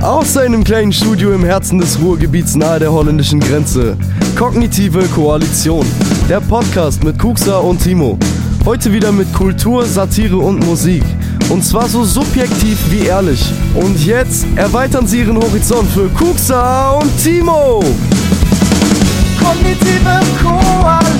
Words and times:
Aus 0.00 0.34
seinem 0.34 0.62
kleinen 0.62 0.92
Studio 0.92 1.32
im 1.32 1.44
Herzen 1.44 1.80
des 1.80 1.98
Ruhrgebiets 2.00 2.54
nahe 2.54 2.78
der 2.78 2.92
holländischen 2.92 3.40
Grenze. 3.40 3.96
Kognitive 4.36 5.02
Koalition. 5.08 5.84
Der 6.28 6.40
Podcast 6.40 7.02
mit 7.02 7.18
Kuxa 7.18 7.58
und 7.58 7.82
Timo. 7.82 8.16
Heute 8.64 8.92
wieder 8.92 9.10
mit 9.10 9.32
Kultur, 9.34 9.84
Satire 9.84 10.36
und 10.36 10.64
Musik. 10.64 11.02
Und 11.48 11.64
zwar 11.64 11.88
so 11.88 12.04
subjektiv 12.04 12.78
wie 12.90 13.06
ehrlich. 13.06 13.52
Und 13.74 14.04
jetzt 14.06 14.46
erweitern 14.54 15.06
Sie 15.06 15.18
Ihren 15.18 15.36
Horizont 15.36 15.90
für 15.90 16.08
Kuxa 16.10 16.90
und 16.92 17.10
Timo. 17.22 17.82
Kognitive 19.40 20.20
Koalition. 20.40 21.17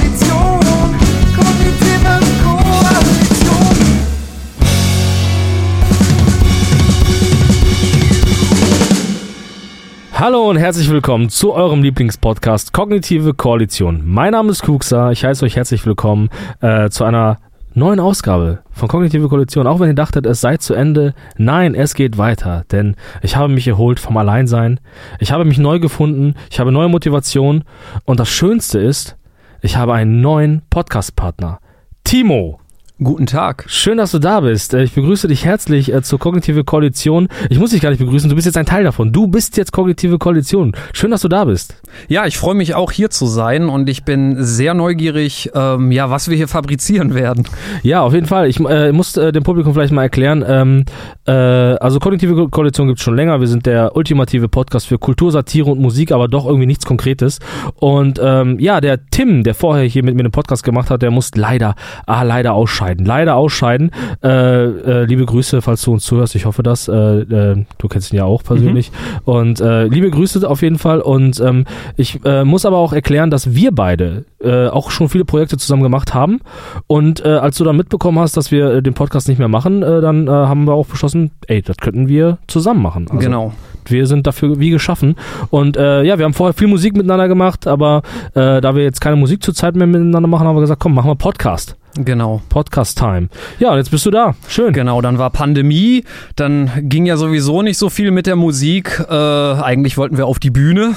Hallo 10.21 10.51
und 10.51 10.57
herzlich 10.57 10.91
willkommen 10.91 11.29
zu 11.29 11.53
eurem 11.53 11.81
Lieblingspodcast 11.81 12.73
Kognitive 12.73 13.35
Koalition. 13.35 14.03
Mein 14.05 14.33
Name 14.33 14.51
ist 14.51 14.65
Kuxa, 14.65 15.13
ich 15.13 15.25
heiße 15.25 15.45
euch 15.45 15.55
herzlich 15.55 15.87
willkommen 15.87 16.29
äh, 16.61 16.91
zu 16.91 17.05
einer 17.05 17.39
neuen 17.75 18.01
Ausgabe 18.01 18.59
von 18.73 18.89
Kognitive 18.89 19.29
Koalition. 19.29 19.69
Auch 19.69 19.79
wenn 19.79 19.91
ihr 19.91 19.95
dachtet, 19.95 20.27
es 20.27 20.41
sei 20.41 20.57
zu 20.57 20.75
Ende, 20.75 21.15
nein, 21.37 21.77
es 21.77 21.95
geht 21.95 22.19
weiter, 22.19 22.65
denn 22.73 22.97
ich 23.23 23.37
habe 23.37 23.53
mich 23.53 23.69
erholt 23.69 24.01
vom 24.01 24.17
Alleinsein, 24.17 24.81
ich 25.21 25.31
habe 25.31 25.45
mich 25.45 25.59
neu 25.59 25.79
gefunden, 25.79 26.35
ich 26.51 26.59
habe 26.59 26.73
neue 26.73 26.89
Motivation 26.89 27.63
und 28.05 28.19
das 28.19 28.29
Schönste 28.29 28.81
ist, 28.81 29.17
ich 29.61 29.77
habe 29.77 29.95
einen 29.95 30.21
neuen 30.21 30.63
Podcast-Partner. 30.69 31.61
Timo. 32.03 32.59
Guten 33.01 33.27
Tag. 33.27 33.65
Schön, 33.69 33.97
dass 33.99 34.11
du 34.11 34.19
da 34.19 34.41
bist. 34.41 34.75
Äh, 34.75 34.83
Ich 34.83 34.93
begrüße 34.93 35.29
dich 35.29 35.45
herzlich 35.45 35.95
äh, 35.95 36.03
zur 36.03 36.19
Kognitive 36.19 36.65
Koalition. 36.65 37.29
Ich 37.49 37.57
muss 37.61 37.71
dich 37.71 37.81
gar 37.81 37.91
nicht 37.91 38.01
begrüßen, 38.01 38.29
du 38.29 38.35
bist 38.35 38.45
jetzt 38.47 38.57
ein 38.57 38.67
Teil 38.67 38.83
davon. 38.83 39.13
Du 39.13 39.29
bist 39.29 39.57
jetzt 39.57 39.71
Kognitive 39.71 40.19
Koalition. 40.19 40.73
Schön, 40.93 41.13
dass 41.13 41.21
du 41.21 41.29
da 41.29 41.45
bist. 41.45 41.81
Ja, 42.09 42.27
ich 42.27 42.37
freue 42.39 42.57
mich 42.57 42.75
auch 42.75 42.91
hier 42.91 43.09
zu 43.09 43.27
sein 43.27 43.69
und 43.69 43.89
ich 43.89 44.03
bin 44.05 44.43
sehr 44.43 44.75
neugierig, 44.75 45.49
ähm, 45.55 45.93
ja, 45.93 46.11
was 46.11 46.29
wir 46.29 46.37
hier 46.37 46.49
fabrizieren 46.49 47.15
werden. 47.15 47.45
Ja, 47.85 48.03
auf 48.03 48.15
jeden 48.15 48.27
Fall. 48.27 48.49
Ich 48.49 48.59
äh, 48.59 48.91
muss 48.91 49.17
äh, 49.17 49.31
dem 49.31 49.45
Publikum 49.45 49.75
vielleicht 49.75 49.93
mal 49.93 50.03
erklären. 50.03 50.45
Ähm, 50.45 50.85
äh, 51.25 51.31
also 51.33 52.01
Kognitive 52.01 52.35
Ko- 52.35 52.49
Koalition 52.49 52.89
gibt 52.89 52.99
es 52.99 53.05
schon 53.05 53.15
länger. 53.15 53.39
Wir 53.39 53.47
sind 53.47 53.65
der 53.65 53.95
ultimative 53.95 54.49
Podcast 54.49 54.89
für 54.89 54.99
Kultur, 54.99 55.31
Satire 55.31 55.71
und 55.71 55.79
Musik, 55.81 56.11
aber 56.11 56.27
doch 56.27 56.47
irgendwie 56.47 56.67
nichts 56.67 56.85
Konkretes. 56.85 57.39
Und 57.77 58.19
ähm, 58.21 58.59
ja, 58.59 58.81
der 58.81 59.07
Tim, 59.09 59.45
der 59.45 59.55
vorher 59.55 59.85
hier 59.85 60.03
mit 60.03 60.17
mir 60.17 60.25
den 60.25 60.33
Podcast 60.33 60.65
gemacht 60.65 60.91
hat, 60.91 61.03
der 61.03 61.13
muss 61.13 61.31
leider, 61.37 61.77
ah, 62.05 62.25
leider 62.25 62.55
ausscheiden. 62.55 62.88
Leider 62.97 63.37
ausscheiden. 63.37 63.91
Äh, 64.23 64.29
äh, 64.29 65.05
liebe 65.05 65.25
Grüße, 65.25 65.63
falls 65.63 65.83
du 65.83 65.93
uns 65.93 66.05
zuhörst. 66.05 66.35
Ich 66.35 66.47
hoffe 66.47 66.63
das. 66.63 66.89
Äh, 66.89 66.93
äh, 66.93 67.65
du 67.79 67.89
kennst 67.89 68.13
ihn 68.13 68.17
ja 68.17 68.25
auch 68.25 68.43
persönlich. 68.43 68.91
Und 69.25 69.61
äh, 69.61 69.85
liebe 69.85 70.11
Grüße 70.11 70.49
auf 70.49 70.63
jeden 70.63 70.79
Fall. 70.79 71.01
Und 71.01 71.41
ähm, 71.41 71.65
ich 71.97 72.25
äh, 72.25 72.45
muss 72.45 72.65
aber 72.65 72.79
auch 72.79 72.93
erklären, 72.93 73.31
dass 73.31 73.55
wir 73.55 73.73
beide 73.73 74.25
äh, 74.41 74.69
auch 74.69 74.91
schon 74.91 75.09
viele 75.09 75.25
Projekte 75.25 75.57
zusammen 75.57 75.83
gemacht 75.83 76.15
haben. 76.15 76.41
Und 76.87 77.25
äh, 77.25 77.29
als 77.29 77.57
du 77.57 77.65
dann 77.65 77.77
mitbekommen 77.77 78.19
hast, 78.19 78.37
dass 78.37 78.51
wir 78.51 78.75
äh, 78.75 78.83
den 78.83 78.95
Podcast 78.95 79.29
nicht 79.29 79.39
mehr 79.39 79.49
machen, 79.49 79.83
äh, 79.83 80.01
dann 80.01 80.29
äh, 80.29 80.31
haben 80.31 80.65
wir 80.67 80.75
auch 80.75 80.87
beschlossen, 80.87 81.31
ey, 81.47 81.63
das 81.63 81.77
könnten 81.79 82.09
wir 82.09 82.39
zusammen 82.47 82.83
machen. 82.83 83.07
Also, 83.09 83.19
genau. 83.19 83.53
Wir 83.87 84.07
sind 84.07 84.27
dafür 84.27 84.61
wie 84.61 84.71
geschaffen. 84.71 85.17
Und 85.51 85.77
äh, 85.77 86.03
ja, 86.03 86.19
wir 86.19 86.27
haben 86.27 86.35
vorher 86.35 86.53
viel 86.53 86.69
Musik 86.69 86.95
miteinander 86.95 87.27
gemacht, 87.27 87.67
aber 87.67 88.03
äh, 88.35 88.61
da 88.61 88.75
wir 88.75 88.83
jetzt 88.83 89.01
keine 89.01 89.17
Musik 89.17 89.43
zurzeit 89.43 89.77
mehr 89.77 89.87
miteinander 89.87 90.29
machen, 90.29 90.47
haben 90.47 90.57
wir 90.57 90.61
gesagt, 90.61 90.81
komm, 90.81 90.95
machen 90.95 91.11
wir 91.11 91.15
Podcast. 91.15 91.78
Genau. 91.97 92.43
Podcast-Time. 92.49 93.29
Ja, 93.59 93.71
und 93.73 93.79
jetzt 93.79 93.91
bist 93.91 94.07
du 94.07 94.11
da. 94.11 94.35
Schön. 94.49 94.73
Genau, 94.73 95.01
dann 95.01 95.19
war 95.19 95.31
Pandemie, 95.31 96.05
dann 96.37 96.71
ging 96.83 97.07
ja 97.07 97.17
sowieso 97.17 97.63
nicht 97.63 97.79
so 97.79 97.91
viel 97.91 98.11
mit 98.11 98.27
der 98.27 98.37
Musik. 98.37 99.03
Äh, 99.09 99.15
eigentlich 99.15 99.97
wollten 99.97 100.17
wir 100.17 100.27
auf 100.27 100.39
die 100.39 100.51
Bühne. 100.51 100.95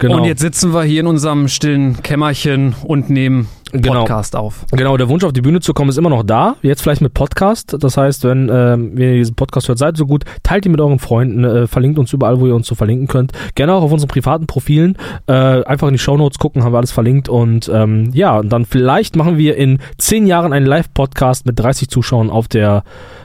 Genau. 0.00 0.16
Und 0.16 0.24
jetzt 0.24 0.40
sitzen 0.40 0.74
wir 0.74 0.82
hier 0.82 1.00
in 1.00 1.06
unserem 1.06 1.48
stillen 1.48 2.02
Kämmerchen 2.02 2.74
und 2.82 3.10
nehmen 3.10 3.48
Genau. 3.74 4.00
Podcast 4.00 4.36
auf. 4.36 4.64
Genau, 4.70 4.96
der 4.96 5.08
Wunsch 5.08 5.24
auf 5.24 5.32
die 5.32 5.40
Bühne 5.40 5.58
zu 5.58 5.74
kommen 5.74 5.90
ist 5.90 5.98
immer 5.98 6.10
noch 6.10 6.22
da. 6.22 6.54
Jetzt 6.62 6.80
vielleicht 6.80 7.00
mit 7.00 7.12
Podcast. 7.12 7.76
Das 7.80 7.96
heißt, 7.96 8.22
wenn, 8.22 8.48
ähm, 8.48 8.92
wenn 8.94 9.08
ihr 9.10 9.16
diesen 9.16 9.34
Podcast 9.34 9.66
hört, 9.66 9.78
seid 9.78 9.96
so 9.96 10.06
gut, 10.06 10.24
teilt 10.44 10.64
ihn 10.64 10.70
mit 10.70 10.80
euren 10.80 11.00
Freunden, 11.00 11.42
äh, 11.42 11.66
verlinkt 11.66 11.98
uns 11.98 12.12
überall, 12.12 12.38
wo 12.40 12.46
ihr 12.46 12.54
uns 12.54 12.68
so 12.68 12.76
verlinken 12.76 13.08
könnt. 13.08 13.32
Gerne 13.56 13.74
auch 13.74 13.82
auf 13.82 13.90
unseren 13.90 14.06
privaten 14.06 14.46
Profilen. 14.46 14.96
Äh, 15.26 15.32
einfach 15.32 15.88
in 15.88 15.94
die 15.94 15.98
Shownotes 15.98 16.38
gucken, 16.38 16.62
haben 16.62 16.72
wir 16.72 16.78
alles 16.78 16.92
verlinkt. 16.92 17.28
Und 17.28 17.68
ähm, 17.68 18.10
ja, 18.12 18.38
und 18.38 18.48
dann 18.50 18.64
vielleicht 18.64 19.16
machen 19.16 19.38
wir 19.38 19.56
in 19.56 19.78
zehn 19.98 20.28
Jahren 20.28 20.52
einen 20.52 20.66
Live-Podcast 20.66 21.44
mit 21.44 21.58
30 21.58 21.88
Zuschauern 21.88 22.30
auf 22.30 22.46
der 22.46 22.84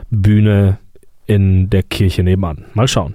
Bühne 0.10 0.80
in 1.28 1.70
der 1.70 1.84
Kirche 1.84 2.24
nebenan. 2.24 2.66
Mal 2.74 2.88
schauen. 2.88 3.14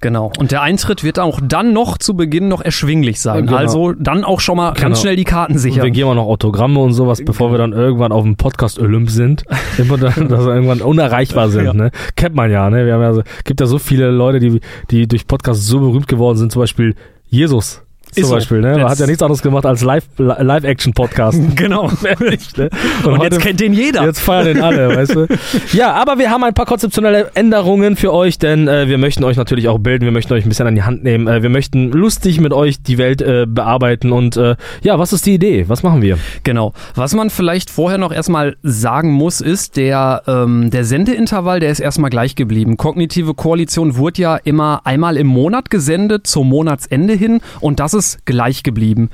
Genau. 0.00 0.30
Und 0.38 0.52
der 0.52 0.62
Eintritt 0.62 1.02
wird 1.04 1.18
auch 1.18 1.40
dann 1.42 1.72
noch 1.72 1.96
zu 1.98 2.14
Beginn 2.14 2.48
noch 2.48 2.60
erschwinglich 2.60 3.20
sein. 3.20 3.46
Genau. 3.46 3.56
Also 3.58 3.92
dann 3.92 4.24
auch 4.24 4.40
schon 4.40 4.56
mal 4.58 4.70
Genau. 4.72 4.88
ganz 4.88 5.00
schnell 5.00 5.16
die 5.16 5.24
Karten 5.24 5.52
Und 5.52 5.56
wir 5.64 5.72
sichern. 5.72 5.92
geben 5.92 6.10
auch 6.10 6.14
noch 6.14 6.26
Autogramme 6.26 6.80
und 6.80 6.92
sowas, 6.92 7.22
bevor 7.24 7.50
wir 7.50 7.58
dann 7.58 7.72
irgendwann 7.72 8.12
auf 8.12 8.22
dem 8.22 8.36
Podcast 8.36 8.78
Olymp 8.78 9.10
sind. 9.10 9.44
Immer 9.78 9.96
dann, 9.96 10.28
dass 10.28 10.44
wir 10.44 10.54
irgendwann 10.54 10.82
unerreichbar 10.82 11.48
sind, 11.48 11.64
Ja. 11.64 11.72
ne? 11.72 11.90
Kennt 12.14 12.34
man 12.34 12.50
ja, 12.50 12.68
ne? 12.68 12.84
Wir 12.84 12.94
haben 12.94 13.02
ja 13.02 13.14
so, 13.14 13.22
gibt 13.44 13.60
ja 13.60 13.66
so 13.66 13.78
viele 13.78 14.10
Leute, 14.10 14.38
die, 14.38 14.60
die 14.90 15.08
durch 15.08 15.26
Podcasts 15.26 15.66
so 15.66 15.80
berühmt 15.80 16.08
geworden 16.08 16.36
sind, 16.36 16.52
zum 16.52 16.60
Beispiel 16.60 16.94
Jesus. 17.28 17.82
Zum 18.16 18.22
Ist 18.22 18.28
so. 18.30 18.34
Beispiel, 18.34 18.60
ne? 18.60 18.68
Er 18.72 18.78
Jetzt- 18.78 18.90
hat 18.90 18.98
ja 19.00 19.06
nichts 19.06 19.22
anderes 19.22 19.42
gemacht 19.42 19.66
als 19.66 19.82
Live- 19.82 20.08
Live-Action-Podcast. 20.18 21.38
Genau. 21.56 21.90
Ehrlich, 22.04 22.56
ne? 22.56 22.70
Und, 23.04 23.18
heute- 23.18 23.36
jetzt 23.36 23.40
kennt 23.44 23.60
den 23.60 23.72
jeder. 23.72 24.04
Jetzt 24.04 24.20
feiern 24.20 24.46
den 24.46 24.60
alle, 24.62 24.94
weißt 24.96 25.14
du? 25.14 25.26
Ja, 25.72 25.92
aber 25.94 26.18
wir 26.18 26.30
haben 26.30 26.44
ein 26.44 26.54
paar 26.54 26.66
konzeptionelle 26.66 27.30
Änderungen 27.34 27.96
für 27.96 28.12
euch, 28.12 28.38
denn 28.38 28.68
äh, 28.68 28.88
wir 28.88 28.98
möchten 28.98 29.24
euch 29.24 29.36
natürlich 29.36 29.68
auch 29.68 29.78
bilden, 29.78 30.04
wir 30.04 30.12
möchten 30.12 30.32
euch 30.32 30.44
ein 30.44 30.48
bisschen 30.48 30.66
an 30.66 30.74
die 30.74 30.82
Hand 30.82 31.04
nehmen, 31.04 31.26
äh, 31.28 31.42
wir 31.42 31.50
möchten 31.50 31.90
lustig 31.92 32.40
mit 32.40 32.52
euch 32.52 32.82
die 32.82 32.98
Welt 32.98 33.20
äh, 33.22 33.46
bearbeiten 33.46 34.12
und 34.12 34.36
äh, 34.36 34.56
ja, 34.82 34.98
was 34.98 35.12
ist 35.12 35.26
die 35.26 35.34
Idee? 35.34 35.64
Was 35.68 35.82
machen 35.82 36.00
wir? 36.02 36.18
Genau. 36.44 36.72
Was 36.94 37.14
man 37.14 37.30
vielleicht 37.30 37.68
vorher 37.70 37.98
noch 37.98 38.12
erstmal 38.12 38.56
sagen 38.62 39.12
muss, 39.12 39.40
ist, 39.40 39.76
der, 39.76 40.22
ähm, 40.26 40.70
der 40.70 40.84
Sendeintervall, 40.84 41.60
der 41.60 41.70
ist 41.70 41.80
erstmal 41.80 42.10
gleich 42.10 42.34
geblieben. 42.34 42.76
Kognitive 42.76 43.34
Koalition 43.34 43.96
wurde 43.96 44.22
ja 44.22 44.36
immer 44.36 44.80
einmal 44.84 45.16
im 45.16 45.26
Monat 45.26 45.68
gesendet, 45.70 46.26
zum 46.26 46.48
Monatsende 46.48 47.14
hin 47.14 47.40
und 47.60 47.80
das 47.80 47.92
ist 47.94 48.05
gleich 48.24 48.62
geblieben. 48.62 49.10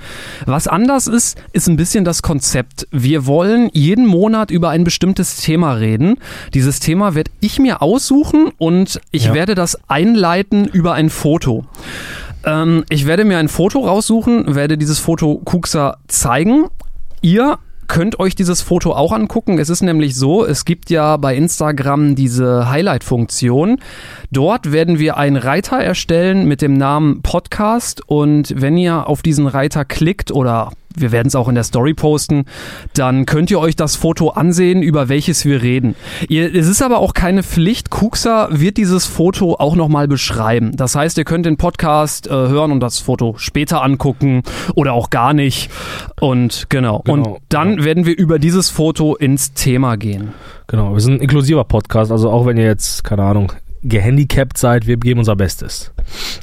Was 0.47 0.67
anders 0.69 1.07
ist, 1.07 1.37
ist 1.53 1.69
ein 1.69 1.77
bisschen 1.77 2.05
das 2.05 2.23
Konzept. 2.23 2.87
Wir 2.91 3.27
wollen 3.27 3.69
jeden 3.73 4.07
Monat 4.07 4.51
über 4.51 4.71
ein 4.71 4.85
bestimmtes 4.85 5.37
Thema 5.37 5.73
reden. 5.75 6.17
Dieses 6.55 6.81
Thema 6.81 7.15
werde 7.15 7.31
ich 7.41 7.59
mir 7.59 7.83
aussuchen 7.83 8.51
und 8.59 9.01
ich 9.11 9.27
Ja. 9.27 9.35
werde 9.35 9.55
das 9.55 9.79
einleiten 9.89 10.67
über 10.67 10.95
ein 10.95 11.11
Foto. 11.11 11.65
Ähm, 12.45 12.85
ich 12.89 13.07
werde 13.07 13.25
mir 13.25 13.39
ein 13.39 13.49
Foto 13.49 13.81
raussuchen, 13.87 14.55
werde 14.55 14.77
dieses 14.79 14.99
Foto 14.99 15.41
Kuxa 15.45 15.97
zeigen. 16.09 16.67
Ihr 17.21 17.59
könnt 17.93 18.19
euch 18.19 18.35
dieses 18.35 18.63
Foto 18.63 18.95
auch 18.95 19.13
angucken. 19.13 19.59
Es 19.59 19.69
ist 19.69 19.83
nämlich 19.83 20.17
so, 20.17 20.47
es 20.47 20.65
gibt 20.65 20.89
ja 20.89 21.19
bei 21.19 21.37
Instagram 21.37 22.15
diese 22.15 22.71
Highlight-Funktion. 22.71 23.81
Dort 24.31 24.73
werden 24.73 24.99
wir 24.99 25.19
einen 25.19 25.37
Reiter 25.37 25.77
erstellen 25.77 26.49
mit 26.49 26.63
dem 26.63 26.73
Namen 26.73 27.21
Podcast 27.21 28.01
und 28.09 28.55
wenn 28.57 28.79
ihr 28.79 29.09
auf 29.09 29.21
diesen 29.21 29.47
Reiter 29.47 29.85
klickt 29.85 30.33
oder 30.33 30.73
wir 30.97 31.13
werden 31.13 31.29
es 31.29 31.35
auch 31.35 31.49
in 31.49 31.55
der 31.55 31.65
Story 31.65 31.95
posten, 31.95 32.45
dann 32.95 33.27
könnt 33.27 33.51
ihr 33.51 33.59
euch 33.59 33.77
das 33.77 33.97
Foto 33.97 34.31
ansehen, 34.31 34.83
über 34.83 35.09
welches 35.09 35.45
wir 35.45 35.63
reden. 35.63 35.95
Ihr, 36.29 36.55
es 36.55 36.69
ist 36.69 36.83
aber 36.83 36.99
auch 36.99 37.15
keine 37.15 37.43
Pflicht. 37.43 37.91
Kuxa 37.91 38.49
wird 38.51 38.77
dieses 38.77 39.07
Foto 39.07 39.55
auch 39.55 39.77
nochmal 39.77 40.09
beschreiben. 40.09 40.77
Das 40.77 40.95
heißt, 40.95 41.19
ihr 41.19 41.25
könnt 41.25 41.47
den 41.47 41.57
Podcast 41.57 42.27
äh, 42.27 42.31
hören 42.31 42.73
und 42.73 42.81
das 42.81 42.99
Foto 42.99 43.35
später 43.39 43.83
angucken 43.83 44.43
oder 44.75 44.93
auch 44.93 45.11
gar 45.11 45.35
nicht. 45.35 45.71
Und 46.21 46.67
genau. 46.69 47.03
Genau, 47.05 47.35
Und 47.35 47.39
dann 47.49 47.85
werden 47.85 48.07
wir 48.07 48.17
über 48.17 48.39
dieses 48.39 48.71
Foto 48.71 49.17
ins 49.17 49.53
Thema 49.55 49.97
gehen. 49.97 50.33
Genau, 50.67 50.93
wir 50.93 51.01
sind 51.01 51.15
ein 51.15 51.21
inklusiver 51.21 51.65
Podcast, 51.65 52.11
also 52.11 52.31
auch 52.31 52.47
wenn 52.47 52.57
ihr 52.57 52.65
jetzt, 52.65 53.05
keine 53.05 53.23
Ahnung, 53.25 53.53
gehandicapt 53.83 54.59
seid, 54.59 54.87
wir 54.87 54.97
geben 54.97 55.21
unser 55.21 55.37
Bestes, 55.37 55.93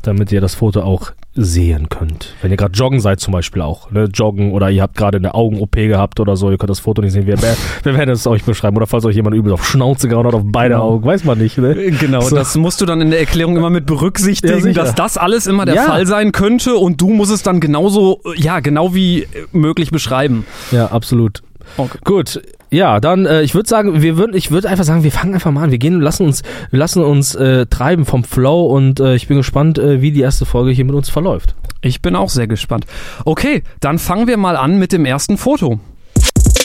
damit 0.03 0.31
ihr 0.31 0.41
das 0.41 0.55
Foto 0.55 0.81
auch 0.81 1.11
sehen 1.41 1.89
könnt. 1.89 2.35
Wenn 2.41 2.51
ihr 2.51 2.57
gerade 2.57 2.73
joggen 2.73 2.99
seid 2.99 3.19
zum 3.19 3.31
Beispiel 3.31 3.61
auch, 3.61 3.89
ne, 3.91 4.09
joggen 4.13 4.51
oder 4.51 4.69
ihr 4.69 4.81
habt 4.81 4.95
gerade 4.97 5.17
eine 5.17 5.33
Augen-OP 5.33 5.73
gehabt 5.75 6.19
oder 6.19 6.35
so, 6.35 6.51
ihr 6.51 6.57
könnt 6.57 6.69
das 6.69 6.79
Foto 6.79 7.01
nicht 7.01 7.13
sehen, 7.13 7.25
wir, 7.27 7.37
wir 7.37 7.97
werden 7.97 8.09
es 8.09 8.27
euch 8.27 8.43
beschreiben. 8.43 8.75
Oder 8.77 8.87
falls 8.87 9.05
euch 9.05 9.15
jemand 9.15 9.35
übel 9.35 9.53
auf 9.53 9.65
Schnauze 9.65 10.07
gehauen 10.07 10.27
hat, 10.27 10.33
auf 10.33 10.41
beide 10.45 10.75
Genau. 10.75 10.89
Augen, 10.89 11.05
weiß 11.05 11.23
man 11.23 11.37
nicht, 11.37 11.57
ne? 11.57 11.73
Genau, 11.99 12.21
So. 12.21 12.35
das 12.35 12.55
musst 12.55 12.81
du 12.81 12.85
dann 12.85 13.01
in 13.01 13.09
der 13.11 13.19
Erklärung 13.19 13.57
immer 13.57 13.69
mit 13.69 13.89
Ja, 13.89 13.95
berücksichtigen, 13.95 14.61
sicher. 14.61 14.83
dass 14.83 14.95
das 14.95 15.17
alles 15.17 15.47
immer 15.47 15.65
der 15.65 15.75
Ja. 15.75 15.83
Fall 15.83 16.05
sein 16.05 16.31
könnte 16.31 16.75
und 16.75 16.99
du 17.01 17.09
musst 17.09 17.31
es 17.31 17.41
dann 17.43 17.59
genauso, 17.59 18.21
äh, 18.25 18.39
ja, 18.39 18.59
genau 18.59 18.93
wie 18.93 19.23
äh, 19.23 19.27
möglich 19.51 19.91
beschreiben. 19.91 20.45
Ja, 20.71 20.87
absolut. 20.87 21.41
Okay. 21.77 21.97
Gut, 22.03 22.41
ja, 22.71 22.99
dann 22.99 23.25
äh, 23.25 23.41
ich 23.41 23.55
würde 23.55 23.67
sagen, 23.67 24.01
wir 24.01 24.17
würden, 24.17 24.35
ich 24.35 24.51
würde 24.51 24.69
einfach 24.69 24.83
sagen, 24.83 25.03
wir 25.03 25.11
fangen 25.11 25.33
einfach 25.33 25.51
mal 25.51 25.63
an. 25.63 25.71
Wir 25.71 25.77
gehen, 25.79 26.01
lassen 26.01 26.25
uns, 26.25 26.43
lassen 26.71 27.03
uns 27.03 27.35
äh, 27.35 27.65
treiben 27.65 28.05
vom 28.05 28.23
Flow 28.23 28.67
und 28.67 28.99
äh, 28.99 29.15
ich 29.15 29.27
bin 29.27 29.37
gespannt, 29.37 29.79
äh, 29.79 30.01
wie 30.01 30.11
die 30.11 30.21
erste 30.21 30.45
Folge 30.45 30.71
hier 30.71 30.85
mit 30.85 30.95
uns 30.95 31.09
verläuft. 31.09 31.55
Ich 31.81 32.01
bin 32.01 32.15
auch 32.15 32.29
sehr 32.29 32.47
gespannt. 32.47 32.85
Okay, 33.25 33.63
dann 33.79 33.99
fangen 33.99 34.27
wir 34.27 34.37
mal 34.37 34.55
an 34.55 34.77
mit 34.77 34.91
dem 34.91 35.05
ersten 35.05 35.37
Foto. 35.37 35.79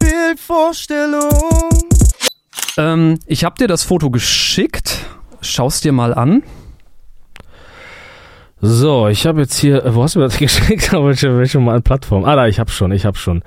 Bildvorstellung. 0.00 1.30
Ähm, 2.76 3.18
ich 3.26 3.44
habe 3.44 3.56
dir 3.58 3.68
das 3.68 3.84
Foto 3.84 4.10
geschickt. 4.10 4.98
Schau's 5.40 5.80
dir 5.80 5.92
mal 5.92 6.12
an. 6.14 6.42
So, 8.66 9.08
ich 9.08 9.26
habe 9.26 9.42
jetzt 9.42 9.58
hier, 9.58 9.82
wo 9.88 10.02
hast 10.02 10.14
du 10.14 10.20
mir 10.20 10.24
das 10.24 10.38
geschickt? 10.38 10.90
Welche, 10.90 11.36
welche 11.36 11.58
mal 11.60 11.82
Plattform? 11.82 12.24
Ah, 12.24 12.34
da, 12.34 12.46
ich 12.46 12.58
hab's 12.58 12.72
schon, 12.72 12.92
ich 12.92 13.04
hab's 13.04 13.18
schon. 13.18 13.42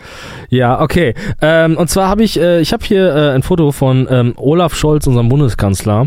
Ja, 0.50 0.80
okay. 0.80 1.16
Ähm, 1.42 1.75
und 1.75 1.90
zwar 1.90 2.08
habe 2.08 2.24
ich, 2.24 2.40
äh, 2.40 2.62
ich 2.62 2.72
habe 2.72 2.86
hier 2.86 3.16
äh, 3.16 3.31
ein 3.31 3.42
Foto 3.42 3.72
von 3.72 4.08
ähm, 4.12 4.34
Olaf 4.36 4.75
Scholz, 4.75 5.08
unserem 5.08 5.28
Bundeskanzler, 5.28 6.06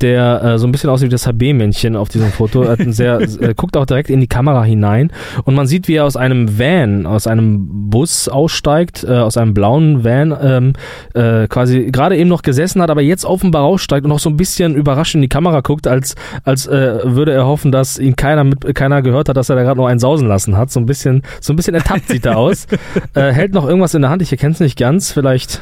der 0.00 0.44
äh, 0.44 0.58
so 0.58 0.68
ein 0.68 0.72
bisschen 0.72 0.90
aussieht 0.90 1.08
wie 1.08 1.10
das 1.10 1.26
HB-Männchen 1.26 1.96
auf 1.96 2.08
diesem 2.08 2.30
Foto. 2.30 2.62
Er 2.62 2.76
sehr, 2.92 3.20
äh, 3.40 3.54
guckt 3.56 3.76
auch 3.76 3.84
direkt 3.84 4.10
in 4.10 4.20
die 4.20 4.28
Kamera 4.28 4.62
hinein 4.62 5.10
und 5.42 5.56
man 5.56 5.66
sieht, 5.66 5.88
wie 5.88 5.94
er 5.94 6.04
aus 6.04 6.16
einem 6.16 6.56
Van, 6.56 7.04
aus 7.04 7.26
einem 7.26 7.90
Bus 7.90 8.28
aussteigt, 8.28 9.02
äh, 9.02 9.10
aus 9.10 9.36
einem 9.36 9.54
blauen 9.54 10.04
Van, 10.04 10.36
ähm, 10.40 10.72
äh, 11.14 11.48
quasi 11.48 11.90
gerade 11.90 12.16
eben 12.16 12.28
noch 12.28 12.42
gesessen 12.42 12.80
hat, 12.80 12.90
aber 12.90 13.02
jetzt 13.02 13.24
offenbar 13.24 13.62
aussteigt 13.64 14.04
und 14.04 14.10
noch 14.10 14.20
so 14.20 14.30
ein 14.30 14.36
bisschen 14.36 14.76
überrascht 14.76 15.16
in 15.16 15.22
die 15.22 15.28
Kamera 15.28 15.62
guckt, 15.62 15.88
als, 15.88 16.14
als 16.44 16.68
äh, 16.68 17.00
würde 17.02 17.32
er 17.32 17.46
hoffen, 17.46 17.72
dass 17.72 17.98
ihn 17.98 18.14
keiner 18.14 18.51
mit, 18.52 18.74
keiner 18.74 19.02
gehört 19.02 19.28
hat, 19.28 19.36
dass 19.36 19.48
er 19.48 19.56
da 19.56 19.62
gerade 19.62 19.78
noch 19.78 19.86
einen 19.86 20.00
sausen 20.00 20.28
lassen 20.28 20.56
hat. 20.56 20.70
So 20.70 20.80
ein 20.80 20.86
bisschen, 20.86 21.22
so 21.40 21.52
ein 21.52 21.56
bisschen 21.56 21.74
ertappt 21.74 22.08
sieht 22.08 22.26
er 22.26 22.36
aus. 22.38 22.66
Äh, 23.14 23.32
hält 23.32 23.52
noch 23.52 23.66
irgendwas 23.66 23.94
in 23.94 24.02
der 24.02 24.10
Hand, 24.10 24.22
ich 24.22 24.32
erkenne 24.32 24.52
es 24.52 24.60
nicht 24.60 24.78
ganz, 24.78 25.12
vielleicht. 25.12 25.60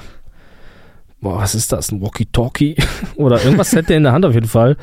Boah, 1.20 1.38
was 1.38 1.54
ist 1.54 1.72
das? 1.72 1.90
Ein 1.90 2.00
Walkie-Talkie? 2.00 2.76
oder 3.16 3.42
irgendwas 3.42 3.72
hätte 3.72 3.92
er 3.92 3.96
in 3.96 4.04
der 4.04 4.12
Hand 4.12 4.24
auf 4.24 4.34
jeden 4.34 4.46
Fall. 4.46 4.76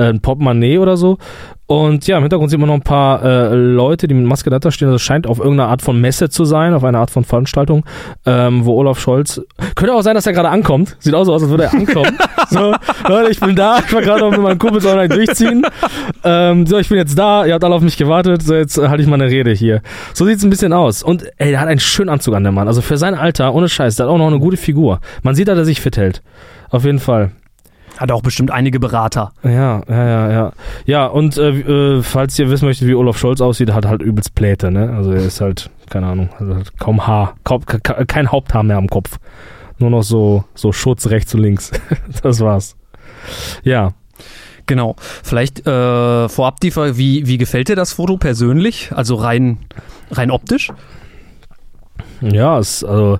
Äh, 0.00 0.08
ein 0.08 0.20
Portemonnaie 0.20 0.78
oder 0.78 0.96
so. 0.96 1.18
Und 1.66 2.06
ja, 2.06 2.16
im 2.16 2.24
Hintergrund 2.24 2.50
sieht 2.50 2.58
man 2.58 2.68
noch 2.68 2.74
ein 2.74 2.82
paar 2.82 3.22
äh, 3.22 3.54
Leute, 3.54 4.08
die 4.08 4.14
mit 4.14 4.26
Maske 4.26 4.50
dahinter 4.50 4.72
stehen. 4.72 4.88
Also 4.88 4.96
es 4.96 5.02
scheint 5.02 5.26
auf 5.26 5.38
irgendeine 5.38 5.68
Art 5.68 5.82
von 5.82 6.00
Messe 6.00 6.30
zu 6.30 6.44
sein, 6.44 6.74
auf 6.74 6.82
eine 6.82 6.98
Art 6.98 7.10
von 7.10 7.22
Veranstaltung, 7.22 7.84
ähm, 8.26 8.64
wo 8.64 8.74
Olaf 8.74 8.98
Scholz. 8.98 9.40
Könnte 9.76 9.94
auch 9.94 10.00
sein, 10.00 10.14
dass 10.14 10.26
er 10.26 10.32
gerade 10.32 10.48
ankommt. 10.48 10.96
Sieht 10.98 11.14
auch 11.14 11.24
so 11.24 11.34
aus, 11.34 11.42
als 11.42 11.50
würde 11.50 11.64
er 11.64 11.74
ankommen. 11.74 12.18
so, 12.50 12.74
Leute, 13.06 13.30
ich 13.30 13.38
bin 13.38 13.54
da. 13.54 13.78
Ich 13.86 13.92
war 13.92 14.00
gerade 14.00 14.30
mit 14.30 14.40
meinem 14.40 14.58
Kumpel 14.58 14.80
so 14.80 14.92
durchziehen. 15.06 15.64
Ähm, 16.24 16.66
so, 16.66 16.78
ich 16.78 16.88
bin 16.88 16.96
jetzt 16.98 17.16
da. 17.16 17.44
Ihr 17.44 17.54
habt 17.54 17.62
alle 17.62 17.74
auf 17.74 17.82
mich 17.82 17.96
gewartet. 17.96 18.42
So, 18.42 18.54
jetzt 18.54 18.78
äh, 18.78 18.88
halte 18.88 19.02
ich 19.02 19.08
mal 19.08 19.20
eine 19.20 19.30
Rede 19.30 19.52
hier. 19.52 19.82
So 20.14 20.24
sieht's 20.24 20.42
ein 20.42 20.50
bisschen 20.50 20.72
aus. 20.72 21.02
Und 21.02 21.26
ey, 21.36 21.50
der 21.50 21.60
hat 21.60 21.68
einen 21.68 21.78
schönen 21.78 22.08
Anzug 22.08 22.34
an, 22.34 22.42
der 22.42 22.52
Mann. 22.52 22.66
Also 22.66 22.80
für 22.80 22.96
sein 22.96 23.14
Alter, 23.14 23.54
ohne 23.54 23.68
Scheiß, 23.68 23.96
der 23.96 24.06
hat 24.06 24.12
auch 24.12 24.18
noch 24.18 24.28
eine 24.28 24.40
gute 24.40 24.56
Figur. 24.56 25.00
Man 25.22 25.34
sieht, 25.34 25.46
dass 25.46 25.58
er 25.58 25.66
sich 25.66 25.80
fit 25.80 25.98
hält. 25.98 26.22
Auf 26.70 26.84
jeden 26.84 27.00
Fall. 27.00 27.32
Hat 27.98 28.10
auch 28.12 28.22
bestimmt 28.22 28.50
einige 28.50 28.80
Berater. 28.80 29.32
Ja, 29.42 29.82
ja, 29.88 30.04
ja, 30.06 30.30
ja. 30.30 30.52
Ja, 30.86 31.06
und 31.06 31.36
äh, 31.36 31.50
äh, 31.98 32.02
falls 32.02 32.38
ihr 32.38 32.48
wissen 32.50 32.66
möchtet, 32.66 32.88
wie 32.88 32.94
Olaf 32.94 33.18
Scholz 33.18 33.40
aussieht, 33.40 33.72
hat 33.72 33.84
halt 33.86 34.00
übelst 34.00 34.34
Pläte, 34.34 34.70
ne? 34.70 34.90
Also 34.96 35.12
er 35.12 35.22
ist 35.24 35.40
halt, 35.40 35.70
keine 35.90 36.06
Ahnung, 36.06 36.30
also 36.38 36.56
hat 36.56 36.78
kaum 36.78 37.06
Haar, 37.06 37.34
kaum, 37.44 37.64
ke- 37.66 37.80
kein 38.06 38.32
Haupthaar 38.32 38.62
mehr 38.62 38.76
am 38.78 38.88
Kopf. 38.88 39.18
Nur 39.78 39.90
noch 39.90 40.02
so, 40.02 40.44
so 40.54 40.72
Schutz 40.72 41.08
rechts 41.08 41.34
und 41.34 41.40
links. 41.42 41.72
das 42.22 42.40
war's. 42.40 42.76
Ja. 43.64 43.92
Genau. 44.66 44.94
Vielleicht 45.22 45.66
äh, 45.66 46.28
vorab 46.28 46.60
die 46.60 46.70
Frage, 46.70 46.96
wie, 46.96 47.26
wie 47.26 47.38
gefällt 47.38 47.68
dir 47.68 47.76
das 47.76 47.92
Foto 47.92 48.16
persönlich? 48.16 48.92
Also 48.94 49.16
rein, 49.16 49.58
rein 50.12 50.30
optisch? 50.30 50.70
Ja, 52.20 52.58
es, 52.58 52.84
also 52.84 53.18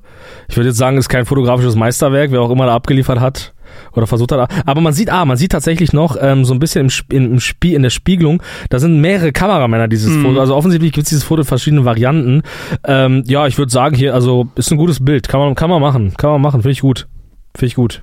ich 0.49 0.57
würde 0.57 0.69
jetzt 0.69 0.79
sagen, 0.79 0.97
es 0.97 1.05
ist 1.07 1.09
kein 1.09 1.25
fotografisches 1.25 1.75
Meisterwerk, 1.75 2.31
wer 2.31 2.41
auch 2.43 2.51
immer 2.51 2.67
da 2.67 2.75
abgeliefert 2.75 3.19
hat 3.21 3.53
oder 3.93 4.07
versucht 4.07 4.33
hat. 4.33 4.51
Aber 4.67 4.81
man 4.81 4.93
sieht, 4.93 5.11
ah, 5.11 5.25
man 5.25 5.37
sieht 5.37 5.53
tatsächlich 5.53 5.93
noch 5.93 6.17
ähm, 6.21 6.45
so 6.45 6.53
ein 6.55 6.59
bisschen 6.59 6.83
im, 6.83 6.87
Sp- 6.91 7.13
in, 7.15 7.33
im 7.33 7.41
Spiel, 7.41 7.75
in 7.75 7.83
der 7.83 7.91
Spiegelung, 7.91 8.43
da 8.69 8.79
sind 8.79 9.01
mehrere 9.01 9.33
Kameramänner 9.33 9.89
dieses 9.89 10.11
Mhm. 10.11 10.23
Foto. 10.23 10.41
Also 10.41 10.55
offensichtlich 10.57 10.93
gibt 10.93 11.05
es 11.05 11.09
dieses 11.11 11.25
Foto 11.25 11.43
in 11.43 11.47
verschiedenen 11.47 11.85
Varianten. 11.85 12.43
Ähm, 12.85 13.25
ja, 13.27 13.47
ich 13.47 13.59
würde 13.59 13.71
sagen 13.73 13.97
hier, 13.97 14.15
also 14.15 14.49
ist 14.57 14.71
ein 14.71 14.79
gutes 14.79 15.05
Bild, 15.05 15.29
kann 15.29 15.41
man, 15.41 15.55
kann 15.55 15.71
man 15.71 15.81
machen, 15.81 16.15
kann 16.17 16.31
man 16.31 16.41
machen, 16.41 16.63
finde 16.63 16.73
ich 16.73 16.81
gut, 16.81 17.07
finde 17.55 17.67
ich 17.67 17.75
gut. 17.75 18.01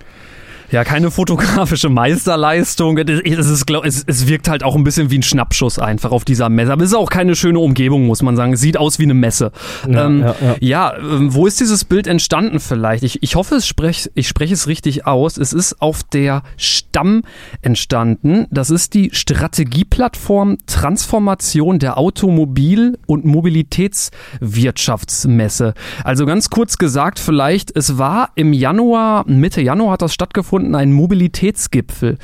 Ja, 0.69 0.83
keine 0.83 1.11
fotografische 1.11 1.87
Meisterleistung. 1.87 2.97
Es, 2.97 3.21
ist, 3.23 3.69
es, 3.69 4.03
es 4.05 4.27
wirkt 4.27 4.49
halt 4.49 4.63
auch 4.63 4.75
ein 4.75 4.83
bisschen 4.83 5.09
wie 5.09 5.19
ein 5.19 5.23
Schnappschuss 5.23 5.79
einfach 5.79 6.11
auf 6.11 6.25
dieser 6.25 6.49
Messe. 6.49 6.73
Aber 6.73 6.83
es 6.83 6.89
ist 6.89 6.95
auch 6.95 7.09
keine 7.09 7.37
schöne 7.37 7.59
Umgebung, 7.59 8.05
muss 8.05 8.21
man 8.21 8.35
sagen. 8.35 8.51
Es 8.53 8.59
sieht 8.59 8.75
aus 8.77 8.99
wie 8.99 9.03
eine 9.03 9.13
Messe. 9.13 9.53
Ja, 9.89 10.05
ähm, 10.05 10.19
ja, 10.19 10.35
ja. 10.41 10.55
ja 10.59 10.97
ähm, 10.97 11.33
wo 11.33 11.47
ist 11.47 11.61
dieses 11.61 11.85
Bild 11.85 12.07
entstanden 12.07 12.59
vielleicht? 12.59 13.03
Ich, 13.03 13.23
ich 13.23 13.35
hoffe, 13.35 13.61
sprech, 13.61 14.09
ich 14.13 14.27
spreche 14.27 14.53
es 14.53 14.67
richtig 14.67 15.05
aus. 15.05 15.37
Es 15.37 15.53
ist 15.53 15.81
auf 15.81 16.03
der 16.03 16.43
Stamm 16.57 17.21
entstanden. 17.61 18.47
Das 18.51 18.69
ist 18.69 18.93
die 18.93 19.11
Strategieplattform 19.13 20.57
Transformation 20.67 21.79
der 21.79 21.97
Automobil- 21.97 22.99
und 23.05 23.23
Mobilitätswirtschaftsmesse. 23.23 25.73
Also 26.03 26.25
ganz 26.25 26.49
kurz 26.49 26.77
gesagt, 26.77 27.19
vielleicht, 27.19 27.73
es 27.75 27.97
war 27.97 28.31
im 28.35 28.51
Januar, 28.51 29.23
Mitte 29.27 29.61
Januar 29.61 29.93
hat 29.93 30.01
das 30.01 30.13
stattgefunden, 30.13 30.56
ein 30.57 30.91
Mobilitätsgipfel. 30.91 32.17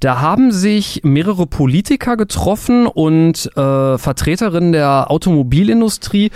Da 0.00 0.20
haben 0.20 0.52
sich 0.52 1.00
mehrere 1.04 1.46
Politiker 1.46 2.16
getroffen 2.16 2.86
und 2.86 3.46
äh, 3.56 3.98
Vertreterinnen 3.98 4.72
der 4.72 5.10
Automobilindustrie, 5.10 6.30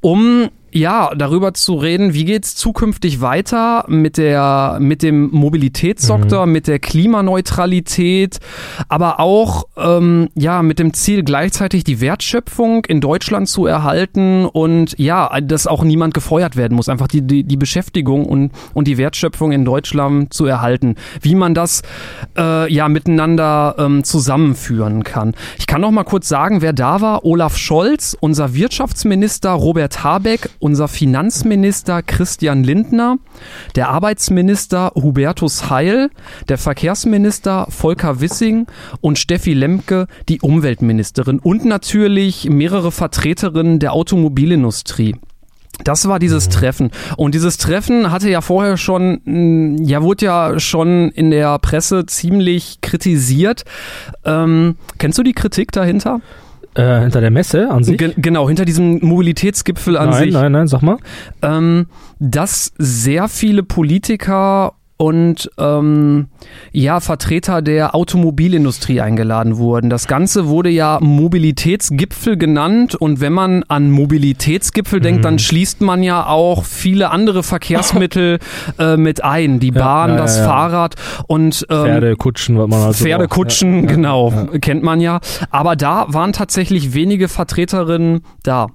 um 0.00 0.48
ja, 0.78 1.10
darüber 1.14 1.54
zu 1.54 1.74
reden, 1.74 2.14
wie 2.14 2.24
geht's 2.24 2.54
zukünftig 2.54 3.20
weiter 3.20 3.84
mit 3.88 4.16
der 4.16 4.78
mit 4.80 5.02
dem 5.02 5.30
Mobilitätssektor, 5.30 6.46
mit 6.46 6.68
der 6.68 6.78
Klimaneutralität, 6.78 8.38
aber 8.88 9.18
auch 9.20 9.66
ähm, 9.76 10.28
ja 10.34 10.62
mit 10.62 10.78
dem 10.78 10.94
Ziel 10.94 11.24
gleichzeitig 11.24 11.84
die 11.84 12.00
Wertschöpfung 12.00 12.84
in 12.84 13.00
Deutschland 13.00 13.48
zu 13.48 13.66
erhalten 13.66 14.46
und 14.46 14.96
ja, 14.98 15.40
dass 15.40 15.66
auch 15.66 15.82
niemand 15.82 16.14
gefeuert 16.14 16.56
werden 16.56 16.76
muss, 16.76 16.88
einfach 16.88 17.08
die 17.08 17.22
die, 17.22 17.44
die 17.44 17.56
Beschäftigung 17.56 18.24
und 18.24 18.52
und 18.74 18.86
die 18.86 18.98
Wertschöpfung 18.98 19.52
in 19.52 19.64
Deutschland 19.64 20.32
zu 20.32 20.46
erhalten, 20.46 20.94
wie 21.20 21.34
man 21.34 21.54
das 21.54 21.82
äh, 22.36 22.72
ja 22.72 22.88
miteinander 22.88 23.74
ähm, 23.78 24.04
zusammenführen 24.04 25.02
kann. 25.02 25.34
Ich 25.58 25.66
kann 25.66 25.80
noch 25.80 25.90
mal 25.90 26.04
kurz 26.04 26.28
sagen, 26.28 26.62
wer 26.62 26.72
da 26.72 27.00
war: 27.00 27.24
Olaf 27.24 27.56
Scholz, 27.56 28.16
unser 28.20 28.54
Wirtschaftsminister 28.54 29.50
Robert 29.50 30.04
Habeck, 30.04 30.50
unser 30.68 30.86
Finanzminister 30.86 32.02
Christian 32.02 32.62
Lindner, 32.62 33.16
der 33.74 33.88
Arbeitsminister 33.88 34.92
Hubertus 34.94 35.70
Heil, 35.70 36.10
der 36.50 36.58
Verkehrsminister 36.58 37.66
Volker 37.70 38.20
Wissing 38.20 38.66
und 39.00 39.18
Steffi 39.18 39.54
Lemke, 39.54 40.08
die 40.28 40.42
Umweltministerin 40.42 41.38
und 41.38 41.64
natürlich 41.64 42.50
mehrere 42.50 42.92
Vertreterinnen 42.92 43.78
der 43.78 43.94
Automobilindustrie. 43.94 45.16
Das 45.84 46.06
war 46.06 46.18
dieses 46.18 46.50
Treffen. 46.50 46.90
Und 47.16 47.34
dieses 47.34 47.56
Treffen 47.56 48.10
hatte 48.10 48.28
ja 48.28 48.42
vorher 48.42 48.76
schon, 48.76 49.22
mh, 49.24 49.84
ja, 49.86 50.02
wurde 50.02 50.26
ja 50.26 50.60
schon 50.60 51.08
in 51.12 51.30
der 51.30 51.58
Presse 51.60 52.04
ziemlich 52.04 52.82
kritisiert. 52.82 53.64
Ähm, 54.26 54.76
kennst 54.98 55.16
du 55.16 55.22
die 55.22 55.32
Kritik 55.32 55.72
dahinter? 55.72 56.20
Äh, 56.78 57.00
hinter 57.00 57.20
der 57.20 57.32
Messe 57.32 57.68
an 57.70 57.82
sich? 57.82 57.98
Ge 57.98 58.12
genau, 58.16 58.46
hinter 58.46 58.64
diesem 58.64 59.04
Mobilitätsgipfel 59.04 59.96
an 59.96 60.10
nein, 60.10 60.24
sich. 60.24 60.32
nein, 60.32 60.52
nein, 60.52 60.68
sag 60.68 60.82
mal. 60.82 60.98
ähm, 61.42 61.86
dass 62.20 62.72
sehr 62.78 63.26
viele 63.26 63.64
Politiker 63.64 64.74
und 64.98 65.50
ähm, 65.58 66.26
ja 66.72 67.00
Vertreter 67.00 67.62
der 67.62 67.94
Automobilindustrie 67.94 69.00
eingeladen 69.00 69.56
wurden. 69.56 69.90
Das 69.90 70.06
Ganze 70.08 70.48
wurde 70.48 70.68
ja 70.68 70.98
Mobilitätsgipfel 71.00 72.36
genannt 72.36 72.94
und 72.94 73.20
wenn 73.20 73.32
man 73.32 73.62
an 73.68 73.90
Mobilitätsgipfel 73.90 75.00
denkt, 75.00 75.20
Mhm. 75.20 75.22
dann 75.22 75.38
schließt 75.38 75.80
man 75.80 76.02
ja 76.02 76.26
auch 76.26 76.64
viele 76.64 77.10
andere 77.10 77.42
Verkehrsmittel 77.42 78.40
äh, 78.78 78.96
mit 78.96 79.22
ein, 79.24 79.60
die 79.60 79.70
Bahn, 79.70 80.10
ja, 80.10 80.16
ja, 80.16 80.22
das 80.22 80.38
ja. 80.38 80.44
Fahrrad 80.44 80.96
und 81.28 81.64
ähm, 81.70 81.84
Pferde, 81.84 82.16
Kutschen, 82.16 82.58
was 82.58 82.68
man 82.68 82.80
halt 82.80 82.96
so 82.96 83.04
Pferdekutschen, 83.04 83.86
genau, 83.86 84.32
kennt 84.60 84.82
man 84.82 85.00
ja. 85.00 85.20
Aber 85.50 85.76
da 85.76 86.06
waren 86.08 86.32
tatsächlich 86.32 86.92
wenige 86.92 87.28
Vertreterinnen 87.28 88.22
da. 88.42 88.66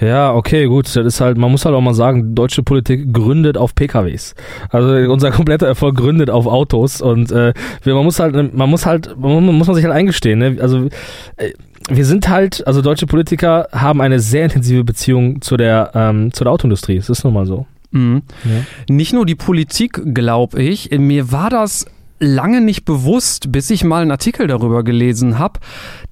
Ja, 0.00 0.34
okay, 0.34 0.66
gut. 0.66 0.86
Das 0.86 1.06
ist 1.06 1.20
halt, 1.20 1.38
man 1.38 1.50
muss 1.50 1.64
halt 1.64 1.74
auch 1.74 1.80
mal 1.80 1.94
sagen, 1.94 2.34
deutsche 2.34 2.62
Politik 2.62 3.12
gründet 3.12 3.56
auf 3.56 3.74
PKWs. 3.74 4.34
Also 4.70 4.88
unser 5.12 5.30
kompletter 5.30 5.66
Erfolg 5.66 5.96
gründet 5.96 6.30
auf 6.30 6.46
Autos 6.46 7.00
und 7.00 7.30
äh, 7.32 7.52
wir, 7.82 7.94
man 7.94 8.04
muss 8.04 8.18
halt, 8.20 8.54
man 8.54 8.70
muss 8.70 8.86
halt, 8.86 9.16
man 9.18 9.44
muss 9.44 9.66
man 9.66 9.74
sich 9.74 9.84
halt 9.84 9.94
eingestehen. 9.94 10.38
Ne? 10.38 10.56
Also 10.60 10.88
äh, 11.36 11.52
wir 11.88 12.04
sind 12.06 12.28
halt, 12.28 12.66
also 12.66 12.80
deutsche 12.80 13.06
Politiker 13.06 13.68
haben 13.72 14.00
eine 14.00 14.20
sehr 14.20 14.44
intensive 14.44 14.84
Beziehung 14.84 15.42
zu 15.42 15.56
der, 15.56 15.90
ähm, 15.94 16.32
zu 16.32 16.44
der 16.44 16.52
Autoindustrie. 16.52 16.96
Es 16.96 17.10
ist 17.10 17.24
nun 17.24 17.34
mal 17.34 17.46
so. 17.46 17.66
Mhm. 17.90 18.22
Ja. 18.44 18.94
Nicht 18.94 19.12
nur 19.12 19.26
die 19.26 19.34
Politik, 19.34 20.00
glaube 20.14 20.62
ich. 20.62 20.90
Mir 20.90 21.30
war 21.30 21.50
das 21.50 21.86
lange 22.18 22.60
nicht 22.60 22.84
bewusst, 22.84 23.52
bis 23.52 23.70
ich 23.70 23.84
mal 23.84 24.02
einen 24.02 24.10
Artikel 24.10 24.46
darüber 24.46 24.82
gelesen 24.82 25.38
habe, 25.38 25.60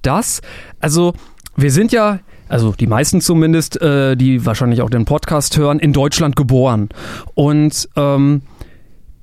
dass, 0.01 0.41
also 0.79 1.13
wir 1.55 1.71
sind 1.71 1.91
ja, 1.91 2.19
also 2.53 2.71
die 2.71 2.87
meisten 2.87 3.19
zumindest, 3.19 3.81
äh, 3.81 4.15
die 4.15 4.45
wahrscheinlich 4.45 4.81
auch 4.83 4.89
den 4.91 5.05
Podcast 5.05 5.57
hören, 5.57 5.79
in 5.79 5.91
Deutschland 5.91 6.35
geboren. 6.35 6.89
Und 7.33 7.89
ähm, 7.95 8.43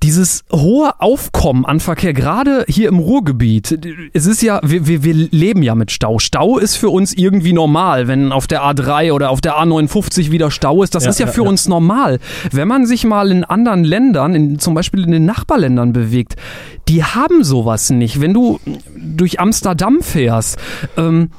dieses 0.02 0.44
hohe 0.50 0.98
Aufkommen 0.98 1.64
an 1.64 1.78
Verkehr, 1.78 2.12
gerade 2.12 2.64
hier 2.66 2.88
im 2.88 2.98
Ruhrgebiet, 2.98 3.86
es 4.14 4.26
ist 4.26 4.42
ja, 4.42 4.60
wir, 4.64 4.86
wir, 4.88 5.04
wir 5.04 5.14
leben 5.14 5.62
ja 5.62 5.76
mit 5.76 5.92
Stau. 5.92 6.18
Stau 6.18 6.58
ist 6.58 6.74
für 6.76 6.88
uns 6.88 7.12
irgendwie 7.12 7.52
normal, 7.52 8.08
wenn 8.08 8.32
auf 8.32 8.48
der 8.48 8.62
A3 8.62 9.12
oder 9.12 9.30
auf 9.30 9.40
der 9.40 9.54
A59 9.58 10.32
wieder 10.32 10.50
Stau 10.50 10.82
ist. 10.82 10.94
Das 10.94 11.04
Ja, 11.04 11.10
ist 11.10 11.20
ja, 11.20 11.26
ja, 11.26 11.32
für 11.32 11.44
ja. 11.44 11.48
uns 11.48 11.68
normal. 11.68 12.18
Wenn 12.50 12.66
man 12.66 12.86
sich 12.86 13.04
mal 13.04 13.30
in 13.30 13.44
anderen 13.44 13.84
Ländern, 13.84 14.34
in, 14.34 14.58
zum 14.58 14.74
Beispiel 14.74 15.04
in 15.04 15.12
den 15.12 15.24
Nachbarländern 15.24 15.92
bewegt, 15.92 16.36
die 16.88 17.04
haben 17.04 17.44
sowas 17.44 17.90
nicht. 17.90 18.20
Wenn 18.20 18.34
du 18.34 18.58
durch 18.96 19.38
Amsterdam 19.38 20.00
fährst, 20.00 20.58
ähm, 20.96 21.30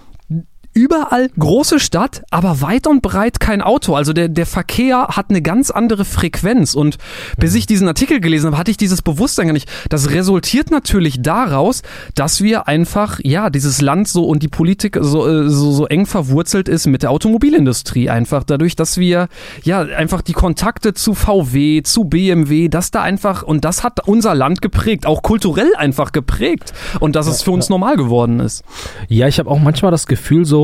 überall 0.74 1.30
große 1.38 1.80
Stadt, 1.80 2.24
aber 2.30 2.62
weit 2.62 2.88
und 2.88 3.02
breit 3.02 3.40
kein 3.40 3.62
Auto. 3.62 3.96
Also 3.96 4.14
der, 4.14 4.30
der 4.30 4.46
Verkehr 4.46 5.08
hat 5.10 5.30
eine 5.30 5.42
ganz 5.42 5.70
andere 5.70 6.06
Frequenz. 6.06 6.76
Und 6.76 6.98
bis 7.38 7.56
ich 7.56 7.66
diesen 7.66 7.88
Artikel 7.88 8.22
gelesen 8.22 8.48
habe, 8.48 8.58
hatte 8.58 8.72
ich 8.72 8.78
dieses 8.78 9.02
Bewusstsein 9.02 9.48
gar 9.48 9.54
nicht. 9.54 9.70
Das 9.90 10.12
resultiert 10.12 10.72
natürlich 10.72 11.22
daraus, 11.22 11.82
dass 12.16 12.42
wir 12.42 12.68
einfach, 12.68 13.20
ja, 13.24 13.50
dieses 13.50 13.82
Land 13.82 14.08
so 14.08 14.26
und 14.26 14.44
die 14.44 14.48
Politik 14.48 14.98
so, 15.02 15.28
äh, 15.28 15.50
so, 15.50 15.72
so 15.72 15.88
eng 15.88 16.06
verwurzelt 16.06 16.70
ist 16.70 16.88
mit 16.88 17.04
der 17.04 17.12
Automobilindustrie. 17.12 18.10
Einfach 18.10 18.44
dadurch, 18.44 18.76
dass 18.76 18.98
wir, 18.98 19.28
ja, 19.64 19.82
einfach 19.82 20.22
die 20.22 20.34
Kontakte 20.34 20.94
zu 20.94 21.14
VW, 21.14 21.82
zu 21.84 22.06
BMW, 22.06 22.70
dass 22.70 22.92
da 22.92 23.02
einfach, 23.02 23.44
und 23.44 23.66
das 23.66 23.84
hat 23.84 24.08
unser 24.08 24.36
Land 24.36 24.62
geprägt, 24.62 25.06
auch 25.06 25.22
kulturell 25.22 25.76
einfach 25.76 26.14
geprägt. 26.14 26.74
Und 27.00 27.16
dass 27.16 27.28
es 27.28 27.42
für 27.42 27.52
uns 27.52 27.68
normal 27.70 27.98
geworden 27.98 28.40
ist. 28.40 28.64
Ja, 29.10 29.28
ich 29.28 29.40
habe 29.40 29.50
auch 29.50 29.60
manchmal 29.60 29.92
das 29.92 30.08
Gefühl 30.08 30.46
so, 30.46 30.61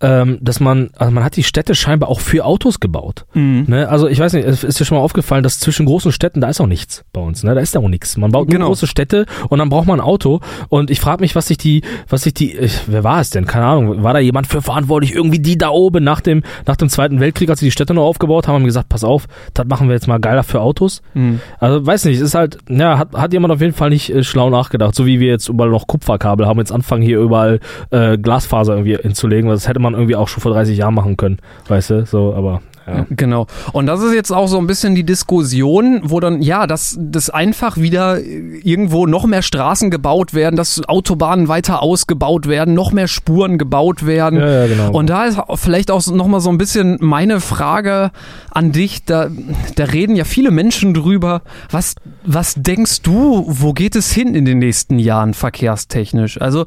ähm, 0.00 0.38
dass 0.40 0.60
man, 0.60 0.90
also 0.96 1.12
man 1.12 1.24
hat 1.24 1.36
die 1.36 1.42
Städte 1.42 1.74
scheinbar 1.74 2.08
auch 2.08 2.20
für 2.20 2.44
Autos 2.44 2.80
gebaut. 2.80 3.26
Mhm. 3.34 3.64
Ne? 3.68 3.88
Also 3.88 4.08
ich 4.08 4.18
weiß 4.18 4.32
nicht, 4.32 4.46
es 4.46 4.64
ist 4.64 4.80
dir 4.80 4.84
schon 4.84 4.96
mal 4.96 5.04
aufgefallen, 5.04 5.42
dass 5.42 5.58
zwischen 5.58 5.86
großen 5.86 6.12
Städten, 6.12 6.40
da 6.40 6.48
ist 6.48 6.60
auch 6.60 6.66
nichts 6.66 7.04
bei 7.12 7.20
uns, 7.20 7.42
ne? 7.42 7.54
Da 7.54 7.60
ist 7.60 7.74
da 7.74 7.80
auch 7.80 7.88
nichts. 7.88 8.16
Man 8.16 8.30
baut 8.30 8.48
Genau. 8.48 8.66
große 8.68 8.86
Städte 8.86 9.26
und 9.48 9.58
dann 9.58 9.68
braucht 9.68 9.86
man 9.86 10.00
ein 10.00 10.06
Auto. 10.06 10.40
Und 10.68 10.90
ich 10.90 11.00
frage 11.00 11.20
mich, 11.20 11.34
was 11.34 11.48
sich 11.48 11.58
die, 11.58 11.82
was 12.08 12.22
sich 12.22 12.34
die, 12.34 12.56
ich, 12.56 12.80
wer 12.86 13.04
war 13.04 13.20
es 13.20 13.30
denn? 13.30 13.46
Keine 13.46 13.66
Ahnung, 13.66 14.02
war 14.02 14.12
da 14.12 14.18
jemand 14.20 14.46
für 14.46 14.62
verantwortlich? 14.62 15.14
Irgendwie 15.14 15.38
die 15.38 15.58
da 15.58 15.68
oben 15.70 16.04
nach 16.04 16.20
dem, 16.20 16.42
nach 16.66 16.76
dem 16.76 16.88
Zweiten 16.88 17.20
Weltkrieg, 17.20 17.50
als 17.50 17.60
sie 17.60 17.66
die 17.66 17.72
Städte 17.72 17.94
noch 17.94 18.04
aufgebaut 18.04 18.46
haben, 18.46 18.54
haben 18.54 18.64
gesagt, 18.64 18.88
pass 18.88 19.04
auf, 19.04 19.26
das 19.54 19.66
machen 19.66 19.88
wir 19.88 19.94
jetzt 19.94 20.06
mal 20.06 20.20
geiler 20.20 20.42
für 20.42 20.60
Autos. 20.60 21.02
Mhm. 21.14 21.40
Also 21.58 21.84
weiß 21.84 22.04
nicht, 22.04 22.16
es 22.16 22.22
ist 22.22 22.34
halt, 22.34 22.58
ja, 22.68 22.98
hat, 22.98 23.14
hat 23.14 23.32
jemand 23.32 23.52
auf 23.52 23.60
jeden 23.60 23.74
Fall 23.74 23.90
nicht 23.90 24.10
äh, 24.10 24.22
schlau 24.22 24.50
nachgedacht, 24.50 24.94
so 24.94 25.06
wie 25.06 25.20
wir 25.20 25.28
jetzt 25.28 25.48
überall 25.48 25.70
noch 25.70 25.86
Kupferkabel 25.86 26.46
haben, 26.46 26.58
jetzt 26.58 26.72
anfangen 26.72 27.02
hier 27.02 27.18
überall 27.18 27.60
äh, 27.90 28.16
Glasfaser 28.18 28.74
irgendwie 28.74 28.96
hinzulegen, 28.96 29.33
weil 29.42 29.54
das 29.54 29.68
hätte 29.68 29.80
man 29.80 29.94
irgendwie 29.94 30.16
auch 30.16 30.28
schon 30.28 30.42
vor 30.42 30.52
30 30.52 30.76
Jahren 30.76 30.94
machen 30.94 31.16
können, 31.16 31.38
weißt 31.68 31.90
du, 31.90 32.06
so, 32.06 32.34
aber 32.34 32.60
ja. 32.86 33.06
Genau. 33.10 33.46
Und 33.72 33.86
das 33.86 34.02
ist 34.02 34.12
jetzt 34.12 34.30
auch 34.30 34.46
so 34.46 34.58
ein 34.58 34.66
bisschen 34.66 34.94
die 34.94 35.04
Diskussion, 35.04 36.00
wo 36.04 36.20
dann, 36.20 36.42
ja, 36.42 36.66
dass, 36.66 36.96
dass 37.00 37.30
einfach 37.30 37.76
wieder 37.76 38.20
irgendwo 38.20 39.06
noch 39.06 39.26
mehr 39.26 39.42
Straßen 39.42 39.90
gebaut 39.90 40.34
werden, 40.34 40.56
dass 40.56 40.82
Autobahnen 40.86 41.48
weiter 41.48 41.82
ausgebaut 41.82 42.46
werden, 42.46 42.74
noch 42.74 42.92
mehr 42.92 43.08
Spuren 43.08 43.58
gebaut 43.58 44.06
werden. 44.06 44.38
Ja, 44.38 44.64
ja, 44.64 44.66
genau. 44.66 44.90
Und 44.92 45.08
da 45.08 45.24
ist 45.24 45.38
vielleicht 45.54 45.90
auch 45.90 46.06
nochmal 46.08 46.40
so 46.40 46.50
ein 46.50 46.58
bisschen 46.58 46.98
meine 47.00 47.40
Frage 47.40 48.10
an 48.50 48.72
dich. 48.72 49.04
Da, 49.04 49.28
da 49.76 49.84
reden 49.84 50.16
ja 50.16 50.24
viele 50.24 50.50
Menschen 50.50 50.92
drüber. 50.94 51.42
Was, 51.70 51.94
was 52.24 52.54
denkst 52.54 53.02
du, 53.02 53.44
wo 53.46 53.72
geht 53.72 53.96
es 53.96 54.12
hin 54.12 54.34
in 54.34 54.44
den 54.44 54.58
nächsten 54.58 54.98
Jahren 54.98 55.32
verkehrstechnisch? 55.32 56.40
Also, 56.40 56.66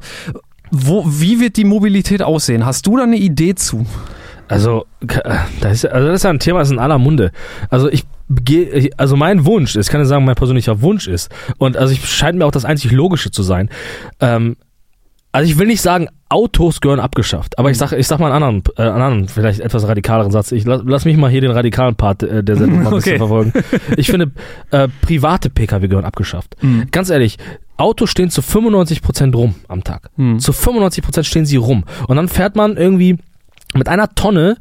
wo, 0.70 1.04
wie 1.06 1.40
wird 1.40 1.56
die 1.56 1.64
Mobilität 1.64 2.22
aussehen? 2.22 2.64
Hast 2.66 2.86
du 2.86 2.96
da 2.96 3.04
eine 3.04 3.16
Idee 3.16 3.54
zu? 3.54 3.86
Also, 4.48 4.86
das 5.60 5.72
ist, 5.72 5.86
also 5.86 6.06
das 6.08 6.16
ist 6.16 6.22
ja 6.24 6.30
ein 6.30 6.38
Thema, 6.38 6.60
das 6.60 6.68
ist 6.68 6.72
in 6.72 6.78
aller 6.78 6.98
Munde. 6.98 7.32
Also 7.68 7.90
ich 7.90 8.04
gehe, 8.30 8.90
also 8.96 9.14
mein 9.14 9.44
Wunsch 9.44 9.76
ist, 9.76 9.90
kann 9.90 10.00
ich 10.00 10.08
sagen, 10.08 10.24
mein 10.24 10.36
persönlicher 10.36 10.80
Wunsch 10.80 11.06
ist, 11.06 11.30
und 11.58 11.76
also 11.76 11.92
ich 11.92 12.06
scheint 12.08 12.38
mir 12.38 12.46
auch 12.46 12.50
das 12.50 12.64
einzig 12.64 12.92
Logische 12.92 13.30
zu 13.30 13.42
sein. 13.42 13.68
Ähm, 14.20 14.56
also 15.32 15.50
ich 15.50 15.58
will 15.58 15.66
nicht 15.66 15.82
sagen, 15.82 16.08
Autos 16.30 16.80
gehören 16.80 17.00
abgeschafft, 17.00 17.58
aber 17.58 17.70
ich 17.70 17.76
sag, 17.76 17.92
ich 17.92 18.06
sag 18.06 18.18
mal 18.20 18.32
einen 18.32 18.42
anderen, 18.42 18.62
äh, 18.78 18.82
einen 18.90 19.02
anderen, 19.02 19.28
vielleicht 19.28 19.60
etwas 19.60 19.86
radikaleren 19.86 20.32
Satz. 20.32 20.52
Ich 20.52 20.64
lass, 20.64 20.80
lass 20.84 21.04
mich 21.04 21.18
mal 21.18 21.30
hier 21.30 21.42
den 21.42 21.50
radikalen 21.50 21.94
Part 21.96 22.22
äh, 22.22 22.42
der 22.42 22.56
Sendung 22.56 22.82
mal 22.82 22.88
ein 22.88 22.94
bisschen 22.96 23.12
Okay. 23.16 23.18
verfolgen. 23.18 23.52
Ich 23.98 24.10
finde, 24.10 24.30
äh, 24.70 24.88
private 25.02 25.50
Pkw 25.50 25.88
gehören 25.88 26.06
abgeschafft. 26.06 26.56
Ganz 26.90 27.10
ehrlich, 27.10 27.36
Autos 27.78 28.10
stehen 28.10 28.30
zu 28.30 28.42
95% 28.42 29.34
rum 29.34 29.54
am 29.68 29.84
Tag. 29.84 30.10
Hm. 30.16 30.38
Zu 30.38 30.52
95% 30.52 31.24
stehen 31.24 31.46
sie 31.46 31.56
rum. 31.56 31.84
Und 32.06 32.16
dann 32.16 32.28
fährt 32.28 32.56
man 32.56 32.76
irgendwie 32.76 33.16
mit 33.74 33.88
einer 33.88 34.14
Tonne 34.14 34.56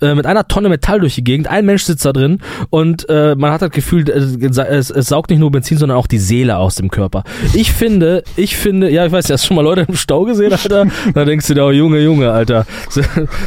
äh, 0.00 0.14
mit 0.14 0.26
einer 0.26 0.46
Tonne 0.48 0.68
Metall 0.68 1.00
durch 1.00 1.14
die 1.14 1.24
Gegend, 1.24 1.48
ein 1.48 1.66
Mensch 1.66 1.84
sitzt 1.84 2.04
da 2.04 2.12
drin 2.12 2.40
und 2.70 3.08
äh, 3.08 3.34
man 3.36 3.52
hat 3.52 3.62
das 3.62 3.70
Gefühl, 3.70 4.08
äh, 4.08 4.46
es, 4.64 4.90
es 4.90 5.06
saugt 5.06 5.30
nicht 5.30 5.38
nur 5.40 5.50
Benzin, 5.50 5.78
sondern 5.78 5.98
auch 5.98 6.06
die 6.06 6.18
Seele 6.18 6.56
aus 6.58 6.74
dem 6.76 6.90
Körper. 6.90 7.24
Ich 7.54 7.72
finde, 7.72 8.22
ich 8.36 8.56
finde, 8.56 8.90
ja, 8.90 9.06
ich 9.06 9.12
weiß, 9.12 9.26
du 9.26 9.32
hast 9.34 9.46
schon 9.46 9.56
mal 9.56 9.62
Leute 9.62 9.86
im 9.88 9.96
Stau 9.96 10.24
gesehen, 10.24 10.52
Alter. 10.52 10.86
Da 11.14 11.24
denkst 11.24 11.46
du 11.48 11.54
dir, 11.54 11.64
oh 11.64 11.70
Junge, 11.70 12.00
Junge, 12.00 12.30
Alter. 12.30 12.66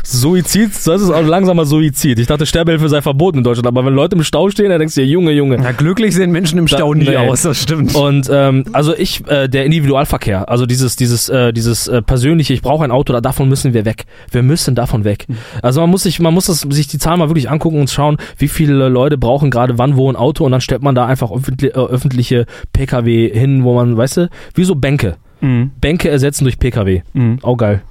Suizid, 0.03 0.71
das 0.85 1.01
ist 1.01 1.09
auch 1.09 1.21
langsamer 1.25 1.65
Suizid. 1.65 2.19
Ich 2.19 2.27
dachte, 2.27 2.45
Sterbehilfe 2.45 2.89
sei 2.89 3.01
verboten 3.01 3.39
in 3.39 3.43
Deutschland, 3.43 3.67
aber 3.67 3.85
wenn 3.85 3.93
Leute 3.93 4.15
im 4.15 4.23
Stau 4.23 4.49
stehen, 4.49 4.69
dann 4.69 4.79
denkst 4.79 4.95
du 4.95 5.01
dir, 5.01 5.07
Junge, 5.07 5.31
Junge. 5.31 5.57
Ja, 5.57 5.71
glücklich 5.71 6.15
sehen 6.15 6.31
Menschen 6.31 6.57
im 6.57 6.65
Da- 6.67 6.77
Stau 6.77 6.93
nie 6.93 7.05
nee. 7.05 7.17
aus, 7.17 7.43
das 7.43 7.61
stimmt. 7.61 7.95
Und 7.95 8.29
ähm, 8.31 8.65
also 8.73 8.95
ich, 8.95 9.27
äh, 9.27 9.47
der 9.47 9.65
Individualverkehr, 9.65 10.49
also 10.49 10.65
dieses, 10.65 10.95
dieses, 10.95 11.29
äh, 11.29 11.53
dieses 11.53 11.87
äh, 11.87 12.01
persönliche, 12.01 12.53
ich 12.53 12.61
brauche 12.61 12.83
ein 12.83 12.91
Auto, 12.91 13.13
da, 13.13 13.21
davon 13.21 13.49
müssen 13.49 13.73
wir 13.73 13.85
weg. 13.85 14.05
Wir 14.31 14.43
müssen 14.43 14.75
davon 14.75 15.03
weg. 15.03 15.27
Also 15.61 15.81
man 15.81 15.89
muss 15.89 16.03
sich, 16.03 16.19
man 16.19 16.33
muss 16.33 16.40
das, 16.45 16.61
sich 16.61 16.87
die 16.87 16.97
Zahlen 16.97 17.19
mal 17.19 17.29
wirklich 17.29 17.49
angucken 17.49 17.79
und 17.79 17.89
schauen, 17.89 18.17
wie 18.37 18.47
viele 18.47 18.89
Leute 18.89 19.17
brauchen 19.17 19.51
gerade 19.51 19.77
wann 19.77 19.95
wo 19.97 20.09
ein 20.09 20.15
Auto 20.15 20.45
und 20.45 20.51
dann 20.51 20.61
stellt 20.61 20.81
man 20.81 20.95
da 20.95 21.05
einfach 21.05 21.31
öffentlich, 21.31 21.75
äh, 21.75 21.79
öffentliche 21.79 22.45
Pkw 22.73 23.29
hin, 23.31 23.63
wo 23.63 23.73
man, 23.73 23.97
weißt 23.97 24.17
du, 24.17 24.29
wie 24.55 24.63
so 24.63 24.75
Bänke. 24.75 25.17
Mhm. 25.41 25.71
Bänke 25.81 26.09
ersetzen 26.09 26.43
durch 26.43 26.59
Pkw. 26.59 27.01
Mhm. 27.13 27.39
Auch 27.41 27.57
geil. 27.57 27.81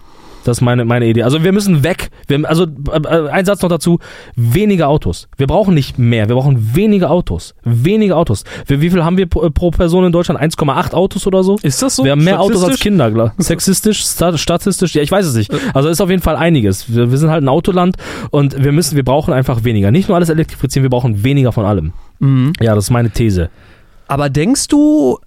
Das 0.45 0.57
ist 0.59 0.61
meine, 0.63 0.85
meine 0.87 1.07
Idee. 1.07 1.23
Also 1.23 1.45
wir 1.45 1.53
müssen 1.53 1.85
weg. 1.85 2.11
Wir, 2.27 2.49
also 2.49 2.65
äh, 2.65 2.97
äh, 3.07 3.29
ein 3.29 3.45
Satz 3.45 3.61
noch 3.63 3.69
dazu. 3.69 3.99
Weniger 4.37 4.89
Autos. 4.89 5.29
Wir 5.37 5.47
brauchen 5.47 5.75
nicht 5.75 5.99
mehr. 5.99 6.29
Wir 6.29 6.35
brauchen 6.37 6.75
weniger 6.75 7.11
Autos. 7.11 7.55
Weniger 7.63 8.17
Autos. 8.17 8.45
Wir, 8.67 8.81
wie 8.81 8.89
viel 8.91 9.05
haben 9.05 9.19
wir 9.19 9.27
pro, 9.27 9.51
pro 9.51 9.71
Person 9.71 10.05
in 10.07 10.13
Deutschland? 10.13 10.41
1,8 10.41 10.95
Autos 10.95 11.27
oder 11.27 11.43
so? 11.45 11.57
Ist 11.63 11.83
das 11.83 11.97
so? 11.97 12.05
wir 12.05 12.13
haben 12.13 12.25
mehr 12.25 12.41
Autos 12.41 12.65
als? 12.65 12.81
Kinder. 12.81 13.11
glaub- 13.11 13.33
Sexistisch, 13.39 14.03
sta- 14.05 14.39
statistisch, 14.39 14.95
ja, 14.95 15.03
ich 15.03 15.11
weiß 15.13 15.27
es 15.27 15.35
nicht. 15.35 15.53
Also 15.75 15.89
ist 15.91 16.01
auf 16.01 16.09
jeden 16.11 16.23
Fall 16.23 16.37
einiges. 16.37 16.95
Wir, 16.95 17.11
wir 17.11 17.19
sind 17.19 17.31
halt 17.31 17.45
ein 17.45 17.49
Autoland 17.49 17.97
und 18.31 18.63
wir 18.65 18.73
müssen, 18.73 18.97
wir 18.97 19.05
brauchen 19.05 19.35
einfach 19.35 19.65
weniger. 19.65 19.91
Nicht 19.91 20.09
nur 20.09 20.17
alles 20.17 20.31
elektrifizieren, 20.31 20.83
wir 20.85 20.91
brauchen 20.91 21.23
weniger 21.23 21.53
von 21.53 21.65
allem. 21.67 21.93
Mhm. 22.19 22.53
Ja, 22.61 22.75
das 22.75 22.85
ist 22.85 22.91
meine 22.91 23.11
These. 23.11 23.51
Aber 24.09 24.31
denkst 24.31 24.69
du, 24.69 25.19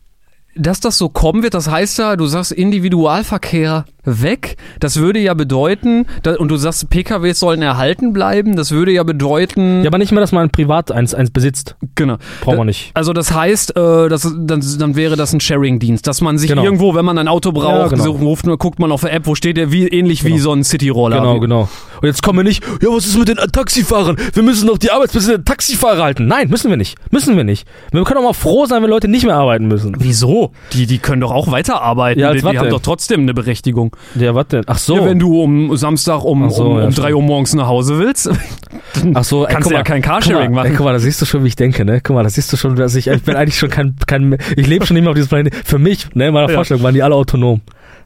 dass 0.56 0.80
das 0.80 0.98
so 0.98 1.10
kommen 1.10 1.44
wird? 1.44 1.54
Das 1.54 1.70
heißt 1.70 2.00
ja, 2.00 2.16
du 2.16 2.26
sagst 2.26 2.52
Individualverkehr 2.52 3.86
weg. 4.06 4.58
Das 4.80 4.98
würde 4.98 5.20
ja 5.20 5.34
bedeuten, 5.34 6.06
da, 6.24 6.36
und 6.36 6.50
du 6.50 6.58
sagst, 6.58 6.90
PKWs 6.90 7.40
sollen 7.40 7.62
erhalten 7.62 8.14
bleiben. 8.14 8.56
Das 8.56 8.72
würde 8.72 8.92
ja 8.92 9.04
bedeuten, 9.04 9.82
Ja, 9.84 9.90
aber 9.90 9.98
nicht 9.98 10.12
mehr, 10.12 10.22
dass 10.22 10.32
man 10.32 10.50
privat 10.50 10.92
eins, 10.92 11.14
eins 11.14 11.32
besitzt. 11.32 11.76
genau. 11.96 12.18
Brauchen 12.42 12.58
wir 12.60 12.66
nicht. 12.66 12.92
Also 12.94 13.14
das 13.14 13.34
heißt, 13.34 13.76
äh, 13.76 14.10
das, 14.10 14.22
dann, 14.38 14.62
dann 14.80 14.96
wäre 14.96 15.16
das 15.16 15.34
ein 15.34 15.40
Sharing-Dienst, 15.40 16.06
dass 16.08 16.22
man 16.22 16.38
sich 16.38 16.50
Genau. 16.50 16.64
irgendwo, 16.64 16.96
wenn 16.96 17.06
man 17.06 17.18
ein 17.18 17.28
Auto 17.28 17.52
braucht, 17.52 17.66
Ja, 17.66 17.88
genau. 17.88 18.04
so 18.04 18.12
ruft, 18.12 18.46
guckt 18.60 18.80
man 18.80 18.92
auf 18.92 19.02
der 19.02 19.14
App, 19.14 19.26
wo 19.28 19.36
steht 19.36 19.58
der, 19.58 19.72
wie 19.72 19.88
ähnlich 19.88 20.24
wie 20.24 20.32
Genau. 20.32 20.42
so 20.44 20.54
ein 20.54 20.64
City-Roller. 20.64 21.18
Genau, 21.20 21.40
genau. 21.40 21.70
Und 22.02 22.08
jetzt 22.08 22.22
kommen 22.24 22.40
wir 22.40 22.44
nicht, 22.44 22.64
ja, 22.82 22.90
was 22.90 23.06
ist 23.06 23.18
mit 23.18 23.28
den 23.30 23.38
Taxifahrern? 23.38 24.18
Wir 24.34 24.44
müssen 24.44 24.68
doch 24.68 24.78
die 24.78 24.92
Arbeitsplätze 24.92 25.28
der 25.30 25.46
Taxifahrer 25.46 26.04
halten. 26.04 26.28
Nein, 26.28 26.50
müssen 26.50 26.70
wir 26.70 26.78
nicht. 26.78 26.98
Müssen 27.12 27.38
wir 27.38 27.44
nicht. 27.44 27.68
Wir 27.92 28.04
können 28.04 28.20
auch 28.20 28.24
mal 28.24 28.34
froh 28.34 28.66
sein, 28.66 28.84
wenn 28.84 28.90
Leute 28.90 29.08
nicht 29.08 29.26
mehr 29.26 29.36
arbeiten 29.36 29.68
müssen. 29.68 29.96
Wieso? 30.00 30.52
Die, 30.74 30.86
die 30.86 30.98
können 31.00 31.22
doch 31.22 31.32
auch 31.32 31.52
weiterarbeiten. 31.52 32.20
Ja, 32.20 32.34
die 32.34 32.42
die 32.42 32.58
haben 32.58 32.70
doch 32.70 32.82
trotzdem 32.82 33.22
eine 33.22 33.34
Berechtigung. 33.34 33.93
Ja, 34.16 34.36
was 34.36 34.48
denn? 34.48 34.64
Ach 34.68 34.78
so. 34.78 34.98
Ja, 34.98 35.06
wenn 35.06 35.20
du 35.20 35.42
um 35.42 35.76
Samstag 35.76 36.24
um, 36.24 36.50
so, 36.50 36.64
um, 36.64 36.78
ja, 36.78 36.86
um 36.86 36.92
stimmt. 36.92 37.08
3 37.08 37.16
Uhr 37.16 37.22
morgens 37.22 37.54
nach 37.54 37.68
Hause 37.68 38.00
willst, 38.00 38.30
Ach 39.14 39.24
so, 39.24 39.46
ey, 39.46 39.52
kannst 39.52 39.66
guck 39.66 39.72
du 39.72 39.78
ja 39.78 39.84
kein 39.84 40.02
Guck 40.02 40.12
Carsharing 40.12 40.52
mal, 40.52 40.62
machen. 40.62 40.72
ey, 40.72 40.78
guck 40.78 40.86
mal, 40.86 40.94
da 40.94 41.00
siehst 41.00 41.22
du 41.22 41.26
schon, 41.26 41.44
wie 41.44 41.48
ich 41.48 41.56
denke, 41.56 41.86
ne? 41.86 42.02
Guck 42.02 42.16
mal, 42.16 42.24
da 42.24 42.30
siehst 42.30 42.52
du 42.54 42.58
schon, 42.58 42.76
dass 42.76 42.96
ich, 42.96 43.08
ich 43.08 43.24
bin 43.24 43.36
eigentlich 43.36 43.58
schon 43.58 43.70
kein, 43.70 43.96
kein 44.06 44.38
ich 44.56 44.68
lebe 44.68 44.86
schon 44.86 44.96
nicht 44.96 45.04
mehr 45.04 45.12
auf 45.12 45.16
diesem 45.16 45.30
Planeten. 45.30 45.58
Für 45.66 45.80
mich, 45.80 46.14
ne, 46.16 46.28
in 46.28 46.34
meiner. 46.34 46.50
Vorstellung 46.50 46.84
waren 46.84 46.94
die 46.94 47.02
alle 47.02 47.16
autonom. 47.16 47.62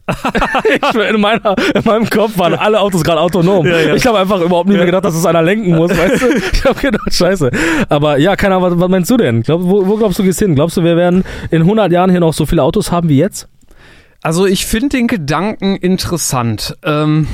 ich, 0.63 0.95
in, 0.95 1.19
meiner, 1.19 1.55
in 1.75 1.83
meinem 1.83 2.09
Kopf 2.09 2.37
waren 2.37 2.53
alle 2.53 2.79
Autos 2.79 3.03
gerade 3.03 3.19
autonom. 3.19 3.65
Ja, 3.65 3.77
ja. 3.77 3.95
Ich 3.95 4.07
habe 4.07 4.17
einfach 4.19 4.39
überhaupt 4.39 4.69
nicht 4.69 4.77
mehr 4.77 4.85
gedacht, 4.85 5.03
dass 5.03 5.15
es 5.15 5.25
einer 5.25 5.41
lenken 5.41 5.75
muss, 5.75 5.91
weißt 5.91 6.21
du? 6.21 6.27
Ich 6.53 6.63
habe 6.63 6.79
gedacht, 6.79 7.13
scheiße. 7.13 7.51
Aber 7.89 8.17
ja, 8.17 8.37
keine 8.37 8.55
Ahnung, 8.55 8.71
was, 8.71 8.79
was 8.79 8.89
meinst 8.89 9.11
du 9.11 9.17
denn? 9.17 9.41
Glaub, 9.41 9.61
wo, 9.63 9.85
wo 9.85 9.97
glaubst 9.97 10.17
du, 10.17 10.23
gehst 10.23 10.39
hin? 10.39 10.55
Glaubst 10.55 10.77
du, 10.77 10.83
wir 10.83 10.95
werden 10.95 11.25
in 11.51 11.63
100 11.63 11.91
Jahren 11.91 12.09
hier 12.09 12.21
noch 12.21 12.33
so 12.33 12.45
viele 12.45 12.63
Autos 12.63 12.89
haben 12.89 13.09
wie 13.09 13.17
jetzt? 13.17 13.49
Also 14.21 14.45
ich 14.45 14.65
finde 14.65 14.89
den 14.97 15.07
Gedanken 15.07 15.75
interessant. 15.75 16.75
Ähm, 16.83 17.27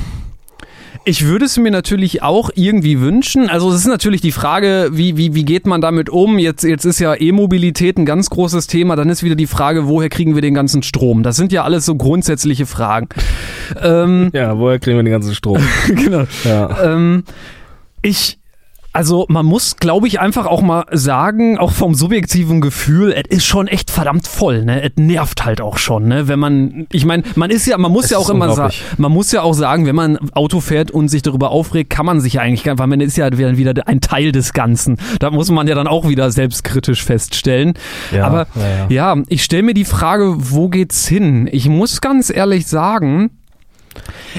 ich 1.06 1.26
würde 1.26 1.44
es 1.44 1.58
mir 1.58 1.70
natürlich 1.70 2.22
auch 2.22 2.48
irgendwie 2.54 2.98
wünschen. 3.00 3.50
Also 3.50 3.70
es 3.70 3.80
ist 3.80 3.86
natürlich 3.86 4.22
die 4.22 4.32
Frage, 4.32 4.88
wie, 4.92 5.18
wie, 5.18 5.34
wie 5.34 5.44
geht 5.44 5.66
man 5.66 5.82
damit 5.82 6.08
um? 6.08 6.38
Jetzt, 6.38 6.64
jetzt 6.64 6.86
ist 6.86 6.98
ja 6.98 7.14
E-Mobilität 7.14 7.98
ein 7.98 8.06
ganz 8.06 8.30
großes 8.30 8.68
Thema. 8.68 8.96
Dann 8.96 9.10
ist 9.10 9.22
wieder 9.22 9.34
die 9.34 9.46
Frage, 9.46 9.86
woher 9.86 10.08
kriegen 10.08 10.34
wir 10.34 10.40
den 10.40 10.54
ganzen 10.54 10.82
Strom? 10.82 11.22
Das 11.22 11.36
sind 11.36 11.52
ja 11.52 11.62
alles 11.62 11.84
so 11.84 11.94
grundsätzliche 11.96 12.64
Fragen. 12.64 13.08
ähm, 13.82 14.30
Ja, 14.32 14.58
woher 14.58 14.78
kriegen 14.78 14.96
wir 14.96 15.02
den 15.02 15.12
ganzen 15.12 15.34
Strom? 15.34 15.58
genau. 15.88 16.24
Ja. 16.44 16.94
Ähm, 16.94 17.24
ich, 18.00 18.38
also 18.94 19.26
man 19.28 19.44
muss, 19.44 19.76
glaube 19.76 20.06
ich, 20.06 20.20
einfach 20.20 20.46
auch 20.46 20.62
mal 20.62 20.84
sagen, 20.92 21.58
auch 21.58 21.72
vom 21.72 21.94
subjektiven 21.94 22.60
Gefühl, 22.60 23.12
es 23.12 23.24
ist 23.28 23.44
schon 23.44 23.66
echt 23.66 23.90
verdammt 23.90 24.26
voll, 24.26 24.64
ne? 24.64 24.82
Es 24.82 24.92
nervt 24.96 25.44
halt 25.44 25.60
auch 25.60 25.76
schon, 25.78 26.06
ne? 26.08 26.28
Wenn 26.28 26.38
man, 26.38 26.86
ich 26.92 27.04
meine, 27.04 27.24
man 27.34 27.50
ist 27.50 27.66
ja, 27.66 27.76
man 27.76 27.92
muss 27.92 28.04
Es 28.06 28.10
ja 28.12 28.18
auch 28.18 28.30
immer 28.30 28.52
sagen, 28.54 28.72
man 28.96 29.12
muss 29.12 29.32
ja 29.32 29.42
auch 29.42 29.52
sagen, 29.52 29.84
wenn 29.86 29.96
man 29.96 30.16
Auto 30.32 30.60
fährt 30.60 30.90
und 30.92 31.08
sich 31.08 31.22
darüber 31.22 31.50
aufregt, 31.50 31.90
kann 31.90 32.06
man 32.06 32.20
sich 32.20 32.34
ja 32.34 32.42
eigentlich, 32.42 32.64
gar- 32.64 32.78
weil 32.78 32.86
man 32.86 33.00
ist 33.00 33.16
ja 33.16 33.30
wieder 33.36 33.56
wieder 33.56 33.86
ein 33.88 34.00
Teil 34.00 34.30
des 34.32 34.52
Ganzen. 34.52 34.96
Da 35.18 35.30
muss 35.30 35.50
man 35.50 35.66
ja 35.66 35.74
dann 35.74 35.88
auch 35.88 36.08
wieder 36.08 36.30
selbstkritisch 36.30 37.02
feststellen. 37.04 37.74
Ja, 38.12 38.26
Aber 38.26 38.46
ja, 38.54 38.86
ja. 38.88 39.14
ja, 39.16 39.22
ich 39.28 39.42
stelle 39.42 39.64
mir 39.64 39.74
die 39.74 39.84
Frage, 39.84 40.36
wo 40.38 40.68
geht's 40.68 41.06
hin? 41.08 41.48
Ich 41.50 41.68
muss 41.68 42.00
ganz 42.00 42.30
ehrlich 42.30 42.66
sagen, 42.68 43.30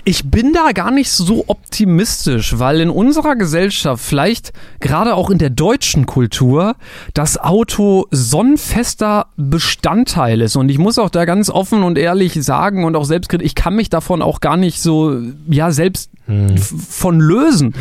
Ich 0.03 0.29
bin 0.29 0.53
da 0.53 0.71
gar 0.73 0.91
nicht 0.91 1.09
so 1.11 1.45
optimistisch, 1.47 2.59
weil 2.59 2.81
in 2.81 2.89
unserer 2.89 3.35
Gesellschaft, 3.35 4.03
vielleicht 4.03 4.51
gerade 4.79 5.15
auch 5.15 5.29
in 5.29 5.37
der 5.37 5.49
deutschen 5.49 6.05
Kultur, 6.05 6.75
das 7.13 7.37
Auto 7.37 8.05
so 8.11 8.41
ein 8.41 8.57
fester 8.57 9.27
Bestandteil 9.37 10.41
ist. 10.41 10.55
Und 10.55 10.69
ich 10.69 10.77
muss 10.77 10.99
auch 10.99 11.09
da 11.09 11.25
ganz 11.25 11.49
offen 11.49 11.83
und 11.83 11.97
ehrlich 11.97 12.33
sagen 12.43 12.83
und 12.83 12.95
auch 12.95 13.05
selbstkritisch, 13.05 13.45
ich 13.45 13.55
kann 13.55 13.75
mich 13.75 13.89
davon 13.89 14.21
auch 14.21 14.41
gar 14.41 14.57
nicht 14.57 14.81
so, 14.81 15.19
ja, 15.49 15.71
selbst 15.71 16.09
f- 16.27 16.73
von 16.89 17.19
lösen. 17.19 17.73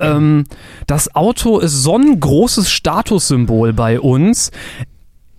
Ähm, 0.00 0.44
das 0.86 1.14
Auto 1.14 1.58
ist 1.60 1.82
so 1.82 1.96
ein 1.96 2.20
großes 2.20 2.70
Statussymbol 2.70 3.72
bei 3.72 4.00
uns. 4.00 4.50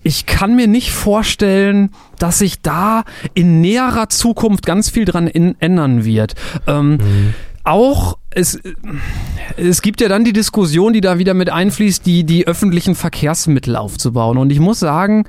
Ich 0.04 0.26
kann 0.26 0.56
mir 0.56 0.68
nicht 0.68 0.92
vorstellen, 0.92 1.90
dass 2.20 2.40
sich 2.40 2.62
da 2.62 3.04
in 3.34 3.62
näherer 3.62 4.10
Zukunft 4.10 4.66
ganz 4.66 4.90
viel 4.90 5.06
dran 5.06 5.28
in, 5.28 5.56
ändern 5.60 6.06
wird. 6.06 6.36
Ähm, 6.68 6.98
Auch 7.66 8.18
es, 8.30 8.60
es 9.56 9.82
gibt 9.82 10.02
ja 10.02 10.10
dann 10.10 10.26
die 10.26 10.34
Diskussion, 10.34 10.92
die 10.92 11.00
da 11.00 11.18
wieder 11.18 11.34
mit 11.34 11.50
einfließt, 11.50 12.06
die, 12.06 12.26
die 12.26 12.46
öffentlichen 12.46 12.94
Verkehrsmittel 12.94 13.78
aufzubauen. 13.78 14.38
Und 14.38 14.52
ich 14.52 14.60
muss 14.60 14.82
sagen, 14.82 15.24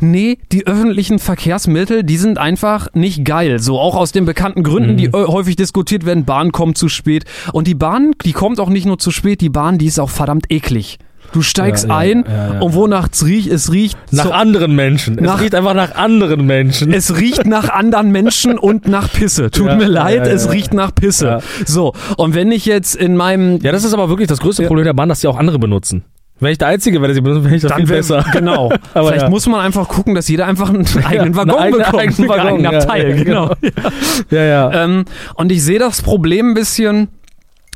nee, 0.00 0.38
die 0.52 0.66
öffentlichen 0.66 1.18
Verkehrsmittel, 1.18 2.02
die 2.02 2.16
sind 2.16 2.38
einfach 2.38 2.88
nicht 2.94 3.26
geil. 3.26 3.58
So 3.58 3.78
auch 3.78 3.94
aus 3.94 4.12
den 4.12 4.24
bekannten 4.24 4.62
Gründen, 4.62 4.96
die 4.96 5.06
äh, 5.06 5.26
häufig 5.26 5.56
diskutiert 5.56 6.06
werden. 6.06 6.24
Bahn 6.24 6.50
kommt 6.50 6.78
zu 6.78 6.88
spät. 6.88 7.26
Und 7.52 7.66
die 7.66 7.74
Bahn, 7.74 8.12
die 8.24 8.32
kommt 8.32 8.58
auch 8.58 8.70
nicht 8.70 8.86
nur 8.86 8.98
zu 8.98 9.10
spät, 9.10 9.42
die 9.42 9.50
Bahn, 9.50 9.76
die 9.76 9.86
ist 9.86 9.98
auch 9.98 10.10
verdammt 10.10 10.50
eklig. 10.50 10.98
Du 11.36 11.42
steigst 11.42 11.84
Ja, 11.84 11.90
ja, 11.90 11.96
ein 11.98 12.24
ja, 12.26 12.60
und 12.60 12.72
wonach 12.72 13.08
es 13.12 13.26
riecht, 13.26 13.52
es 13.52 13.70
riecht 13.70 13.98
Nach 14.10 14.24
so- 14.24 14.30
anderen 14.32 14.74
Menschen. 14.74 15.16
Nach- 15.16 15.34
es 15.34 15.42
riecht 15.42 15.54
einfach 15.54 15.74
nach 15.74 15.94
anderen 15.94 16.46
Menschen. 16.46 16.94
es 16.94 17.14
riecht 17.18 17.44
nach 17.44 17.68
anderen 17.68 18.10
Menschen 18.10 18.56
und 18.58 18.88
nach 18.88 19.12
Pisse. 19.12 19.50
Tut 19.50 19.66
mir 19.76 19.84
leid, 19.86 20.26
es 20.26 20.50
riecht 20.50 20.72
nach 20.72 20.94
Pisse. 20.94 21.40
So, 21.66 21.92
und 22.16 22.34
wenn 22.34 22.50
ich 22.52 22.64
jetzt 22.64 22.94
in 22.96 23.16
meinem 23.16 23.58
ja, 23.60 23.70
das 23.70 23.84
ist 23.84 23.92
aber 23.92 24.08
wirklich 24.08 24.28
das 24.28 24.40
größte. 24.40 24.64
Problem 24.66 24.86
der 24.86 24.94
Bahn, 24.94 25.10
dass 25.10 25.20
die 25.20 25.26
auch 25.28 25.36
andere 25.36 25.58
benutzen. 25.58 26.04
Wenn 26.38 26.52
ich 26.52 26.58
der 26.58 26.68
Einzige 26.68 26.98
wäre, 27.00 27.06
der 27.08 27.14
sie 27.14 27.20
benutzt, 27.22 27.44
wäre 27.44 27.56
ich 27.56 27.62
das 27.62 27.72
viel 27.74 27.88
wär- 27.88 27.96
besser. 27.96 28.24
Genau. 28.32 28.70
Aber 28.94 29.08
Vielleicht 29.08 29.22
ja. 29.24 29.30
muss 29.30 29.46
man 29.46 29.60
einfach 29.60 29.88
gucken, 29.88 30.14
dass 30.14 30.28
jeder 30.28 30.46
einfach 30.46 30.68
einen 30.68 30.86
eigenen 31.04 31.20
einen 31.20 31.36
Waggon 31.36 31.54
eigenen- 31.58 31.78
bekommt. 31.78 31.98
eigenen 32.02 32.18
einen 32.20 32.28
Waggon, 32.28 32.46
eigenen 32.46 32.72
ja, 32.72 32.78
Abteil, 32.78 33.08
ja, 33.18 33.24
genau. 33.24 33.50
Ja, 34.30 34.42
ja. 34.44 34.84
Ähm, 34.84 35.04
und 35.36 35.50
ich 35.52 35.62
sehe 35.62 35.78
das 35.78 36.02
Problem 36.02 36.50
ein 36.50 36.54
bisschen. 36.54 37.08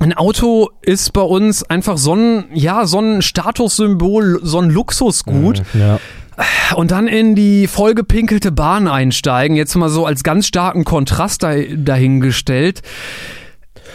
Ein 0.01 0.15
Auto 0.15 0.71
ist 0.83 1.13
bei 1.13 1.21
uns 1.21 1.63
einfach 1.63 1.99
so 1.99 2.15
ein, 2.15 2.45
ja, 2.55 2.87
so 2.87 2.99
ein 3.01 3.21
Statussymbol, 3.23 4.41
so 4.43 4.59
ein 4.59 4.71
Luxusgut. 4.71 5.63
ja. 5.75 5.99
Und 6.75 6.91
dann 6.91 7.07
in 7.07 7.35
die 7.35 7.67
vollgepinkelte 7.67 8.51
Bahn 8.51 8.89
einsteigen, 8.89 9.57
jetzt 9.59 9.75
mal 9.75 9.91
so 9.91 10.07
als 10.07 10.23
ganz 10.23 10.47
starken 10.47 10.85
Kontrast 10.85 11.43
da, 11.43 11.53
dahingestellt. 11.55 12.81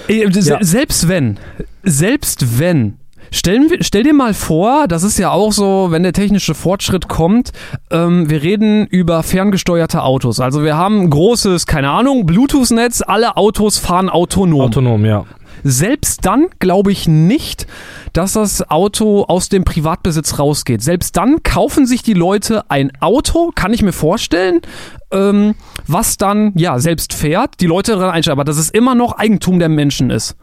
Äh, 0.08 0.28
Ja. 0.30 0.60
Selbst 0.62 1.08
wenn, 1.08 1.40
selbst 1.82 2.60
wenn, 2.60 3.00
stell, 3.32 3.68
stell 3.82 4.04
dir 4.04 4.14
mal 4.14 4.36
vor, 4.36 4.88
das 4.88 5.02
ist 5.02 5.18
ja 5.18 5.32
auch 5.32 5.52
so, 5.52 5.88
wenn 5.90 6.04
der 6.04 6.14
technische 6.14 6.54
Fortschritt 6.54 7.08
kommt, 7.08 7.52
ähm, 7.90 8.30
wir 8.30 8.44
reden 8.44 8.86
über 8.86 9.24
ferngesteuerte 9.24 10.04
Autos. 10.04 10.40
Also 10.40 10.64
wir 10.64 10.78
haben 10.78 11.02
ein 11.02 11.10
großes, 11.10 11.66
keine 11.66 11.90
Ahnung, 11.90 12.28
Bluetooth-Netz, 12.28 13.02
alle 13.02 13.38
Autos 13.38 13.80
fahren 13.80 14.08
autonom. 14.10 14.62
Autonom, 14.62 15.04
ja. 15.04 15.26
Selbst 15.68 16.28
dann 16.28 16.46
glaube 16.60 16.92
ich 16.92 17.08
nicht, 17.08 17.66
dass 18.14 18.34
das 18.34 18.70
Auto 18.70 19.24
aus 19.24 19.50
dem 19.50 19.64
Privatbesitz 19.64 20.38
rausgeht. 20.38 20.84
Selbst 20.84 21.18
dann 21.18 21.42
kaufen 21.42 21.88
sich 21.88 22.04
die 22.04 22.14
Leute 22.14 22.70
ein 22.70 22.92
Auto, 23.00 23.52
kann 23.56 23.74
ich 23.74 23.82
mir 23.82 23.92
vorstellen, 23.92 24.62
ähm, 25.12 25.56
was 25.88 26.18
dann 26.18 26.54
ja 26.56 26.78
selbst 26.78 27.16
fährt, 27.16 27.62
die 27.62 27.66
Leute 27.66 27.94
daran 27.94 28.12
einsteigen, 28.12 28.40
aber 28.40 28.46
dass 28.46 28.60
es 28.60 28.70
immer 28.70 28.94
noch 28.94 29.14
Eigentum 29.14 29.58
der 29.58 29.70
Menschen 29.70 30.12
ist. 30.12 30.36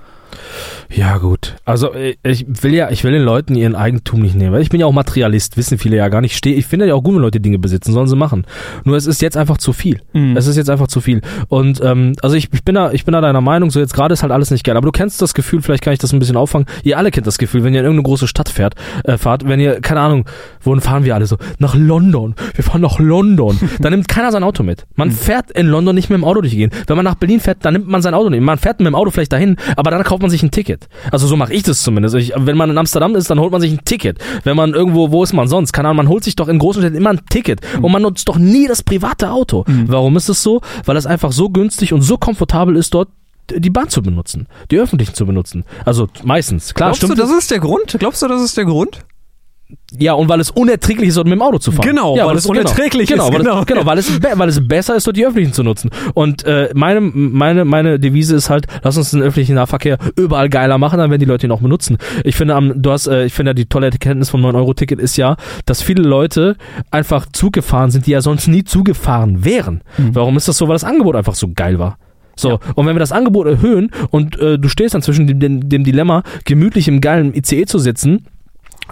Ja, 0.90 1.18
gut. 1.18 1.55
Also 1.64 1.92
äh, 1.95 2.16
ich 2.23 2.47
will 2.62 2.75
ja, 2.75 2.90
ich 2.90 3.05
will 3.05 3.12
den 3.12 3.23
Leuten 3.23 3.55
ihren 3.55 3.75
Eigentum 3.75 4.21
nicht 4.21 4.35
nehmen. 4.35 4.53
weil 4.53 4.62
Ich 4.62 4.71
bin 4.71 4.81
ja 4.81 4.87
auch 4.87 4.92
Materialist, 4.92 5.57
wissen 5.57 5.79
viele 5.79 5.97
ja 5.97 6.09
gar 6.09 6.21
nicht. 6.21 6.37
Steh, 6.37 6.55
ich 6.55 6.66
finde 6.66 6.87
ja 6.87 6.95
auch 6.95 7.03
gut, 7.03 7.14
wenn 7.14 7.23
Leute 7.23 7.40
Dinge 7.40 7.59
besitzen, 7.59 7.92
sollen 7.92 8.09
sie 8.09 8.16
machen. 8.16 8.47
Nur 8.85 8.97
es 8.97 9.07
ist 9.07 9.23
jetzt 9.23 9.37
einfach 9.37 9.59
zu 9.59 9.73
viel. 9.73 10.01
Mhm. 10.12 10.37
Es 10.37 10.47
ist 10.47 10.57
jetzt 10.57 10.71
einfach 10.71 10.88
zu 10.88 11.01
viel. 11.01 11.23
Und 11.49 11.81
ähm, 11.83 12.12
also 12.23 12.37
ich, 12.37 12.49
ich 12.53 12.64
bin 12.64 12.75
da, 12.75 12.92
ich 12.92 13.05
bin 13.05 13.12
da 13.12 13.21
deiner 13.21 13.40
Meinung, 13.40 13.71
so 13.71 13.81
jetzt 13.81 13.95
gerade 13.95 14.12
ist 14.12 14.23
halt 14.23 14.33
alles 14.33 14.51
nicht 14.51 14.64
geil. 14.64 14.77
Aber 14.77 14.87
du 14.87 14.92
kennst 14.92 15.23
das 15.23 15.35
Gefühl, 15.35 15.62
vielleicht 15.62 15.83
kann 15.83 15.92
ich 15.92 15.99
das 15.99 16.12
ein 16.12 16.18
bisschen 16.18 16.37
auffangen. 16.37 16.66
Ihr 16.83 16.99
alle 16.99 17.11
kennt 17.11 17.27
das 17.27 17.38
Gefühl, 17.38 17.64
wenn 17.64 17.75
ihr 17.75 17.81
in 17.81 17.87
irgendeine 17.87 18.09
große 18.09 18.29
Stadt 18.29 18.49
fährt, 18.49 18.75
äh, 19.05 19.16
fahrt, 19.16 19.49
wenn 19.49 19.61
ihr, 19.61 19.81
keine 19.81 20.01
Ahnung, 20.01 20.27
wohin 20.61 20.81
fahren 20.81 21.05
wir 21.05 21.14
alle 21.14 21.27
so? 21.27 21.37
Nach 21.59 21.75
London. 21.75 22.35
Wir 22.55 22.64
fahren 22.64 22.81
nach 22.81 22.99
London. 22.99 23.59
da 23.81 23.90
nimmt 23.90 24.09
keiner 24.09 24.33
sein 24.33 24.45
Auto 24.45 24.62
mit. 24.62 24.87
Man 24.95 25.11
fährt 25.11 25.51
in 25.53 25.66
London 25.66 25.95
nicht 25.95 26.11
mit 26.11 26.18
dem 26.18 26.25
Auto 26.25 26.40
durch 26.40 26.53
die 26.53 26.59
Gegend. 26.59 26.75
Wenn 26.87 26.97
man 26.97 27.05
nach 27.05 27.14
Berlin 27.14 27.40
fährt, 27.40 27.64
dann 27.64 27.75
nimmt 27.75 27.88
man 27.88 28.03
sein 28.03 28.14
Auto 28.14 28.31
nicht. 28.31 28.42
Man 28.42 28.59
fährt 28.59 28.81
mit 28.81 28.87
dem 28.87 28.95
Auto 28.95 29.11
vielleicht 29.11 29.33
dahin, 29.33 29.57
aber 29.77 29.90
dann 29.90 30.03
kauft 30.05 30.22
man 30.23 30.31
sich 30.31 30.43
ein 30.43 30.51
Ticket. 30.51 30.89
Also 31.11 31.27
so 31.27 31.37
mache 31.37 31.53
ich 31.53 31.63
das 31.63 31.83
zumindest. 31.83 32.15
Ich, 32.15 32.33
wenn 32.37 32.57
man 32.57 32.71
in 32.71 32.79
Amsterdam 32.79 33.15
ist, 33.17 33.29
dann 33.31 33.39
holt 33.41 33.53
man 33.53 33.61
sich 33.61 33.73
ein 33.73 33.85
Ticket. 33.85 34.19
Wenn 34.45 34.57
man 34.57 34.73
irgendwo, 34.75 35.11
wo 35.11 35.23
ist 35.23 35.33
man 35.33 35.49
sonst? 35.49 35.73
Keine 35.73 35.89
Ahnung, 35.89 35.99
man 35.99 36.09
holt 36.09 36.25
sich 36.25 36.37
doch 36.37 36.49
in 36.49 36.59
großen 36.59 36.83
Städten 36.83 36.97
immer 36.97 37.11
ein 37.11 37.21
Ticket. 37.29 37.61
Und 37.81 37.93
man 37.93 38.03
nutzt 38.03 38.29
doch 38.29 38.39
nie 38.39 38.67
das 38.67 38.83
private 38.83 39.31
Auto. 39.31 39.65
Warum 39.87 40.17
ist 40.17 40.29
es 40.29 40.43
so? 40.43 40.61
Weil 40.85 40.97
es 40.97 41.07
einfach 41.07 41.33
so 41.33 41.51
günstig 41.51 41.93
und 41.93 42.03
so 42.03 42.17
komfortabel 42.17 42.77
ist, 42.77 42.95
dort 42.95 43.09
die 43.55 43.71
Bahn 43.71 43.89
zu 43.89 44.03
benutzen, 44.03 44.47
die 44.71 44.79
öffentlichen 44.79 45.15
zu 45.15 45.27
benutzen. 45.27 45.65
Also 45.85 46.09
meistens. 46.23 46.75
Klar, 46.75 46.91
Glaubst 46.91 47.03
du, 47.03 47.07
stimmt. 47.09 47.21
das 47.21 47.31
ist 47.37 47.51
der 47.51 47.59
Grund? 47.59 47.97
Glaubst 47.99 48.23
du, 48.23 48.29
das 48.29 48.41
ist 48.41 48.57
der 48.57 48.65
Grund? 48.65 49.05
Ja, 49.99 50.15
und 50.15 50.29
weil 50.29 50.41
es 50.41 50.51
unerträglich 50.51 51.09
ist, 51.09 51.17
dort 51.17 51.27
mit 51.27 51.35
dem 51.35 51.43
Auto 51.43 51.59
zu 51.59 51.71
fahren. 51.71 51.87
Genau, 51.87 52.17
ja, 52.17 52.27
weil 52.27 52.37
es 52.37 52.47
unerträglich 52.47 53.09
genau, 53.09 53.27
ist, 53.27 53.33
Weil 53.33 53.41
genau. 53.41 53.61
es, 53.61 53.67
genau, 53.67 53.87
weil 53.87 53.99
es, 53.99 54.23
weil 54.23 54.49
es 54.49 54.67
besser 54.67 54.97
ist, 54.97 55.07
dort 55.07 55.17
die 55.17 55.27
öffentlichen 55.27 55.53
zu 55.53 55.63
nutzen. 55.63 55.91
Und 56.15 56.45
äh, 56.45 56.71
meine, 56.75 57.01
meine, 57.01 57.65
meine 57.65 58.01
Devise 58.01 58.37
ist 58.37 58.49
halt, 58.49 58.67
lass 58.83 58.97
uns 58.97 59.11
den 59.11 59.21
öffentlichen 59.21 59.55
Nahverkehr 59.55 59.99
überall 60.17 60.49
geiler 60.49 60.79
machen, 60.79 60.99
dann 60.99 61.11
werden 61.11 61.21
die 61.21 61.27
Leute 61.27 61.47
ihn 61.47 61.53
auch 61.53 61.61
benutzen. 61.61 61.99
Ich 62.25 62.37
finde, 62.37 62.55
am, 62.55 62.81
du 62.81 62.91
hast, 62.91 63.07
äh, 63.07 63.27
ich 63.27 63.35
finde, 63.35 63.55
die 63.55 63.67
tolle 63.67 63.91
Erkenntnis 63.91 64.31
vom 64.31 64.45
9-Euro-Ticket 64.45 64.99
ist 64.99 65.17
ja, 65.17 65.37
dass 65.67 65.83
viele 65.83 66.03
Leute 66.03 66.57
einfach 66.91 67.27
Zug 67.33 67.53
gefahren 67.53 67.91
sind, 67.91 68.07
die 68.07 68.13
ja 68.13 68.23
sonst 68.23 68.49
nie 68.49 68.65
zugefahren 68.65 69.45
wären. 69.45 69.83
Warum 69.99 70.37
ist 70.37 70.49
das 70.49 70.57
so? 70.57 70.69
Weil 70.69 70.75
das 70.75 70.85
Angebot 70.85 71.17
einfach 71.17 71.35
so 71.35 71.49
geil 71.55 71.79
war. 71.79 71.99
So, 72.37 72.61
und 72.75 72.87
wenn 72.87 72.95
wir 72.95 73.01
das 73.01 73.13
Angebot 73.13 73.47
erhöhen 73.47 73.91
und 74.11 74.39
äh, 74.39 74.59
du 74.59 74.69
stehst 74.69 74.95
dann 74.95 75.03
zwischen 75.03 75.27
dem, 75.27 75.39
dem, 75.39 75.69
dem 75.69 75.85
Dilemma, 75.85 76.23
gemütlich 76.45 76.89
im 76.89 77.01
geilen 77.01 77.35
ICE 77.35 77.67
zu 77.67 77.79
sitzen 77.79 78.27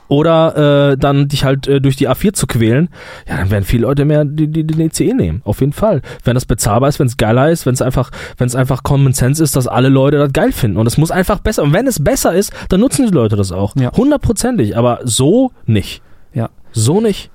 oder 0.08 0.92
äh, 0.92 0.96
dann 0.96 1.28
dich 1.28 1.44
halt 1.44 1.66
äh, 1.68 1.80
durch 1.80 1.96
die 1.96 2.08
A4 2.08 2.32
zu 2.32 2.46
quälen, 2.46 2.88
ja, 3.28 3.36
dann 3.36 3.50
werden 3.50 3.64
viele 3.64 3.82
Leute 3.82 4.04
mehr 4.04 4.24
die, 4.24 4.48
die, 4.48 4.66
den 4.66 4.80
ECE 4.80 5.14
nehmen. 5.14 5.42
Auf 5.44 5.60
jeden 5.60 5.72
Fall. 5.72 6.02
Wenn 6.24 6.34
das 6.34 6.46
bezahlbar 6.46 6.88
ist, 6.88 6.98
wenn 6.98 7.06
es 7.06 7.16
geiler 7.16 7.50
ist, 7.50 7.66
wenn 7.66 7.74
es 7.74 7.82
einfach, 7.82 8.10
wenn 8.36 8.46
es 8.46 8.54
einfach 8.54 8.82
Common 8.82 9.12
Sense 9.12 9.42
ist, 9.42 9.56
dass 9.56 9.66
alle 9.66 9.88
Leute 9.88 10.18
das 10.18 10.32
geil 10.32 10.52
finden. 10.52 10.76
Und 10.78 10.86
es 10.86 10.98
muss 10.98 11.10
einfach 11.10 11.40
besser. 11.40 11.62
Und 11.62 11.72
wenn 11.72 11.86
es 11.86 12.02
besser 12.02 12.34
ist, 12.34 12.52
dann 12.68 12.80
nutzen 12.80 13.06
die 13.06 13.12
Leute 13.12 13.36
das 13.36 13.52
auch. 13.52 13.74
Ja. 13.76 13.92
Hundertprozentig. 13.92 14.76
Aber 14.76 15.00
so 15.04 15.52
nicht. 15.66 16.02
Ja. 16.32 16.50
So 16.72 17.00
nicht. 17.00 17.30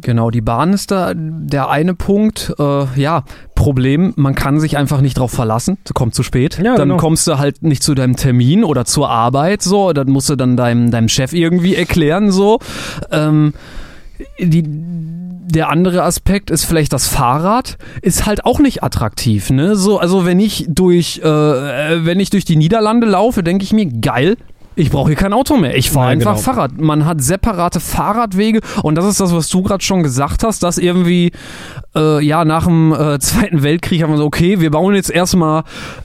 Genau, 0.00 0.30
die 0.30 0.40
Bahn 0.40 0.72
ist 0.72 0.90
da 0.90 1.12
der 1.14 1.70
eine 1.70 1.94
Punkt. 1.94 2.54
Äh, 2.58 2.86
ja, 3.00 3.24
Problem, 3.54 4.12
man 4.16 4.34
kann 4.34 4.60
sich 4.60 4.76
einfach 4.76 5.00
nicht 5.00 5.18
drauf 5.18 5.30
verlassen. 5.30 5.78
Du 5.84 5.94
kommst 5.94 6.16
zu 6.16 6.22
spät. 6.22 6.58
Ja, 6.58 6.76
dann 6.76 6.88
genau. 6.88 6.96
kommst 7.00 7.26
du 7.26 7.38
halt 7.38 7.62
nicht 7.62 7.82
zu 7.82 7.94
deinem 7.94 8.16
Termin 8.16 8.64
oder 8.64 8.84
zur 8.84 9.08
Arbeit 9.08 9.62
so. 9.62 9.92
Dann 9.92 10.10
musst 10.10 10.28
du 10.28 10.36
dann 10.36 10.56
deinem, 10.56 10.90
deinem 10.90 11.08
Chef 11.08 11.32
irgendwie 11.32 11.74
erklären 11.74 12.32
so. 12.32 12.58
Ähm, 13.10 13.54
die, 14.38 14.62
der 14.66 15.70
andere 15.70 16.02
Aspekt 16.02 16.50
ist 16.50 16.64
vielleicht 16.64 16.92
das 16.92 17.06
Fahrrad, 17.06 17.78
ist 18.02 18.26
halt 18.26 18.44
auch 18.44 18.58
nicht 18.58 18.82
attraktiv, 18.82 19.50
ne? 19.50 19.76
So, 19.76 19.98
also 19.98 20.24
wenn 20.24 20.40
ich 20.40 20.66
durch, 20.68 21.20
äh, 21.22 21.28
äh, 21.28 22.04
wenn 22.04 22.20
ich 22.20 22.30
durch 22.30 22.44
die 22.44 22.56
Niederlande 22.56 23.06
laufe, 23.06 23.42
denke 23.42 23.64
ich 23.64 23.72
mir, 23.72 23.86
geil. 23.86 24.36
Ich 24.76 24.90
brauche 24.90 25.08
hier 25.08 25.16
kein 25.16 25.32
Auto 25.32 25.56
mehr. 25.56 25.76
Ich 25.76 25.90
fahre 25.90 26.08
einfach 26.08 26.32
genau. 26.32 26.42
Fahrrad. 26.42 26.80
Man 26.80 27.04
hat 27.04 27.22
separate 27.22 27.80
Fahrradwege 27.80 28.60
und 28.82 28.96
das 28.96 29.04
ist 29.04 29.20
das, 29.20 29.32
was 29.32 29.48
du 29.48 29.62
gerade 29.62 29.84
schon 29.84 30.02
gesagt 30.02 30.42
hast, 30.42 30.62
dass 30.62 30.78
irgendwie 30.78 31.32
äh, 31.94 32.24
ja 32.24 32.44
nach 32.44 32.64
dem 32.64 32.92
äh, 32.92 33.18
Zweiten 33.24 33.62
Weltkrieg 33.62 34.02
haben 34.02 34.10
wir 34.10 34.18
so, 34.18 34.24
okay, 34.24 34.60
wir 34.60 34.70
bauen 34.70 34.94
jetzt 34.94 35.10
erstmal 35.10 35.62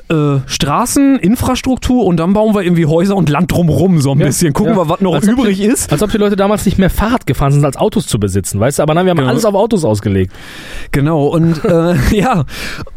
äh, 0.09 0.39
Straßen, 0.45 1.17
Infrastruktur 1.19 2.05
und 2.05 2.17
dann 2.17 2.33
bauen 2.33 2.53
wir 2.55 2.61
irgendwie 2.63 2.85
Häuser 2.85 3.15
und 3.15 3.29
Land 3.29 3.51
drumrum 3.51 4.01
so 4.01 4.11
ein 4.11 4.19
Ja, 4.19 4.27
bisschen. 4.27 4.53
Gucken 4.53 4.73
ja. 4.73 4.77
wir, 4.79 4.89
was 4.89 5.01
noch 5.01 5.13
Als 5.15 5.27
übrig 5.27 5.57
die- 5.57 5.65
ist. 5.65 5.91
Als 5.91 6.01
ob 6.03 6.11
die 6.11 6.17
Leute 6.17 6.35
damals 6.35 6.65
nicht 6.65 6.77
mehr 6.77 6.89
Fahrrad 6.89 7.25
gefahren 7.25 7.51
sind, 7.51 7.63
als 7.65 7.77
Autos 7.77 8.07
zu 8.07 8.19
besitzen, 8.19 8.59
weißt 8.59 8.79
du? 8.79 8.83
Aber 8.83 8.93
nein, 8.93 9.05
wir 9.05 9.11
haben 9.11 9.17
Genau. 9.17 9.29
alles 9.29 9.45
auf 9.45 9.55
Autos 9.55 9.85
ausgelegt. 9.85 10.33
Genau, 10.91 11.27
und 11.27 11.63
äh, 11.65 11.95
ja, 12.15 12.45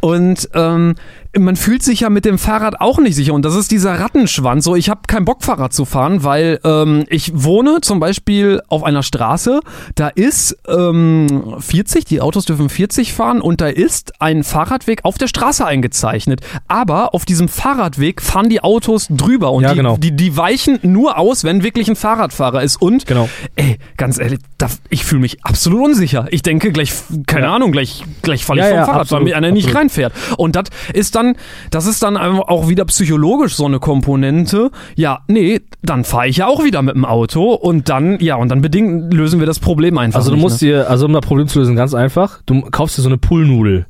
und 0.00 0.48
ähm, 0.54 0.94
man 1.38 1.56
fühlt 1.56 1.82
sich 1.82 2.00
ja 2.00 2.10
mit 2.10 2.26
dem 2.26 2.36
Fahrrad 2.36 2.80
auch 2.82 2.98
nicht 2.98 3.14
sicher. 3.14 3.32
Und 3.32 3.44
das 3.46 3.54
ist 3.56 3.70
dieser 3.70 3.98
Rattenschwanz. 3.98 4.64
So, 4.64 4.76
ich 4.76 4.90
habe 4.90 5.00
keinen 5.06 5.24
Bock, 5.24 5.42
Fahrrad 5.42 5.72
zu 5.72 5.86
fahren, 5.86 6.24
weil 6.24 6.60
ähm, 6.62 7.04
ich 7.08 7.32
wohne 7.34 7.78
zum 7.80 8.00
Beispiel 8.00 8.60
auf 8.68 8.82
einer 8.84 9.02
Straße, 9.02 9.60
da 9.94 10.08
ist 10.08 10.58
ähm, 10.68 11.54
40, 11.58 12.04
die 12.04 12.20
Autos 12.20 12.44
dürfen 12.44 12.68
40 12.68 13.14
fahren 13.14 13.40
und 13.40 13.62
da 13.62 13.68
ist 13.68 14.20
ein 14.20 14.44
Fahrradweg 14.44 15.04
auf 15.04 15.16
der 15.16 15.26
Straße 15.26 15.64
eingezeichnet. 15.64 16.40
Aber 16.68 17.01
aber 17.02 17.14
auf 17.14 17.24
diesem 17.24 17.48
Fahrradweg 17.48 18.22
fahren 18.22 18.48
die 18.48 18.62
Autos 18.62 19.08
drüber 19.10 19.52
und 19.52 19.62
Ja, 19.64 19.70
die, 19.70 19.76
genau. 19.76 19.96
die, 19.96 20.12
die 20.14 20.36
weichen 20.36 20.78
nur 20.82 21.18
aus, 21.18 21.44
wenn 21.44 21.62
wirklich 21.62 21.88
ein 21.88 21.96
Fahrradfahrer 21.96 22.62
ist. 22.62 22.80
Und 22.80 23.06
Genau. 23.06 23.28
ey, 23.56 23.78
ganz 23.96 24.18
ehrlich, 24.18 24.38
da, 24.58 24.68
ich 24.88 25.04
fühle 25.04 25.20
mich 25.20 25.44
absolut 25.44 25.82
unsicher. 25.84 26.26
Ich 26.30 26.42
denke 26.42 26.70
gleich, 26.72 26.92
keine 27.26 27.46
Ja. 27.46 27.54
Ahnung, 27.54 27.72
gleich, 27.72 28.04
gleich 28.22 28.44
falle 28.44 28.60
ich 28.60 28.66
Ja, 28.68 28.76
vom 28.76 28.84
Fahrrad, 28.86 29.00
absolut, 29.02 29.20
weil 29.20 29.30
mir 29.30 29.36
einer 29.36 29.50
nicht 29.50 29.64
absolut. 29.66 29.80
reinfährt. 29.80 30.12
Und 30.36 30.56
das 30.56 30.64
ist 30.94 31.14
dann, 31.14 31.34
das 31.70 31.86
ist 31.86 32.02
dann 32.02 32.16
einfach 32.16 32.48
auch 32.48 32.68
wieder 32.68 32.84
psychologisch 32.84 33.54
so 33.56 33.66
eine 33.66 33.80
Komponente. 33.80 34.70
Ja, 34.94 35.20
nee, 35.28 35.60
dann 35.82 36.04
fahre 36.04 36.28
ich 36.28 36.36
ja 36.38 36.46
auch 36.46 36.62
wieder 36.64 36.82
mit 36.82 36.94
dem 36.94 37.04
Auto 37.04 37.52
und 37.54 37.88
dann, 37.88 38.18
ja, 38.20 38.36
und 38.36 38.48
dann 38.48 38.62
bedingt 38.62 39.12
lösen 39.12 39.40
wir 39.40 39.46
das 39.46 39.58
Problem 39.58 39.98
einfach. 39.98 40.20
Also 40.20 40.30
du 40.30 40.36
nicht, 40.36 40.42
musst 40.42 40.62
ne? 40.62 40.68
dir, 40.68 40.90
also 40.90 41.06
um 41.06 41.12
das 41.12 41.22
Problem 41.22 41.48
zu 41.48 41.58
lösen, 41.58 41.74
ganz 41.76 41.94
einfach, 41.94 42.40
du 42.46 42.60
kaufst 42.62 42.96
dir 42.98 43.02
so 43.02 43.08
eine 43.08 43.18
Poolnudel. 43.18 43.86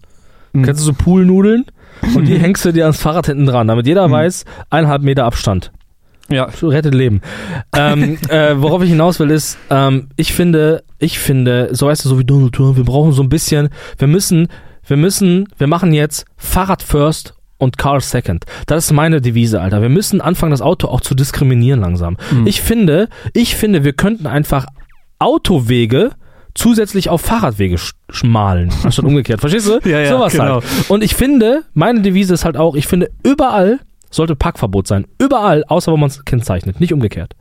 Mhm. 0.53 0.63
Kennst 0.65 0.81
du 0.83 0.85
so 0.87 0.93
Poolnudeln? 0.93 1.65
Und 2.15 2.27
die 2.27 2.39
hängst 2.39 2.65
du 2.65 2.73
dir 2.73 2.85
ans 2.85 3.01
Fahrrad 3.01 3.27
hinten 3.27 3.47
dran, 3.47 3.69
damit 3.69 3.87
jeder 3.87 4.09
Mhm. 4.09 4.13
weiß, 4.13 4.45
eineinhalb 4.71 5.03
Meter 5.03 5.25
Abstand. 5.25 5.71
Ja, 6.29 6.49
Rettet 6.63 6.95
Leben. 6.95 7.21
ähm, 7.77 8.17
äh, 8.29 8.55
worauf 8.57 8.83
ich 8.83 8.89
hinaus 8.91 9.21
will, 9.21 9.31
ist, 9.31 9.59
ähm, 9.71 10.09
ich 10.17 10.33
finde, 10.33 10.83
ich 10.99 11.19
finde, 11.19 11.69
so 11.73 11.87
weißt 11.87 12.05
du, 12.05 12.09
so 12.09 12.19
wie 12.19 12.25
Donald 12.25 12.55
Trump, 12.55 12.77
wir 12.77 12.85
brauchen 12.85 13.13
so 13.13 13.23
ein 13.23 13.29
bisschen, 13.29 13.69
wir 13.99 14.09
müssen, 14.09 14.49
wir 14.87 14.97
müssen, 14.97 15.47
wir 15.59 15.67
machen 15.67 15.93
jetzt 15.93 16.25
Fahrrad 16.37 16.83
first 16.83 17.35
und 17.59 17.79
Car 17.79 18.01
second. 18.01 18.45
Das 18.67 18.87
ist 18.87 18.93
meine 18.93 19.21
Devise, 19.21 19.61
Alter. 19.61 19.83
Wir 19.83 19.89
müssen 19.89 20.21
anfangen, 20.21 20.51
das 20.51 20.63
Auto 20.63 20.89
auch 20.89 21.01
zu 21.03 21.15
diskriminieren 21.15 21.81
langsam. 21.81 22.17
Mhm. 22.33 22.47
Ich 22.47 22.63
finde, 22.63 23.09
ich 23.35 23.55
finde, 23.55 23.85
wir 23.85 23.93
könnten 23.93 24.27
einfach 24.27 24.67
Autowege 25.19 26.11
zusätzlich 26.55 27.09
auf 27.09 27.21
Fahrradwege 27.23 27.79
sch 27.79 27.93
schmalen, 28.11 28.71
anstatt 28.83 29.05
umgekehrt. 29.05 29.41
Verstehst 29.41 29.69
du? 29.69 29.81
Ja, 29.89 30.01
ja, 30.01 30.11
Sowas 30.11 30.33
genau. 30.33 30.63
halt. 30.63 30.91
Und 30.91 31.03
ich 31.03 31.15
finde, 31.15 31.63
meine 31.75 32.03
Devise 32.03 32.35
ist 32.35 32.45
halt 32.45 32.57
auch, 32.57 32.75
ich 32.75 32.87
finde, 32.87 33.11
überall 33.23 33.81
sollte 34.11 34.37
Parkverbot 34.37 34.87
sein. 34.87 35.07
Überall, 35.19 35.65
außer 35.65 35.91
wo 35.93 35.97
man 35.97 36.09
es 36.11 36.25
kennzeichnet, 36.25 36.81
nicht 36.81 36.93
umgekehrt. 36.93 37.35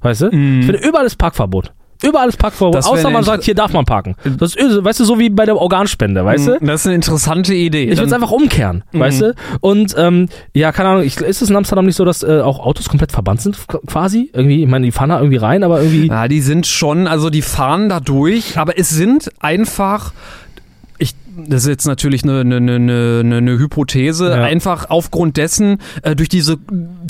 Weißt 0.00 0.22
du? 0.22 0.30
Mhm. 0.30 0.60
Ich 0.60 0.66
finde, 0.66 0.86
überall 0.86 1.06
ist 1.06 1.16
Parkverbot. 1.16 1.72
Überall 2.02 2.28
ist 2.28 2.36
Parkverbot, 2.38 2.76
außer 2.84 3.10
man 3.10 3.24
sagt, 3.24 3.44
hier 3.44 3.54
darf 3.54 3.72
man 3.72 3.84
parken. 3.84 4.14
Das 4.38 4.54
ist, 4.54 4.84
weißt 4.84 5.00
du, 5.00 5.04
so 5.04 5.18
wie 5.18 5.30
bei 5.30 5.46
der 5.46 5.56
Organspende, 5.56 6.24
weißt 6.24 6.46
du? 6.46 6.58
Das 6.60 6.80
ist 6.82 6.86
eine 6.86 6.94
interessante 6.94 7.54
Idee. 7.54 7.84
Ich 7.90 7.98
will 7.98 8.06
es 8.06 8.12
einfach 8.12 8.30
umkehren, 8.30 8.84
Mhm. 8.92 9.00
weißt 9.00 9.20
du? 9.22 9.34
Und 9.60 9.94
ähm, 9.98 10.28
ja, 10.54 10.70
keine 10.72 10.90
Ahnung, 10.90 11.02
ich, 11.04 11.16
ist 11.16 11.42
es 11.42 11.50
in 11.50 11.56
Amsterdam 11.56 11.86
nicht 11.86 11.96
so, 11.96 12.04
dass 12.04 12.22
äh, 12.22 12.40
auch 12.40 12.60
Autos 12.60 12.88
komplett 12.88 13.10
verbannt 13.12 13.40
sind, 13.40 13.56
qu- 13.56 13.84
quasi? 13.86 14.30
Irgendwie, 14.32 14.62
ich 14.62 14.68
meine, 14.68 14.84
die 14.86 14.92
fahren 14.92 15.08
da 15.10 15.18
irgendwie 15.18 15.38
rein, 15.38 15.64
aber 15.64 15.80
irgendwie. 15.82 16.06
Ja, 16.06 16.28
die 16.28 16.40
sind 16.40 16.66
schon, 16.66 17.06
also 17.08 17.30
die 17.30 17.42
fahren 17.42 17.88
da 17.88 17.98
durch, 18.00 18.56
aber 18.58 18.78
es 18.78 18.90
sind 18.90 19.30
einfach. 19.40 20.12
Ich, 20.98 21.14
das 21.46 21.62
ist 21.62 21.68
jetzt 21.68 21.86
natürlich 21.86 22.24
eine, 22.24 22.40
eine, 22.40 22.56
eine, 22.56 23.22
eine, 23.36 23.58
Hypothese, 23.58 24.28
Ja. 24.28 24.44
einfach 24.44 24.90
aufgrund 24.90 25.36
dessen, 25.36 25.78
äh, 26.02 26.16
durch 26.16 26.28
diese 26.28 26.58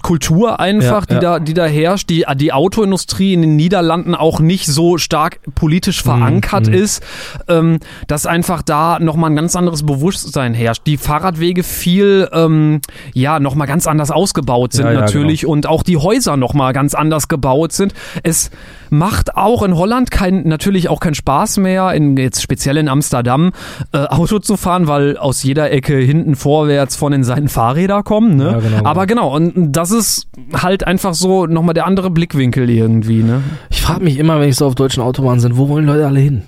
Kultur 0.03 0.61
einfach, 0.61 1.07
Ja, 1.09 1.15
die. 1.15 1.21
Da, 1.21 1.39
die 1.41 1.55
da 1.55 1.67
herrscht, 1.67 2.11
die, 2.11 2.25
die 2.37 2.53
Autoindustrie 2.53 3.33
in 3.35 3.43
den 3.43 3.57
Niederlanden 3.57 4.15
auch 4.15 4.41
nicht 4.41 4.67
so 4.67 4.99
stark 4.99 5.41
politisch 5.55 6.03
verankert 6.03 6.69
mhm. 6.69 6.75
ist, 6.75 7.03
ähm, 7.49 7.79
dass 8.07 8.27
einfach 8.27 8.63
da 8.63 8.99
nochmal 8.99 9.31
ein 9.31 9.37
ganz 9.37 9.57
anderes 9.57 9.85
Bewusstsein 9.85 10.55
herrscht. 10.55 10.83
Die 10.87 10.97
Fahrradwege 10.97 11.63
viel, 11.63 12.29
ähm, 12.33 12.81
ja, 13.15 13.41
nochmal 13.41 13.67
ganz 13.67 13.87
anders 13.87 14.11
ausgebaut 14.11 14.73
sind 14.73 14.87
ja, 14.87 14.93
natürlich 14.93 15.47
und 15.47 15.67
auch 15.67 15.83
die 15.83 15.97
Häuser 15.97 16.37
nochmal 16.37 16.73
ganz 16.73 16.95
anders 16.95 17.29
gebaut 17.29 17.73
sind. 17.73 17.95
Es 18.23 18.51
macht 18.91 19.37
auch 19.37 19.63
in 19.63 19.77
Holland 19.77 20.11
kein, 20.11 20.47
natürlich 20.47 20.89
auch 20.89 21.01
keinen 21.01 21.15
Spaß 21.15 21.59
mehr, 21.59 21.93
in, 21.93 22.17
jetzt 22.17 22.43
speziell 22.43 22.77
in 22.77 22.89
Amsterdam, 22.89 23.53
äh, 23.93 23.99
Auto 24.19 24.39
zu 24.39 24.57
fahren, 24.57 24.87
weil 24.89 25.17
aus 25.17 25.43
jeder 25.43 25.71
Ecke 25.71 25.97
hinten 25.97 26.35
vorwärts 26.35 26.97
von 26.97 27.13
den 27.13 27.25
Seiten 27.25 27.49
Fahrräder 27.49 28.03
kommen. 28.03 28.37
Ne? 28.37 28.53
Ja, 28.53 28.59
genau, 28.59 28.85
Aber 28.85 29.07
genau, 29.07 29.35
und 29.35 29.73
das 29.73 29.91
ist 29.91 30.29
halt 30.53 30.87
einfach 30.87 31.15
so 31.15 31.47
nochmal 31.47 31.75
der 31.75 31.87
andere 31.87 32.11
Blickwinkel 32.11 32.69
irgendwie. 32.69 33.23
Ne? 33.23 33.43
Ich 33.71 33.81
frage 33.81 34.05
mich 34.05 34.19
immer, 34.19 34.41
wenn 34.41 34.49
ich 34.49 34.57
so 34.57 34.67
auf 34.67 34.75
deutschen 34.75 35.03
Autobahnen 35.03 35.41
sind, 35.41 35.57
wo 35.57 35.69
wollen 35.69 35.87
Leute 35.87 36.07
alle 36.07 36.21
hin? 36.21 36.43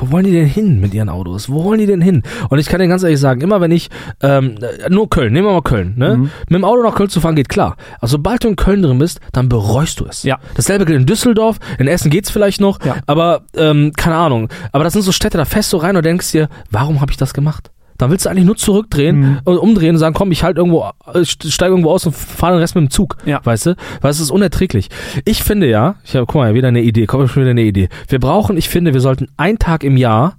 Wo 0.00 0.10
wollen 0.12 0.24
die 0.24 0.32
denn 0.32 0.46
hin 0.46 0.80
mit 0.80 0.94
ihren 0.94 1.08
Autos? 1.08 1.48
Wo 1.50 1.64
wollen 1.64 1.78
die 1.80 1.86
denn 1.86 2.00
hin? 2.00 2.22
Und 2.48 2.58
ich 2.58 2.68
kann 2.68 2.80
dir 2.80 2.88
ganz 2.88 3.02
ehrlich 3.02 3.20
sagen, 3.20 3.40
immer 3.40 3.60
wenn 3.60 3.70
ich, 3.70 3.90
ähm, 4.22 4.54
äh, 4.60 4.88
nur 4.88 5.10
Köln, 5.10 5.32
nehmen 5.32 5.46
wir 5.46 5.52
mal 5.52 5.62
Köln, 5.62 5.94
ne? 5.96 6.16
Mhm. 6.16 6.22
Mit 6.48 6.54
dem 6.58 6.64
Auto 6.64 6.82
nach 6.82 6.94
Köln 6.94 7.08
zu 7.10 7.20
fahren 7.20 7.36
geht 7.36 7.48
klar. 7.48 7.76
Also 8.00 8.12
sobald 8.12 8.44
du 8.44 8.48
in 8.48 8.56
Köln 8.56 8.82
drin 8.82 8.98
bist, 8.98 9.20
dann 9.32 9.48
bereust 9.48 10.00
du 10.00 10.06
es. 10.06 10.22
Ja. 10.22 10.38
Dasselbe 10.54 10.84
gilt 10.84 11.00
in 11.00 11.06
Düsseldorf, 11.06 11.58
in 11.78 11.88
Essen 11.88 12.10
geht's 12.10 12.30
vielleicht 12.30 12.60
noch, 12.60 12.84
Ja. 12.84 12.96
aber 13.06 13.42
ähm, 13.56 13.92
keine 13.96 14.16
Ahnung. 14.16 14.48
Aber 14.72 14.84
das 14.84 14.92
sind 14.92 15.02
so 15.02 15.12
Städte, 15.12 15.36
da 15.38 15.44
fährst 15.44 15.72
du 15.72 15.76
rein 15.78 15.96
und 15.96 16.04
denkst 16.04 16.30
dir, 16.32 16.48
warum 16.70 17.00
habe 17.00 17.10
ich 17.10 17.16
das 17.16 17.34
gemacht? 17.34 17.70
Dann 17.98 18.10
willst 18.10 18.24
du 18.24 18.30
eigentlich 18.30 18.44
nur 18.46 18.56
zurückdrehen 18.56 19.18
Mhm. 19.20 19.38
und 19.44 19.58
umdrehen 19.58 19.94
und 19.96 19.98
sagen, 19.98 20.14
komm, 20.14 20.30
ich 20.32 20.44
halt 20.44 20.56
irgendwo, 20.56 20.88
äh, 21.12 21.24
steige 21.24 21.72
irgendwo 21.72 21.90
aus 21.90 22.06
und 22.06 22.14
fahre 22.16 22.52
den 22.54 22.60
Rest 22.60 22.74
mit 22.76 22.82
dem 22.84 22.90
Zug. 22.90 23.16
Ja. 23.26 23.40
Weißt 23.44 23.66
du? 23.66 23.76
Weil 24.00 24.10
es 24.10 24.20
ist 24.20 24.30
unerträglich. 24.30 24.88
Ich 25.24 25.42
finde 25.42 25.68
ja, 25.68 25.96
ich 26.04 26.14
habe, 26.14 26.24
guck 26.26 26.36
mal, 26.36 26.54
wieder 26.54 26.68
eine 26.68 26.80
Idee, 26.82 27.06
kommt 27.06 27.28
schon 27.28 27.42
wieder 27.42 27.50
eine 27.50 27.62
Idee. 27.62 27.88
Wir 28.08 28.20
brauchen, 28.20 28.56
ich 28.56 28.68
finde, 28.68 28.94
wir 28.94 29.00
sollten 29.00 29.28
einen 29.36 29.58
Tag 29.58 29.82
im 29.84 29.96
Jahr, 29.96 30.36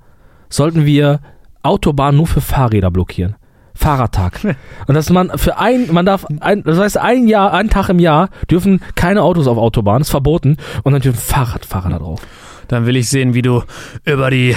sollten 0.49 0.85
wir 0.85 1.19
Autobahnen 1.61 2.17
nur 2.17 2.27
für 2.27 2.41
Fahrräder 2.41 2.89
blockieren. 2.91 3.35
Fahrradtag. 3.75 4.39
Und 4.87 4.95
dass 4.95 5.09
man 5.09 5.37
für 5.37 5.57
ein, 5.57 5.87
man 5.91 6.05
darf, 6.05 6.25
ein, 6.41 6.63
das 6.63 6.77
heißt, 6.79 6.97
ein 6.97 7.27
Jahr, 7.27 7.53
einen 7.53 7.69
Tag 7.69 7.87
im 7.89 7.99
Jahr 7.99 8.29
dürfen 8.51 8.81
keine 8.95 9.21
Autos 9.23 9.47
auf 9.47 9.57
Autobahnen, 9.57 10.01
ist 10.01 10.09
verboten. 10.09 10.57
Und 10.83 10.93
dann 10.93 11.01
dürfen 11.01 11.19
Fahrradfahrer 11.19 11.89
da 11.89 11.99
drauf. 11.99 12.21
Dann 12.69 12.85
will 12.85 12.95
ich 12.95 13.09
sehen, 13.09 13.33
wie 13.33 13.41
du 13.41 13.63
über 14.05 14.29
die 14.29 14.55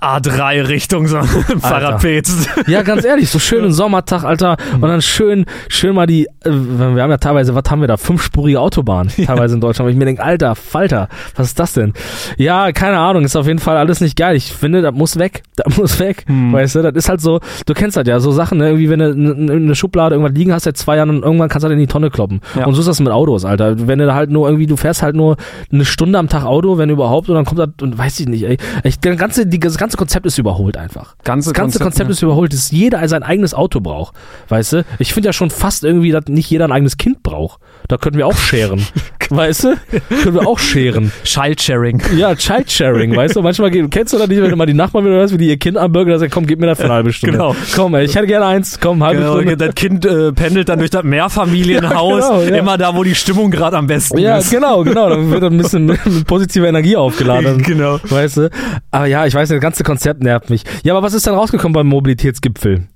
A3 0.00 0.68
Richtung 0.68 1.08
so 1.08 1.16
ein 1.16 1.26
Fahrrad 1.60 2.02
fährst. 2.02 2.48
Ja, 2.66 2.82
ganz 2.82 3.04
ehrlich, 3.06 3.30
so 3.30 3.38
schönen 3.38 3.72
Sommertag, 3.72 4.22
Alter. 4.22 4.56
Und 4.74 4.82
dann 4.82 5.02
schön, 5.02 5.46
schön 5.68 5.94
mal 5.94 6.06
die, 6.06 6.26
äh, 6.26 6.50
wir 6.50 7.02
haben 7.02 7.10
ja 7.10 7.16
teilweise, 7.16 7.54
was 7.54 7.64
haben 7.70 7.80
wir 7.80 7.88
da? 7.88 7.96
Fünfspurige 7.96 8.60
Autobahn, 8.60 9.08
teilweise 9.08 9.54
in 9.54 9.60
Deutschland. 9.60 9.86
Und 9.86 9.92
ich 9.92 9.98
mir 9.98 10.04
denke, 10.04 10.22
Alter, 10.22 10.54
Falter, 10.54 11.08
was 11.36 11.48
ist 11.48 11.58
das 11.58 11.72
denn? 11.72 11.94
Ja, 12.36 12.70
keine 12.72 12.98
Ahnung, 12.98 13.24
ist 13.24 13.34
auf 13.34 13.46
jeden 13.46 13.58
Fall 13.58 13.78
alles 13.78 14.00
nicht 14.00 14.16
geil. 14.16 14.36
Ich 14.36 14.52
finde, 14.52 14.82
das 14.82 14.94
muss 14.94 15.18
weg. 15.18 15.42
Das 15.64 15.78
muss 15.78 15.98
weg. 15.98 16.24
Hm. 16.26 16.52
Weißt 16.52 16.74
du, 16.74 16.82
das 16.82 16.92
ist 16.94 17.08
halt 17.08 17.20
so, 17.20 17.40
du 17.64 17.74
kennst 17.74 17.96
das 17.96 18.06
ja, 18.06 18.20
so 18.20 18.32
Sachen, 18.32 18.58
ne, 18.58 18.66
irgendwie, 18.66 18.90
wenn 18.90 18.98
du 18.98 19.10
in 19.10 19.50
eine 19.50 19.74
Schublade 19.74 20.14
irgendwas 20.14 20.36
liegen 20.36 20.52
hast 20.52 20.64
seit 20.64 20.76
zwei 20.76 20.96
Jahren 20.96 21.10
und 21.10 21.22
irgendwann 21.22 21.48
kannst 21.48 21.64
du 21.64 21.68
das 21.68 21.72
in 21.72 21.78
die 21.78 21.86
Tonne 21.86 22.10
kloppen. 22.10 22.40
Ja. 22.54 22.66
Und 22.66 22.74
so 22.74 22.80
ist 22.80 22.86
das 22.86 23.00
mit 23.00 23.12
Autos, 23.12 23.44
Alter. 23.44 23.86
Wenn 23.86 23.98
du 23.98 24.06
da 24.06 24.14
halt 24.14 24.30
nur 24.30 24.46
irgendwie, 24.48 24.66
du 24.66 24.76
fährst 24.76 25.02
halt 25.02 25.16
nur 25.16 25.36
eine 25.72 25.84
Stunde 25.84 26.18
am 26.18 26.28
Tag 26.28 26.44
Auto, 26.44 26.76
wenn 26.76 26.90
überhaupt, 26.90 27.28
und 27.28 27.36
dann 27.36 27.44
kommt 27.54 27.74
das, 27.80 27.82
und 27.82 27.96
weiß 27.98 28.20
ich 28.20 28.26
nicht, 28.28 28.44
ey. 28.44 28.56
Ich, 28.82 28.98
das, 29.00 29.16
ganze, 29.16 29.46
die, 29.46 29.58
das 29.60 29.76
ganze 29.78 29.96
Konzept 29.96 30.26
ist 30.26 30.38
überholt 30.38 30.76
einfach. 30.76 31.16
Ganze 31.24 31.50
Das 31.50 31.54
ganze 31.58 31.78
Konzept, 31.78 32.10
ist 32.10 32.22
überholt, 32.22 32.52
dass 32.52 32.70
jeder 32.70 33.06
sein 33.08 33.22
eigenes 33.22 33.54
Auto 33.54 33.80
braucht. 33.80 34.14
Weißt 34.48 34.72
du? 34.74 34.84
Ich 34.98 35.12
finde 35.14 35.28
ja 35.28 35.32
schon 35.32 35.50
fast 35.50 35.84
irgendwie, 35.84 36.10
dass 36.12 36.24
nicht 36.28 36.50
jeder 36.50 36.64
ein 36.66 36.72
eigenes 36.72 36.96
Kind 36.96 37.22
braucht. 37.22 37.60
Da 37.88 37.96
könnten 37.96 38.18
wir 38.18 38.26
auch 38.26 38.36
scheren. 38.36 38.84
weißt 39.30 39.64
du? 39.64 39.74
Können 40.22 40.34
wir 40.34 40.46
auch 40.46 40.58
scheren. 40.58 41.12
Child-Sharing. 41.24 42.02
Ja, 42.16 42.34
Child-Sharing, 42.34 43.14
weißt 43.16 43.36
du? 43.36 43.42
Manchmal 43.42 43.70
kennst 43.70 44.12
du 44.12 44.18
das 44.18 44.28
nicht, 44.28 44.40
wenn 44.42 44.50
du 44.50 44.56
mal 44.56 44.66
die 44.66 44.74
Nachbarn 44.74 45.04
wieder 45.04 45.14
hörst, 45.16 45.32
wie 45.34 45.38
die 45.38 45.48
ihr 45.48 45.56
Kind 45.58 45.76
anbürgern, 45.76 46.10
dann 46.12 46.20
sagen, 46.20 46.32
komm, 46.32 46.46
gib 46.46 46.60
mir 46.60 46.66
das 46.66 46.78
für 46.78 46.84
eine 46.84 46.94
halbe 46.94 47.12
Stunde. 47.12 47.36
Genau. 47.38 47.54
Komm, 47.74 47.94
ey, 47.94 48.04
ich 48.04 48.14
hätte 48.14 48.26
gerne 48.26 48.46
eins, 48.46 48.78
komm, 48.80 49.02
halbe 49.02 49.20
Genau, 49.20 49.36
Stunde. 49.40 49.56
das 49.56 49.74
Kind 49.74 50.04
äh, 50.06 50.32
pendelt 50.32 50.68
dann 50.68 50.78
durch 50.78 50.90
das 50.90 51.04
Mehrfamilienhaus, 51.04 52.20
Ja, 52.24 52.38
genau, 52.38 52.42
ja. 52.42 52.56
immer 52.58 52.78
da, 52.78 52.94
wo 52.94 53.02
die 53.04 53.14
Stimmung 53.14 53.50
gerade 53.50 53.76
am 53.76 53.86
besten 53.86 54.18
Ja, 54.18 54.38
ist. 54.38 54.50
genau, 54.50 54.82
genau. 54.84 55.08
Dann 55.08 55.30
wird 55.30 55.42
ein 55.44 55.56
bisschen 55.56 55.86
mit 55.86 56.26
positiver 56.26 56.68
Energie 56.68 56.96
aufgeladen. 56.96 57.43
Genau. 57.64 57.98
Weißt 58.02 58.36
du? 58.38 58.50
Aber 58.90 59.06
ja, 59.06 59.26
ich 59.26 59.34
weiß, 59.34 59.48
das 59.48 59.60
ganze 59.60 59.84
Konzept 59.84 60.22
nervt 60.22 60.50
mich. 60.50 60.64
Ja, 60.82 60.94
aber 60.94 61.02
was 61.02 61.14
ist 61.14 61.26
dann 61.26 61.34
rausgekommen 61.34 61.72
beim 61.72 61.86
Mobilitätsgipfel? 61.86 62.86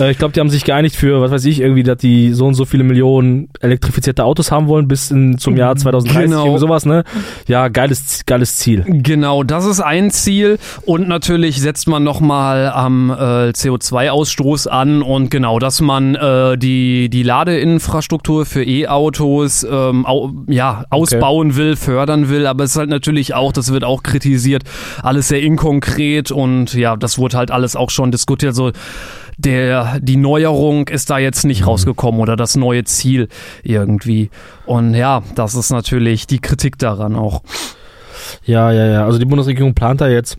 Äh, 0.00 0.10
Ich 0.10 0.18
glaube, 0.18 0.32
die 0.32 0.40
haben 0.40 0.50
sich 0.50 0.64
geeinigt 0.64 0.96
für, 0.96 1.20
was 1.20 1.30
weiß 1.30 1.44
ich, 1.46 1.60
irgendwie, 1.60 1.82
dass 1.82 1.98
die 1.98 2.32
so 2.32 2.46
und 2.46 2.54
so 2.54 2.64
viele 2.64 2.84
Millionen 2.84 3.48
elektrifizierte 3.60 4.24
Autos 4.24 4.50
haben 4.50 4.68
wollen 4.68 4.88
bis 4.88 5.10
in, 5.10 5.38
zum 5.38 5.56
Jahr 5.56 5.76
2030, 5.76 6.22
Genau. 6.24 6.44
irgendwie 6.44 6.60
sowas, 6.60 6.86
ne? 6.86 7.04
Ja, 7.46 7.68
geiles, 7.68 8.24
geiles 8.26 8.56
Ziel. 8.56 8.84
Genau, 8.86 9.42
das 9.42 9.64
ist 9.66 9.80
ein 9.80 10.10
Ziel. 10.10 10.58
Und 10.86 11.08
natürlich 11.08 11.60
setzt 11.60 11.88
man 11.88 12.04
nochmal 12.04 12.68
am 12.70 13.10
äh, 13.10 13.50
CO2-Ausstoß 13.50 14.68
an. 14.68 15.02
Und 15.02 15.30
genau, 15.30 15.58
dass 15.58 15.80
man 15.80 16.14
äh, 16.14 16.56
die, 16.58 17.08
die 17.08 17.22
Ladeinfrastruktur 17.22 18.46
für 18.46 18.64
E-Autos 18.64 19.64
ähm, 19.70 20.06
au, 20.06 20.30
ja, 20.46 20.84
ausbauen 20.90 21.56
will, 21.56 21.76
fördern 21.76 22.28
will, 22.28 22.46
aber 22.46 22.64
es 22.64 22.72
ist 22.72 22.76
halt 22.76 22.90
natürlich 22.90 23.34
auch, 23.34 23.52
das 23.52 23.72
wird 23.72 23.84
auch 23.84 24.02
kritisiert, 24.02 24.62
alles 25.02 25.28
sehr 25.28 25.40
inkonkret. 25.42 26.30
Und 26.30 26.74
ja, 26.74 26.96
das 26.96 27.18
wurde 27.18 27.36
halt 27.36 27.50
alles 27.50 27.76
auch 27.76 27.90
schon 27.90 28.10
diskutiert, 28.10 28.54
so 28.54 28.72
der, 29.38 30.00
die 30.00 30.16
Neuerung 30.16 30.88
ist 30.88 31.10
da 31.10 31.18
jetzt 31.18 31.44
nicht 31.44 31.66
rausgekommen 31.66 32.20
oder 32.20 32.36
das 32.36 32.56
neue 32.56 32.84
Ziel 32.84 33.28
irgendwie. 33.62 34.30
Und 34.66 34.94
ja, 34.94 35.22
das 35.34 35.54
ist 35.54 35.70
natürlich 35.70 36.26
die 36.26 36.40
Kritik 36.40 36.76
daran 36.78 37.14
auch. 37.14 37.42
Ja, 38.44 38.72
ja, 38.72 38.86
ja. 38.86 39.04
Also 39.04 39.18
die 39.18 39.24
Bundesregierung 39.24 39.74
plant 39.74 40.00
da 40.00 40.08
jetzt 40.08 40.38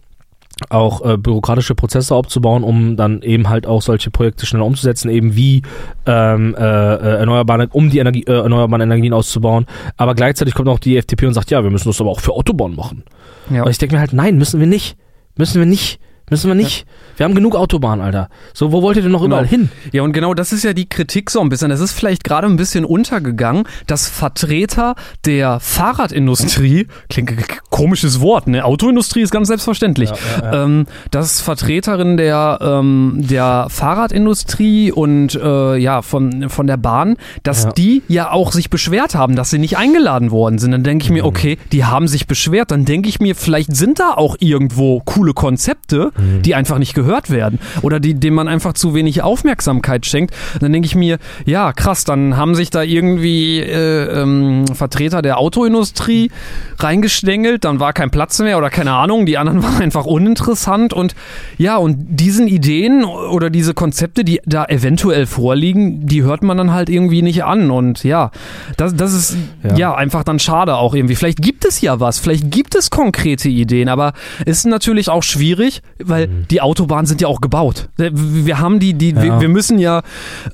auch 0.69 1.05
äh, 1.05 1.17
bürokratische 1.17 1.73
Prozesse 1.73 2.13
aufzubauen, 2.13 2.65
um 2.65 2.97
dann 2.97 3.21
eben 3.21 3.47
halt 3.47 3.65
auch 3.65 3.81
solche 3.81 4.11
Projekte 4.11 4.45
schneller 4.45 4.65
umzusetzen, 4.65 5.09
eben 5.09 5.33
wie 5.37 5.61
ähm, 6.05 6.53
äh, 6.57 6.61
äh, 6.61 7.19
erneuerbare, 7.19 7.69
um 7.71 7.89
die 7.89 7.99
Energie, 7.99 8.25
äh, 8.27 8.33
erneuerbaren 8.33 8.81
Energien 8.81 9.13
auszubauen. 9.13 9.65
Aber 9.95 10.15
gleichzeitig 10.15 10.53
kommt 10.53 10.67
auch 10.67 10.79
die 10.79 10.97
FDP 10.97 11.27
und 11.27 11.33
sagt, 11.33 11.51
ja, 11.51 11.63
wir 11.63 11.71
müssen 11.71 11.87
das 11.87 12.01
aber 12.01 12.09
auch 12.09 12.19
für 12.19 12.33
Autobahnen 12.33 12.75
machen. 12.75 13.03
Ja. 13.49 13.63
Und 13.63 13.71
ich 13.71 13.77
denke 13.77 13.95
mir 13.95 14.01
halt, 14.01 14.11
nein, 14.11 14.37
müssen 14.37 14.59
wir 14.59 14.67
nicht. 14.67 14.97
Müssen 15.37 15.59
wir 15.59 15.65
nicht. 15.65 16.01
Müssen 16.29 16.47
wir 16.47 16.55
nicht. 16.55 16.85
Wir 17.17 17.23
haben 17.25 17.35
genug 17.35 17.55
Autobahnen, 17.55 18.03
Alter. 18.05 18.29
So, 18.53 18.71
wo 18.71 18.81
wollt 18.81 18.97
ihr 18.97 19.03
denn 19.03 19.11
noch 19.11 19.23
überall 19.23 19.45
Genau. 19.47 19.63
hin? 19.63 19.69
Ja, 19.91 20.03
und 20.03 20.13
genau 20.13 20.33
das 20.33 20.53
ist 20.53 20.63
ja 20.63 20.73
die 20.73 20.87
Kritik 20.87 21.29
so 21.29 21.41
ein 21.41 21.49
bisschen. 21.49 21.71
Es 21.71 21.79
ist 21.79 21.91
vielleicht 21.93 22.23
gerade 22.23 22.47
ein 22.47 22.55
bisschen 22.55 22.85
untergegangen, 22.85 23.63
dass 23.87 24.07
Vertreter 24.07 24.95
der 25.25 25.59
Fahrradindustrie, 25.59 26.87
klingt 27.09 27.31
komisches 27.69 28.21
Wort, 28.21 28.47
ne? 28.47 28.63
Autoindustrie 28.65 29.21
ist 29.21 29.31
ganz 29.31 29.47
selbstverständlich. 29.47 30.11
Ähm, 30.51 30.85
dass 31.11 31.41
Vertreterinnen 31.41 32.17
der, 32.17 32.59
ähm, 32.61 33.15
der 33.17 33.67
Fahrradindustrie 33.69 34.91
und 34.91 35.35
äh, 35.35 35.77
ja, 35.77 36.01
von, 36.01 36.49
von 36.49 36.67
der 36.67 36.77
Bahn, 36.77 37.17
dass 37.43 37.63
Ja. 37.65 37.71
die 37.71 38.03
ja 38.07 38.31
auch 38.31 38.51
sich 38.51 38.69
beschwert 38.69 39.15
haben, 39.15 39.35
dass 39.35 39.49
sie 39.49 39.59
nicht 39.59 39.77
eingeladen 39.77 40.31
worden 40.31 40.57
sind. 40.59 40.71
Dann 40.71 40.83
denke 40.83 41.03
ich 41.03 41.09
Mhm. 41.09 41.15
mir, 41.17 41.25
okay, 41.25 41.57
die 41.71 41.85
haben 41.85 42.07
sich 42.07 42.27
beschwert. 42.27 42.71
Dann 42.71 42.85
denke 42.85 43.09
ich 43.09 43.19
mir, 43.19 43.35
vielleicht 43.35 43.75
sind 43.75 43.99
da 43.99 44.11
auch 44.13 44.35
irgendwo 44.39 44.99
coole 45.01 45.33
Konzepte, 45.33 46.11
Mhm. 46.19 46.41
die 46.41 46.55
einfach 46.55 46.77
nicht 46.77 46.93
gehört 46.93 47.29
werden 47.29 47.59
oder 47.81 47.99
die, 47.99 48.13
denen 48.13 48.35
man 48.35 48.47
einfach 48.47 48.73
zu 48.73 48.93
wenig 48.93 49.21
Aufmerksamkeit 49.21 50.05
schenkt. 50.05 50.33
Dann 50.59 50.71
denke 50.73 50.85
ich 50.85 50.95
mir, 50.95 51.17
ja, 51.45 51.73
krass, 51.73 52.03
dann 52.03 52.37
haben 52.37 52.55
sich 52.55 52.69
da 52.69 52.83
irgendwie 52.83 53.59
äh, 53.59 54.21
ähm, 54.21 54.65
Vertreter 54.73 55.21
der 55.21 55.37
Autoindustrie 55.39 56.31
reingestängelt, 56.79 57.65
dann 57.65 57.79
war 57.79 57.93
kein 57.93 58.09
Platz 58.09 58.39
mehr 58.39 58.57
oder 58.57 58.69
keine 58.69 58.93
Ahnung, 58.93 59.25
die 59.25 59.37
anderen 59.37 59.63
waren 59.63 59.81
einfach 59.81 60.05
uninteressant 60.05 60.93
und 60.93 61.15
ja, 61.57 61.77
und 61.77 61.97
diesen 62.09 62.47
Ideen 62.47 63.03
oder 63.03 63.49
diese 63.49 63.73
Konzepte, 63.73 64.23
die 64.23 64.41
da 64.45 64.65
eventuell 64.65 65.25
vorliegen, 65.25 66.05
die 66.05 66.23
hört 66.23 66.43
man 66.43 66.57
dann 66.57 66.71
halt 66.71 66.89
irgendwie 66.89 67.21
nicht 67.21 67.43
an 67.43 67.71
und 67.71 68.03
ja, 68.03 68.31
das, 68.77 68.95
das 68.95 69.13
ist 69.13 69.37
ja. 69.63 69.77
Ja. 69.77 69.95
einfach 69.95 70.23
dann 70.23 70.39
schade 70.39 70.75
auch 70.75 70.93
irgendwie. 70.93 71.15
Vielleicht 71.15 71.41
gibt 71.41 71.65
es 71.65 71.81
ja 71.81 71.99
was, 71.99 72.19
vielleicht 72.19 72.51
gibt 72.51 72.75
es 72.75 72.89
konkrete 72.89 73.49
Ideen, 73.49 73.89
aber 73.89 74.13
ist 74.45 74.65
natürlich 74.65 75.09
auch 75.09 75.23
schwierig, 75.23 75.81
weil 76.09 76.27
die 76.49 76.61
Autobahnen 76.61 77.05
sind 77.05 77.21
ja 77.21 77.27
auch 77.27 77.41
gebaut. 77.41 77.89
Wir 77.97 78.59
haben 78.59 78.79
die, 78.79 78.93
die, 78.93 79.15
wir, 79.15 79.23
Ja. 79.25 79.41
wir 79.41 79.49
müssen 79.49 79.79
ja, 79.79 80.01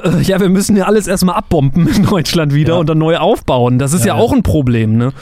äh, 0.03 0.21
ja, 0.21 0.39
wir 0.39 0.49
müssen 0.49 0.75
ja 0.75 0.85
alles 0.85 1.07
erstmal 1.07 1.35
abbomben 1.35 1.87
in 1.87 2.05
Deutschland 2.05 2.53
wieder 2.53 2.73
Ja. 2.73 2.79
und 2.79 2.89
dann 2.89 2.97
neu 2.97 3.17
aufbauen. 3.17 3.79
Das 3.79 3.93
ist 3.93 4.05
ja, 4.05 4.15
Ja, 4.15 4.21
auch 4.21 4.33
ein 4.33 4.43
Problem, 4.43 4.97
ne? 4.97 5.13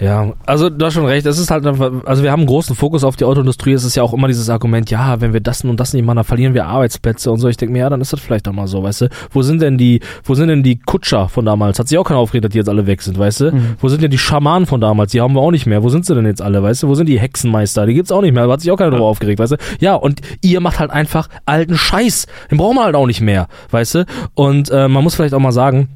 Ja, 0.00 0.32
also 0.44 0.70
du 0.70 0.84
hast 0.84 0.94
schon 0.94 1.06
recht. 1.06 1.24
Es 1.26 1.38
ist 1.38 1.50
halt 1.50 1.66
einfach, 1.66 1.92
also 2.04 2.22
wir 2.22 2.32
haben 2.32 2.40
einen 2.40 2.48
großen 2.48 2.74
Fokus 2.74 3.04
auf 3.04 3.16
die 3.16 3.24
Autoindustrie. 3.24 3.72
Es 3.72 3.84
ist 3.84 3.94
ja 3.94 4.02
auch 4.02 4.12
immer 4.12 4.26
dieses 4.26 4.50
Argument, 4.50 4.90
ja, 4.90 5.20
wenn 5.20 5.32
wir 5.32 5.40
das 5.40 5.62
und 5.64 5.78
das 5.78 5.92
nicht 5.92 6.04
machen, 6.04 6.16
dann 6.16 6.24
verlieren 6.24 6.54
wir 6.54 6.66
Arbeitsplätze 6.66 7.30
und 7.30 7.38
so. 7.38 7.48
Ich 7.48 7.56
denke 7.56 7.72
mir, 7.72 7.80
ja, 7.80 7.90
dann 7.90 8.00
ist 8.00 8.12
das 8.12 8.20
vielleicht 8.20 8.46
doch 8.46 8.52
mal 8.52 8.66
so, 8.66 8.82
weißt 8.82 9.02
du? 9.02 9.08
Wo 9.30 9.42
sind 9.42 9.62
denn 9.62 9.78
die, 9.78 10.00
wo 10.24 10.34
sind 10.34 10.48
denn 10.48 10.62
die 10.62 10.78
Kutscher 10.78 11.28
von 11.28 11.44
damals? 11.44 11.78
Hat 11.78 11.88
sich 11.88 11.98
auch 11.98 12.04
keiner 12.04 12.18
aufgeregt, 12.20 12.44
dass 12.46 12.52
die 12.52 12.58
jetzt 12.58 12.68
alle 12.68 12.86
weg 12.86 13.02
sind, 13.02 13.18
weißt 13.18 13.40
du? 13.40 13.52
Wo 13.78 13.88
sind 13.88 14.02
denn 14.02 14.10
die 14.10 14.18
Schamanen 14.18 14.66
von 14.66 14.80
damals? 14.80 15.12
Die 15.12 15.20
haben 15.20 15.34
wir 15.34 15.40
auch 15.40 15.50
nicht 15.52 15.66
mehr. 15.66 15.82
Wo 15.82 15.88
sind 15.88 16.04
sie 16.06 16.14
denn 16.14 16.26
jetzt 16.26 16.42
alle, 16.42 16.62
weißt 16.62 16.82
du? 16.82 16.88
Wo 16.88 16.94
sind 16.94 17.08
die 17.08 17.20
Hexenmeister? 17.20 17.86
Die 17.86 17.94
gibt's 17.94 18.10
auch 18.10 18.22
nicht 18.22 18.34
mehr. 18.34 18.46
Da 18.46 18.52
hat 18.52 18.60
sich 18.60 18.70
auch 18.70 18.76
keiner 18.76 18.90
drüber 18.90 19.06
aufgeregt, 19.06 19.38
weißt 19.38 19.52
du? 19.52 19.56
Ja, 19.80 19.94
und 19.94 20.20
ihr 20.42 20.60
macht 20.60 20.80
halt 20.80 20.90
einfach 20.90 21.28
alten 21.46 21.76
Scheiß. 21.76 22.26
Den 22.50 22.58
brauchen 22.58 22.76
wir 22.76 22.84
halt 22.84 22.96
auch 22.96 23.06
nicht 23.06 23.20
mehr, 23.20 23.48
weißt 23.70 23.94
du? 23.94 24.06
Und 24.34 24.70
äh, 24.70 24.88
man 24.88 25.04
muss 25.04 25.14
vielleicht 25.14 25.34
auch 25.34 25.40
mal 25.40 25.52
sagen, 25.52 25.88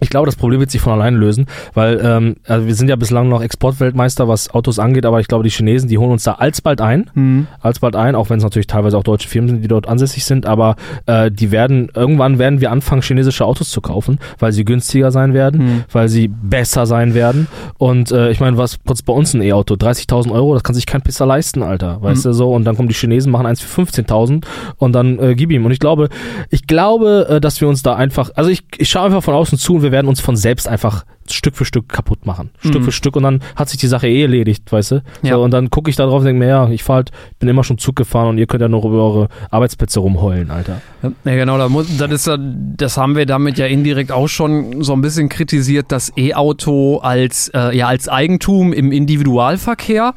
ich 0.00 0.10
glaube, 0.10 0.26
das 0.26 0.36
Problem 0.36 0.60
wird 0.60 0.70
sich 0.70 0.80
von 0.80 0.92
alleine 0.92 1.16
lösen, 1.16 1.46
weil 1.74 2.00
ähm, 2.02 2.36
also 2.46 2.66
wir 2.66 2.74
sind 2.74 2.88
ja 2.88 2.96
bislang 2.96 3.28
noch 3.28 3.42
Exportweltmeister, 3.42 4.28
was 4.28 4.50
Autos 4.50 4.78
angeht, 4.78 5.06
aber 5.06 5.20
ich 5.20 5.28
glaube, 5.28 5.44
die 5.44 5.50
Chinesen, 5.50 5.88
die 5.88 5.98
holen 5.98 6.10
uns 6.12 6.24
da 6.24 6.32
alsbald 6.32 6.80
ein, 6.80 7.10
alsbald 7.60 7.96
ein, 7.96 8.14
auch 8.14 8.30
wenn 8.30 8.38
es 8.38 8.44
natürlich 8.44 8.66
teilweise 8.66 8.96
auch 8.96 9.02
deutsche 9.02 9.28
Firmen 9.28 9.50
sind, 9.50 9.62
die 9.62 9.68
dort 9.68 9.88
ansässig 9.88 10.24
sind, 10.24 10.46
aber 10.46 10.76
äh, 11.06 11.30
die 11.30 11.50
werden, 11.50 11.90
irgendwann 11.94 12.38
werden 12.38 12.60
wir 12.60 12.70
anfangen, 12.70 13.02
chinesische 13.02 13.44
Autos 13.44 13.70
zu 13.70 13.80
kaufen, 13.80 14.18
weil 14.38 14.52
sie 14.52 14.64
günstiger 14.64 15.10
sein 15.10 15.34
werden, 15.34 15.84
weil 15.92 16.08
sie 16.08 16.28
besser 16.28 16.86
sein 16.86 17.14
werden. 17.14 17.46
Und 17.78 18.10
äh, 18.10 18.30
ich 18.30 18.40
meine, 18.40 18.56
was 18.56 18.78
kostet 18.84 19.06
bei 19.06 19.12
uns 19.12 19.34
ein 19.34 19.42
E-Auto? 19.42 19.74
30.000 19.74 20.32
Euro, 20.32 20.54
das 20.54 20.62
kann 20.62 20.74
sich 20.74 20.86
kein 20.86 21.02
Pisser 21.02 21.26
leisten, 21.26 21.62
Alter, 21.62 22.00
weißt 22.02 22.24
du 22.24 22.32
so, 22.32 22.52
und 22.52 22.64
dann 22.64 22.76
kommen 22.76 22.88
die 22.88 22.94
Chinesen, 22.94 23.30
machen 23.30 23.46
eins 23.46 23.60
für 23.60 23.82
15.000 23.82 24.44
und 24.78 24.92
dann 24.92 25.18
äh, 25.18 25.34
gib 25.34 25.50
ihm. 25.50 25.64
Und 25.66 25.72
ich 25.72 25.78
glaube, 25.78 26.08
ich 26.48 26.66
glaube, 26.66 27.26
äh, 27.28 27.40
dass 27.40 27.60
wir 27.60 27.68
uns 27.68 27.82
da 27.82 27.94
einfach, 27.94 28.30
also 28.34 28.50
ich, 28.50 28.62
ich 28.78 28.88
schaue 28.88 29.04
einfach 29.04 29.22
von 29.22 29.34
außen 29.34 29.58
zu 29.58 29.74
und 29.74 29.82
wir 29.82 29.89
werden 29.92 30.08
uns 30.08 30.20
von 30.20 30.36
selbst 30.36 30.68
einfach 30.68 31.04
Stück 31.32 31.56
für 31.56 31.64
Stück 31.64 31.88
kaputt 31.88 32.26
machen. 32.26 32.50
Stück 32.60 32.80
Mhm. 32.80 32.84
für 32.84 32.92
Stück 32.92 33.16
und 33.16 33.22
dann 33.22 33.40
hat 33.56 33.68
sich 33.68 33.78
die 33.80 33.86
Sache 33.86 34.08
eh 34.08 34.22
erledigt, 34.22 34.70
weißt 34.70 34.90
du? 34.92 35.02
Ja. 35.22 35.34
So, 35.34 35.42
und 35.42 35.50
dann 35.52 35.70
gucke 35.70 35.90
ich 35.90 35.96
da 35.96 36.04
drauf 36.06 36.20
und 36.20 36.24
denke 36.26 36.38
mir, 36.40 36.48
ja, 36.48 36.68
ich 36.70 36.82
fahr 36.82 36.96
halt, 36.96 37.10
bin 37.38 37.48
immer 37.48 37.64
schon 37.64 37.78
Zug 37.78 37.96
gefahren 37.96 38.28
und 38.28 38.38
ihr 38.38 38.46
könnt 38.46 38.60
ja 38.62 38.68
noch 38.68 38.84
über 38.84 39.02
eure 39.02 39.28
Arbeitsplätze 39.50 40.00
rumheulen, 40.00 40.50
Alter. 40.50 40.80
Ja, 41.02 41.10
genau, 41.34 41.58
da 41.58 41.68
muss, 41.68 41.96
das, 41.96 42.10
ist, 42.10 42.30
das 42.76 42.96
haben 42.96 43.16
wir 43.16 43.26
damit 43.26 43.58
ja 43.58 43.66
indirekt 43.66 44.12
auch 44.12 44.28
schon 44.28 44.82
so 44.82 44.92
ein 44.92 45.00
bisschen 45.00 45.28
kritisiert, 45.28 45.86
das 45.88 46.12
E-Auto 46.16 46.98
als, 46.98 47.48
äh, 47.54 47.76
ja, 47.76 47.86
als 47.86 48.08
Eigentum 48.08 48.72
im 48.72 48.92
Individualverkehr. 48.92 50.14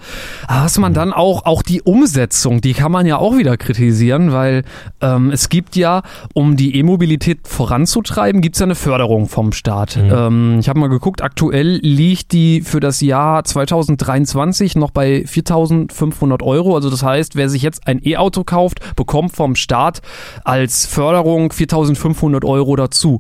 Was 0.47 0.77
man 0.77 0.93
dann 0.93 1.13
auch, 1.13 1.45
auch 1.45 1.61
die 1.63 1.81
Umsetzung, 1.81 2.61
die 2.61 2.73
kann 2.73 2.91
man 2.91 3.05
ja 3.05 3.17
auch 3.17 3.37
wieder 3.37 3.57
kritisieren, 3.57 4.31
weil 4.31 4.63
ähm, 5.01 5.31
es 5.31 5.49
gibt 5.49 5.75
ja, 5.75 6.01
um 6.33 6.57
die 6.57 6.75
E-Mobilität 6.77 7.47
voranzutreiben, 7.47 8.41
gibt 8.41 8.55
es 8.55 8.59
ja 8.59 8.65
eine 8.65 8.75
Förderung 8.75 9.27
vom 9.27 9.51
Staat. 9.51 9.97
Ähm, 9.97 10.57
ich 10.59 10.69
habe 10.69 10.79
mal 10.79 10.87
geguckt, 10.89 11.02
aktuell 11.21 11.79
liegt 11.81 12.31
die 12.31 12.61
für 12.61 12.79
das 12.79 13.01
Jahr 13.01 13.43
2023 13.43 14.75
noch 14.75 14.91
bei 14.91 15.23
4.500 15.25 16.41
Euro. 16.43 16.75
Also 16.75 16.89
das 16.89 17.03
heißt, 17.03 17.35
wer 17.35 17.49
sich 17.49 17.61
jetzt 17.61 17.87
ein 17.87 17.99
E-Auto 18.05 18.43
kauft, 18.43 18.95
bekommt 18.95 19.35
vom 19.35 19.55
Staat 19.55 20.01
als 20.43 20.85
Förderung 20.85 21.51
4.500 21.51 22.45
Euro 22.45 22.75
dazu. 22.75 23.19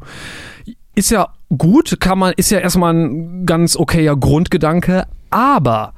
Ist 0.95 1.11
ja 1.11 1.29
gut, 1.57 1.97
kann 1.99 2.19
man, 2.19 2.33
ist 2.37 2.51
ja 2.51 2.59
erstmal 2.59 2.93
ein 2.93 3.45
ganz 3.45 3.75
okayer 3.75 4.15
Grundgedanke, 4.15 5.05
aber 5.29 5.93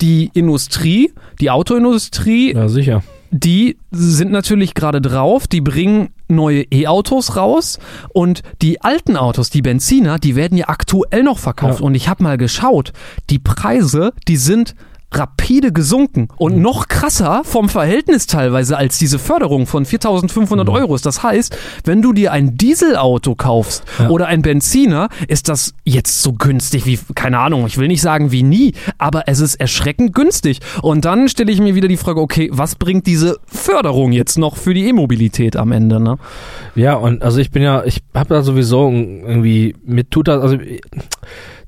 die 0.00 0.30
Industrie, 0.34 1.12
die 1.40 1.50
Autoindustrie, 1.50 2.52
Ja, 2.54 2.68
sicher. 2.68 3.02
die 3.30 3.76
sind 3.92 4.32
natürlich 4.32 4.74
gerade 4.74 5.00
drauf, 5.00 5.46
die 5.46 5.60
bringen 5.60 6.08
neue 6.32 6.62
E-Autos 6.72 7.36
raus 7.36 7.78
und 8.12 8.42
die 8.60 8.80
alten 8.80 9.16
Autos, 9.16 9.50
die 9.50 9.62
Benziner, 9.62 10.18
die 10.18 10.36
werden 10.36 10.58
ja 10.58 10.68
aktuell 10.68 11.22
noch 11.22 11.38
verkauft. 11.38 11.80
Ja. 11.80 11.86
Und 11.86 11.94
ich 11.94 12.08
habe 12.08 12.22
mal 12.22 12.38
geschaut, 12.38 12.92
die 13.30 13.38
Preise, 13.38 14.12
die 14.28 14.36
sind 14.36 14.74
rapide 15.12 15.72
gesunken 15.72 16.28
und 16.36 16.56
Mhm. 16.56 16.62
noch 16.62 16.88
krasser 16.88 17.42
vom 17.44 17.68
Verhältnis 17.68 18.26
teilweise 18.26 18.76
als 18.76 18.98
diese 18.98 19.18
Förderung 19.18 19.66
von 19.66 19.84
4.500 19.84 20.68
Mhm. 20.68 20.74
Euro. 20.74 20.96
Das 20.98 21.22
heißt, 21.22 21.56
wenn 21.84 22.02
du 22.02 22.12
dir 22.12 22.32
ein 22.32 22.56
Dieselauto 22.56 23.34
kaufst 23.34 23.84
Ja. 23.98 24.08
oder 24.10 24.26
ein 24.26 24.42
Benziner, 24.42 25.08
ist 25.28 25.48
das 25.48 25.74
jetzt 25.84 26.22
so 26.22 26.32
günstig 26.32 26.86
wie, 26.86 26.98
keine 27.14 27.38
Ahnung, 27.38 27.66
ich 27.66 27.78
will 27.78 27.88
nicht 27.88 28.02
sagen 28.02 28.32
wie 28.32 28.42
nie, 28.42 28.72
aber 28.98 29.24
es 29.28 29.40
ist 29.40 29.56
erschreckend 29.56 30.14
günstig. 30.14 30.60
Und 30.82 31.04
dann 31.04 31.28
stelle 31.28 31.52
ich 31.52 31.60
mir 31.60 31.74
wieder 31.74 31.88
die 31.88 31.96
Frage, 31.96 32.20
okay, 32.20 32.50
was 32.52 32.74
bringt 32.74 33.06
diese 33.06 33.38
Förderung 33.46 34.12
jetzt 34.12 34.38
noch 34.38 34.56
für 34.56 34.74
die 34.74 34.86
E-Mobilität 34.88 35.56
am 35.56 35.72
Ende? 35.72 36.00
Ne? 36.00 36.18
Ja, 36.74 36.94
und 36.94 37.22
also 37.22 37.38
ich 37.38 37.50
bin 37.50 37.62
ja, 37.62 37.84
ich 37.84 38.02
habe 38.14 38.28
da 38.34 38.42
sowieso 38.42 38.88
irgendwie, 38.90 39.74
mir 39.84 40.08
tut 40.08 40.28
das, 40.28 40.40
also 40.42 40.56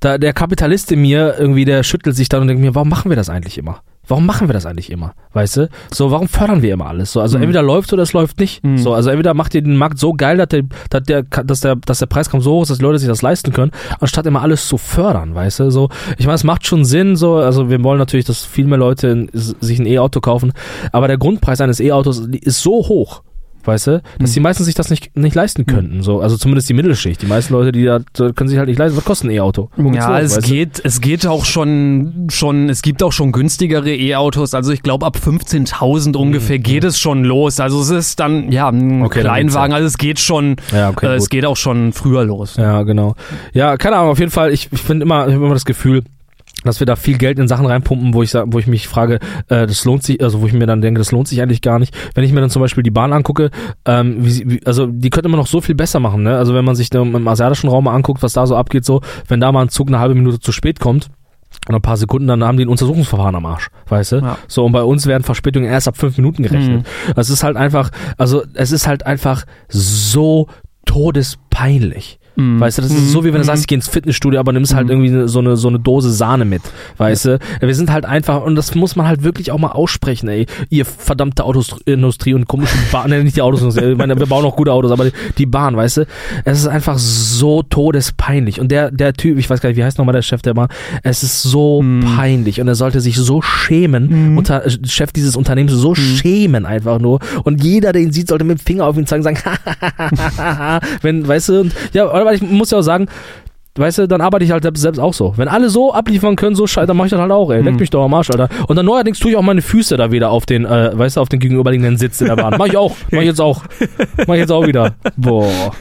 da, 0.05 0.19
der 0.19 0.33
Kapitalist 0.33 0.93
in 0.93 1.01
mir 1.03 1.35
irgendwie, 1.39 1.65
der 1.65 1.83
schüttelt 1.83 2.15
sich 2.17 2.29
dann 2.29 2.43
und 2.43 2.49
denkt 2.49 2.63
mir, 2.63 2.75
warum 2.75 2.89
machen 2.89 3.11
wir 3.11 3.17
das 3.17 3.29
eigentlich 3.31 3.59
immer? 3.59 3.81
Warum 4.07 4.27
machen 4.27 4.49
wir 4.49 4.53
das 4.53 4.67
eigentlich 4.67 4.91
immer? 4.91 5.15
Weißt 5.33 5.57
du? 5.57 5.69
So, 5.91 6.11
warum 6.11 6.29
fördern 6.29 6.61
wir 6.61 6.75
immer 6.75 6.87
alles? 6.87 7.13
So, 7.13 7.23
also 7.23 7.39
Mhm. 7.39 7.45
entweder 7.45 7.63
läuft 7.63 7.91
oder 7.95 8.03
es 8.03 8.13
läuft 8.13 8.39
nicht. 8.39 8.63
Mhm. 8.63 8.77
So, 8.77 8.93
also 8.93 9.09
entweder 9.09 9.33
macht 9.33 9.55
ihr 9.55 9.63
den 9.63 9.77
Markt 9.77 9.99
so 9.99 10.13
geil, 10.13 10.37
dass 10.37 10.49
der, 10.49 10.65
dass 10.91 11.03
der, 11.05 11.23
dass 11.23 11.61
der, 11.61 11.77
dass 11.77 11.99
der 12.01 12.07
Preiskampf 12.07 12.45
so 12.45 12.53
hoch 12.53 12.63
ist, 12.63 12.69
dass 12.71 12.79
die 12.79 12.85
Leute 12.85 12.99
sich 12.99 13.09
das 13.09 13.23
leisten 13.23 13.53
können, 13.55 13.73
anstatt 14.01 14.27
immer 14.27 14.43
alles 14.43 14.69
zu 14.69 14.77
fördern, 14.77 15.35
weißt 15.35 15.61
du? 15.61 15.71
So, 15.71 15.89
ich 16.19 16.27
meine, 16.27 16.35
es 16.35 16.45
macht 16.45 16.67
schon 16.67 16.85
Sinn, 16.85 17.17
so, 17.17 17.37
also 17.37 17.71
wir 17.71 17.83
wollen 17.83 17.99
natürlich, 17.99 18.27
dass 18.27 18.45
viel 18.45 18.67
mehr 18.67 18.79
Leute 18.79 19.09
in, 19.09 19.31
sich 19.33 19.79
ein 19.79 19.87
E-Auto 19.87 20.21
kaufen, 20.21 20.53
aber 20.93 21.09
der 21.09 21.17
Grundpreis 21.17 21.63
eines 21.63 21.81
E-Autos 21.81 22.19
ist 22.21 22.61
so 22.63 22.73
hoch, 22.87 23.23
weißt 23.67 23.87
du, 23.87 24.03
dass 24.19 24.31
Mhm. 24.31 24.35
die 24.35 24.41
meisten 24.41 24.65
sich 24.65 24.75
das 24.75 24.91
nicht, 24.91 25.17
nicht 25.17 25.35
leisten 25.35 25.67
könnten. 25.67 26.03
So, 26.03 26.21
also 26.21 26.37
zumindest 26.37 26.69
die 26.69 26.75
Mittelschicht. 26.75 27.23
Die 27.23 27.27
meisten 27.27 27.53
Leute, 27.53 27.73
die 27.73 27.85
da 27.85 28.01
können 28.35 28.49
sich 28.49 28.59
halt 28.59 28.69
nicht 28.69 28.79
leisten. 28.79 28.97
Was 28.97 29.05
kostet 29.05 29.29
ein 29.29 29.35
E-Auto? 29.35 29.71
Ja, 29.93 30.21
es 30.21 30.37
weißt 30.37 30.47
du? 30.47 30.51
geht, 30.53 30.81
es 30.85 31.01
geht 31.01 31.27
auch 31.27 31.45
schon, 31.45 32.29
schon, 32.31 32.69
es 32.69 32.83
gibt 32.83 33.03
auch 33.03 33.13
schon 33.13 33.33
günstigere 33.33 33.95
E-Autos. 33.95 34.55
Also 34.55 34.73
ich 34.73 34.83
glaube 34.83 35.07
ab 35.07 35.17
15.000 35.23 36.17
ungefähr 36.17 36.59
geht 36.59 36.85
es 36.85 36.99
schon 36.99 37.25
los. 37.25 37.61
Also 37.61 37.81
es 37.81 37.91
ist 37.91 38.21
dann, 38.21 38.51
ja, 38.53 38.69
ein 38.69 38.99
Mhm, 38.99 39.03
Okay, 39.05 39.21
Kleinwagen. 39.21 39.75
Also 39.75 39.87
es 39.87 39.99
geht 39.99 40.19
schon, 40.19 40.57
Ja, 40.73 40.91
okay, 40.91 41.07
äh, 41.07 41.15
es 41.17 41.29
geht 41.29 41.45
auch 41.47 41.57
schon 41.57 41.93
früher 41.93 42.25
los. 42.25 42.57
Ja, 42.57 42.83
genau. 42.83 43.15
Ja, 43.53 43.77
keine 43.77 43.97
Ahnung, 43.97 44.11
auf 44.11 44.19
jeden 44.19 44.31
Fall, 44.31 44.53
ich, 44.53 44.69
ich 44.73 44.81
finde 44.81 45.05
immer, 45.05 45.27
ich 45.29 45.35
habe 45.35 45.45
immer 45.45 45.55
das 45.55 45.65
Gefühl, 45.65 46.03
dass 46.65 46.81
wir 46.81 46.87
da 46.87 46.97
viel 46.97 47.19
Geld 47.19 47.39
in 47.39 47.49
Sachen 47.49 47.67
reinpumpen, 47.67 48.15
wo 48.15 48.23
ich 48.23 48.35
wo 48.35 48.59
ich 48.59 48.67
mich 48.67 48.89
frage, 48.89 49.21
äh, 49.49 49.67
das 49.67 49.85
lohnt 49.85 50.03
sich, 50.03 50.23
also 50.23 50.41
wo 50.41 50.47
ich 50.47 50.53
mir 50.53 50.67
dann 50.67 50.81
denke, 50.81 50.99
das 50.99 51.13
lohnt 51.13 51.29
sich 51.29 51.41
eigentlich 51.43 51.63
gar 51.63 51.79
nicht. 51.79 51.95
Wenn 52.15 52.25
ich 52.25 52.33
mir 52.33 52.41
dann 52.41 52.51
zum 52.51 52.61
Beispiel 52.61 52.83
die 52.83 52.91
Bahn 52.91 53.13
angucke, 53.13 53.51
ähm, 53.85 54.17
wie, 54.19 54.51
wie, 54.51 54.67
also 54.67 54.87
die 54.87 55.11
könnte 55.11 55.29
man 55.29 55.39
noch 55.39 55.47
so 55.47 55.61
viel 55.61 55.75
besser 55.75 56.01
machen, 56.01 56.23
ne? 56.23 56.37
Also 56.37 56.55
wenn 56.55 56.65
man 56.65 56.75
sich 56.75 56.91
da 56.91 57.03
im 57.03 57.29
asiatischen 57.29 57.69
Raum 57.69 57.85
mal 57.85 57.95
anguckt, 57.95 58.23
was 58.23 58.33
da 58.33 58.47
so 58.47 58.57
abgeht, 58.57 58.85
so, 58.85 59.01
wenn 59.29 59.41
da 59.41 59.53
mal 59.53 59.63
ein 59.63 59.69
Zug 59.69 59.89
eine 59.89 59.99
halbe 59.99 60.15
Minute 60.15 60.41
zu 60.41 60.53
spät 60.53 60.81
kommt, 60.81 61.11
und 61.69 61.75
ein 61.75 61.83
paar 61.83 61.97
Sekunden, 61.97 62.27
dann 62.29 62.45
haben 62.45 62.59
die 62.59 62.65
ein 62.65 62.69
Untersuchungsverfahren 62.69 63.37
am 63.37 63.47
Arsch, 63.47 63.69
weißt 63.89 64.13
du? 64.13 64.17
Ja. 64.17 64.39
So, 64.49 64.65
und 64.65 64.73
bei 64.73 64.83
uns 64.83 65.07
werden 65.07 65.23
Verspätungen 65.23 65.69
erst 65.69 65.89
ab 65.89 65.97
fünf 65.97 66.17
Minuten 66.19 66.43
gerechnet. 66.43 66.87
Es 67.17 67.31
ist 67.31 67.43
halt 67.43 67.57
einfach, 67.57 67.91
also 68.19 68.43
es 68.55 68.73
ist 68.73 68.87
halt 68.87 69.07
einfach 69.07 69.45
so 69.69 70.49
todespeinlich. 70.85 72.19
Mm. 72.37 72.61
Weißt 72.61 72.79
du, 72.79 72.83
das 72.83 72.91
ist 72.91 73.13
so, 73.13 73.23
wie 73.25 73.33
wenn 73.33 73.41
du 73.41 73.45
sagst, 73.45 73.63
ich 73.63 73.67
gehe 73.67 73.77
ins 73.77 73.89
Fitnessstudio, 73.89 74.41
aber 74.41 74.53
nimmst 74.53 74.75
halt 74.75 74.91
irgendwie 74.91 75.11
ne- 75.11 75.29
so 75.29 75.39
eine, 75.39 75.57
so 75.57 75.69
eine 75.69 75.79
Dose 75.79 76.11
Sahne 76.13 76.45
mit, 76.45 76.63
weißt 76.99 77.25
du? 77.27 77.39
Wir 77.61 77.75
sind 77.75 77.93
halt 77.93 78.05
einfach, 78.05 78.43
und 78.43 78.57
das 78.57 78.75
muss 78.75 78.97
man 78.97 79.07
halt 79.07 79.23
wirklich 79.23 79.53
auch 79.53 79.59
mal 79.59 79.73
aussprechen, 79.73 80.29
ey. 80.29 80.47
Ihr 80.71 80.85
verdammte 80.85 81.45
Autoindustrie 81.45 82.35
und 82.35 82.47
komische 82.49 82.77
Bahn, 82.93 83.11
ne, 83.11 83.23
nicht 83.23 83.37
die 83.37 83.43
Autosindustrie, 83.43 83.93
ich 83.93 83.99
meine, 83.99 84.19
wir 84.19 84.27
bauen 84.27 84.45
auch 84.45 84.57
gute 84.57 84.73
Autos, 84.73 84.91
aber 84.91 85.05
die, 85.07 85.13
die 85.39 85.47
Bahn, 85.47 85.77
weißt 85.77 85.99
du? 85.99 86.07
Es 86.45 86.59
ist 86.59 86.67
einfach 86.67 86.99
so 86.99 87.63
todespeinlich. 87.63 88.61
Und 88.61 88.69
der, 88.71 88.91
der 88.91 89.13
Typ, 89.13 89.39
ich 89.39 89.49
weiß 89.49 89.61
gar 89.61 89.69
nicht, 89.69 89.79
wie 89.79 89.85
heißt 89.85 89.99
nochmal 89.99 90.15
der 90.15 90.23
Chef 90.23 90.43
der 90.43 90.55
Bahn, 90.55 90.69
es 91.03 91.23
ist 91.23 91.43
so 91.43 91.85
peinlich 92.17 92.61
und 92.61 92.69
er 92.69 92.75
sollte 92.75 93.01
sich 93.01 93.17
so 93.17 93.43
schämen, 93.43 94.37
unter, 94.37 94.67
äh, 94.67 94.71
Chef 94.87 95.13
dieses 95.13 95.37
Unternehmens 95.37 95.73
so 95.75 95.95
schämen 95.95 96.67
einfach 96.67 96.99
nur. 96.99 97.21
Und 97.45 97.63
jeder, 97.63 97.93
der 97.93 98.03
ihn 98.03 98.13
sieht, 98.13 98.29
sollte 98.29 98.45
mit 98.45 98.59
dem 98.59 98.65
Finger 98.65 98.87
auf 98.87 98.97
ihn 98.97 99.07
zeigen 99.07 99.25
und 99.25 99.37
sagen, 99.37 99.59
wenn, 101.03 101.27
weißt 101.27 101.49
du, 101.51 101.61
und, 101.61 101.75
ja, 101.93 102.07
aber 102.25 102.35
ich 102.35 102.43
muss 102.43 102.71
ja 102.71 102.79
auch 102.79 102.83
sagen, 102.83 103.07
Weißt 103.77 103.99
du, 103.99 104.07
dann 104.07 104.21
arbeite 104.21 104.45
ich 104.45 104.53
halt 104.53 104.63
selbst- 104.79 105.01
auch 105.01 105.13
so. 105.15 105.35
Wenn 105.37 105.49
alle 105.49 105.69
so 105.69 105.93
abliefern 105.93 106.37
können, 106.37 106.55
so 106.55 106.65
scheiße, 106.65 106.87
dann 106.87 106.97
mach 106.97 107.07
ich 107.07 107.11
das 107.11 107.19
halt 107.19 107.33
auch, 107.33 107.51
ey. 107.51 107.61
Leck 107.61 107.75
mich 107.81 107.91
doch 107.91 108.05
am 108.05 108.15
Arsch, 108.15 108.31
Alter. 108.31 108.49
Und 108.69 108.77
dann 108.77 108.87
neuerdings 108.87 109.19
tue 109.19 109.33
ich 109.33 109.37
auch 109.37 109.43
meine 109.43 109.63
Füße 109.63 109.97
da 109.97 110.13
wieder 110.13 110.31
auf 110.31 110.47
den, 110.47 110.65
äh, 110.65 110.97
weißt 110.97 111.17
du, 111.17 111.21
auf 111.21 111.29
den 111.29 111.41
gegenüberliegenden 111.41 111.97
Sitz 111.97 112.21
in 112.21 112.29
der 112.29 112.37
Bahn. 112.37 112.55
Mach 112.57 112.67
ich 112.67 112.77
auch. 112.77 112.95
Mach 113.11 113.19
ich 113.19 113.27
jetzt 113.27 113.41
auch. 113.41 113.65
Mach 114.29 114.35
ich 114.35 114.41
jetzt 114.43 114.53
auch 114.53 114.65
wieder. 114.65 114.95
Boah. 115.17 115.73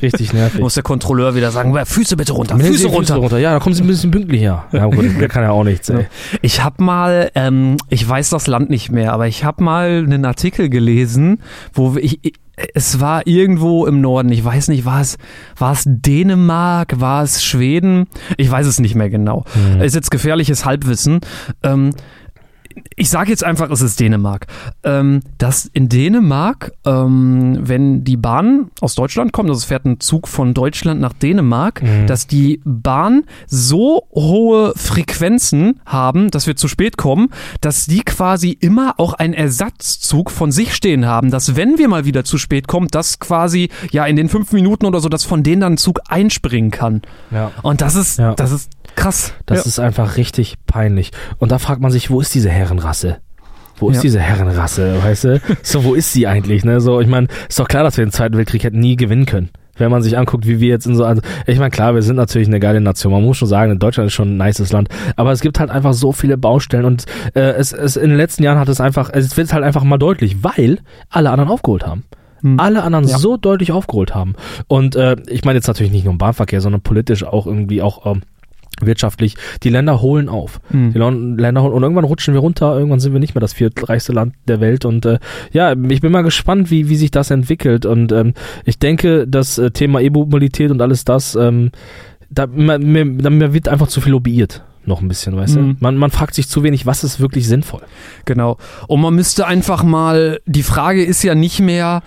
Richtig 0.00 0.32
nervig. 0.32 0.60
Muss 0.60 0.74
der 0.74 0.84
Kontrolleur 0.84 1.34
wieder 1.34 1.50
sagen, 1.50 1.74
Füße 1.84 2.16
bitte 2.16 2.34
runter, 2.34 2.56
Füße, 2.56 2.68
Füße 2.72 2.86
runter. 2.86 3.16
runter. 3.16 3.38
Ja, 3.38 3.54
da 3.54 3.58
kommen 3.58 3.74
sie 3.74 3.82
ein 3.82 3.88
bisschen 3.88 4.12
pünktlich 4.12 4.40
her. 4.40 4.66
Ja, 4.70 4.86
gut, 4.86 5.04
der 5.20 5.28
kann 5.28 5.42
ja 5.42 5.50
auch 5.50 5.64
nichts, 5.64 5.88
ey. 5.88 6.06
Ich 6.40 6.62
habe 6.62 6.84
mal, 6.84 7.32
ähm, 7.34 7.78
ich 7.88 8.08
weiß 8.08 8.30
das 8.30 8.46
Land 8.46 8.70
nicht 8.70 8.92
mehr, 8.92 9.12
aber 9.12 9.26
ich 9.26 9.44
habe 9.44 9.60
mal 9.64 10.04
einen 10.06 10.24
Artikel 10.24 10.68
gelesen, 10.68 11.40
wo 11.72 11.96
ich 11.96 12.20
es 12.74 13.00
war 13.00 13.26
irgendwo 13.26 13.86
im 13.86 14.00
Norden, 14.00 14.30
ich 14.30 14.44
weiß 14.44 14.68
nicht, 14.68 14.84
war 14.84 15.00
es, 15.00 15.16
war 15.56 15.72
es 15.72 15.84
Dänemark, 15.86 17.00
war 17.00 17.22
es 17.22 17.42
Schweden, 17.44 18.06
ich 18.36 18.50
weiß 18.50 18.66
es 18.66 18.78
nicht 18.80 18.94
mehr 18.94 19.10
genau. 19.10 19.44
Ist 19.80 19.94
jetzt 19.94 20.10
gefährliches 20.10 20.64
Halbwissen. 20.64 21.20
Ähm, 21.62 21.90
ich 22.96 23.08
sage 23.10 23.30
jetzt 23.30 23.44
einfach, 23.44 23.70
es 23.70 23.80
ist 23.80 24.00
Dänemark. 24.00 24.46
Ähm, 24.82 25.20
dass 25.38 25.66
in 25.66 25.88
Dänemark, 25.88 26.72
ähm, 26.84 27.58
wenn 27.60 28.04
die 28.04 28.16
Bahn 28.16 28.70
aus 28.80 28.94
Deutschland 28.94 29.32
kommt, 29.32 29.48
also 29.48 29.58
es 29.58 29.64
fährt 29.64 29.84
ein 29.84 30.00
Zug 30.00 30.28
von 30.28 30.54
Deutschland 30.54 31.00
nach 31.00 31.12
Dänemark, 31.12 31.82
dass 32.06 32.26
die 32.26 32.60
Bahn 32.64 33.24
so 33.46 34.08
hohe 34.12 34.72
Frequenzen 34.76 35.80
haben, 35.86 36.30
dass 36.30 36.46
wir 36.46 36.56
zu 36.56 36.68
spät 36.68 36.96
kommen, 36.96 37.28
dass 37.60 37.86
die 37.86 38.00
quasi 38.02 38.50
immer 38.50 38.94
auch 38.98 39.12
einen 39.14 39.34
Ersatzzug 39.34 40.30
von 40.30 40.50
sich 40.52 40.74
stehen 40.74 41.06
haben, 41.06 41.30
dass 41.30 41.56
wenn 41.56 41.78
wir 41.78 41.88
mal 41.88 42.04
wieder 42.04 42.24
zu 42.24 42.38
spät 42.38 42.68
kommen, 42.68 42.88
dass 42.88 43.18
quasi 43.18 43.70
ja 43.90 44.04
in 44.06 44.16
den 44.16 44.28
fünf 44.28 44.52
Minuten 44.52 44.86
oder 44.86 45.00
so, 45.00 45.08
dass 45.08 45.24
von 45.24 45.42
denen 45.42 45.60
dann 45.60 45.74
ein 45.74 45.78
Zug 45.78 46.00
einspringen 46.08 46.70
kann. 46.70 47.02
Ja. 47.30 47.50
Und 47.62 47.80
das 47.80 47.94
ist, 47.94 48.18
Ja. 48.18 48.34
das 48.34 48.50
ist 48.52 48.70
krass. 48.96 49.34
Das 49.46 49.58
ja. 49.58 49.64
ist 49.66 49.78
einfach 49.80 50.16
richtig 50.16 50.56
peinlich. 50.66 51.10
Und 51.38 51.52
da 51.52 51.58
fragt 51.58 51.80
man 51.80 51.90
sich, 51.90 52.10
wo 52.10 52.20
ist 52.20 52.34
diese 52.34 52.50
Herrenrasse? 52.50 53.18
Wo 53.76 53.90
ist 53.90 53.96
Ja. 53.96 54.02
diese 54.02 54.20
Herrenrasse, 54.20 55.02
weißt 55.02 55.24
du? 55.24 55.40
So, 55.62 55.84
wo 55.84 55.94
ist 55.94 56.12
sie 56.12 56.26
eigentlich, 56.26 56.64
ne? 56.64 56.80
So, 56.80 57.00
ich 57.00 57.08
meine, 57.08 57.26
ist 57.48 57.58
doch 57.58 57.68
klar, 57.68 57.82
dass 57.82 57.96
wir 57.96 58.04
den 58.04 58.12
Zweiten 58.12 58.36
Weltkrieg 58.36 58.62
hätten 58.64 58.78
nie 58.78 58.96
gewinnen 58.96 59.26
können. 59.26 59.50
Wenn 59.76 59.90
man 59.90 60.02
sich 60.02 60.16
anguckt, 60.16 60.46
wie 60.46 60.60
wir 60.60 60.68
jetzt 60.68 60.86
in 60.86 60.94
so, 60.94 61.04
also, 61.04 61.20
ich 61.48 61.58
meine, 61.58 61.70
klar, 61.70 61.96
wir 61.96 62.02
sind 62.02 62.14
natürlich 62.14 62.46
eine 62.46 62.60
geile 62.60 62.80
Nation. 62.80 63.12
Man 63.12 63.24
muss 63.24 63.38
schon 63.38 63.48
sagen, 63.48 63.76
Deutschland 63.80 64.06
ist 64.06 64.12
schon 64.14 64.36
ein 64.36 64.46
nices 64.46 64.70
Land. 64.70 64.88
Aber 65.16 65.32
es 65.32 65.40
gibt 65.40 65.58
halt 65.58 65.70
einfach 65.70 65.92
so 65.94 66.12
viele 66.12 66.38
Baustellen 66.38 66.84
und 66.84 67.06
äh, 67.34 67.40
es, 67.40 67.72
es 67.72 67.96
in 67.96 68.10
den 68.10 68.16
letzten 68.16 68.44
Jahren 68.44 68.60
hat 68.60 68.68
es 68.68 68.80
einfach, 68.80 69.10
es 69.12 69.36
wird 69.36 69.52
halt 69.52 69.64
einfach 69.64 69.82
mal 69.82 69.98
deutlich, 69.98 70.44
weil 70.44 70.78
alle 71.10 71.30
anderen 71.30 71.50
aufgeholt 71.50 71.84
haben. 71.84 72.04
Alle 72.58 72.82
anderen 72.82 73.08
Ja. 73.08 73.16
so 73.18 73.38
deutlich 73.38 73.72
aufgeholt 73.72 74.14
haben. 74.14 74.34
Und 74.68 74.96
äh, 74.96 75.16
ich 75.28 75.44
meine 75.46 75.56
jetzt 75.56 75.66
natürlich 75.66 75.90
nicht 75.92 76.04
nur 76.04 76.12
im 76.12 76.18
Bahnverkehr, 76.18 76.60
sondern 76.60 76.82
politisch 76.82 77.24
auch 77.24 77.46
irgendwie 77.46 77.80
auch 77.80 78.04
ähm, 78.06 78.20
wirtschaftlich. 78.80 79.36
Die 79.62 79.70
Länder 79.70 80.00
holen 80.00 80.28
auf. 80.28 80.60
Hm. 80.70 80.92
Die 80.92 80.98
Länder 80.98 81.62
holen 81.62 81.72
und 81.72 81.82
irgendwann 81.82 82.04
rutschen 82.04 82.34
wir 82.34 82.40
runter, 82.40 82.76
irgendwann 82.76 83.00
sind 83.00 83.12
wir 83.12 83.20
nicht 83.20 83.34
mehr 83.34 83.40
das 83.40 83.52
viertreichste 83.52 84.12
Land 84.12 84.34
der 84.48 84.60
Welt 84.60 84.84
und 84.84 85.06
äh, 85.06 85.18
ja, 85.52 85.72
ich 85.72 86.00
bin 86.00 86.12
mal 86.12 86.22
gespannt, 86.22 86.70
wie, 86.70 86.88
wie 86.88 86.96
sich 86.96 87.10
das 87.10 87.30
entwickelt 87.30 87.86
und 87.86 88.12
ähm, 88.12 88.34
ich 88.64 88.78
denke, 88.78 89.26
das 89.28 89.58
äh, 89.58 89.70
Thema 89.70 90.00
E-Mobilität 90.00 90.70
und 90.70 90.80
alles 90.82 91.04
das, 91.04 91.34
ähm, 91.34 91.70
da, 92.30 92.46
mir, 92.46 92.78
mir, 92.78 93.54
wird 93.54 93.68
einfach 93.68 93.88
zu 93.88 94.00
viel 94.00 94.12
lobbyiert. 94.12 94.64
Noch 94.86 95.00
ein 95.00 95.08
bisschen, 95.08 95.34
weißt 95.36 95.56
Mhm. 95.56 95.70
du? 95.70 95.76
Man, 95.80 95.96
man 95.96 96.10
fragt 96.10 96.34
sich 96.34 96.48
zu 96.48 96.62
wenig, 96.62 96.84
was 96.84 97.04
ist 97.04 97.18
wirklich 97.18 97.48
sinnvoll. 97.48 97.80
Genau. 98.26 98.58
Und 98.86 99.00
man 99.00 99.14
müsste 99.14 99.46
einfach 99.46 99.82
mal, 99.82 100.40
die 100.44 100.62
Frage 100.62 101.02
ist 101.02 101.22
ja 101.22 101.34
nicht 101.34 101.60
mehr, 101.60 102.02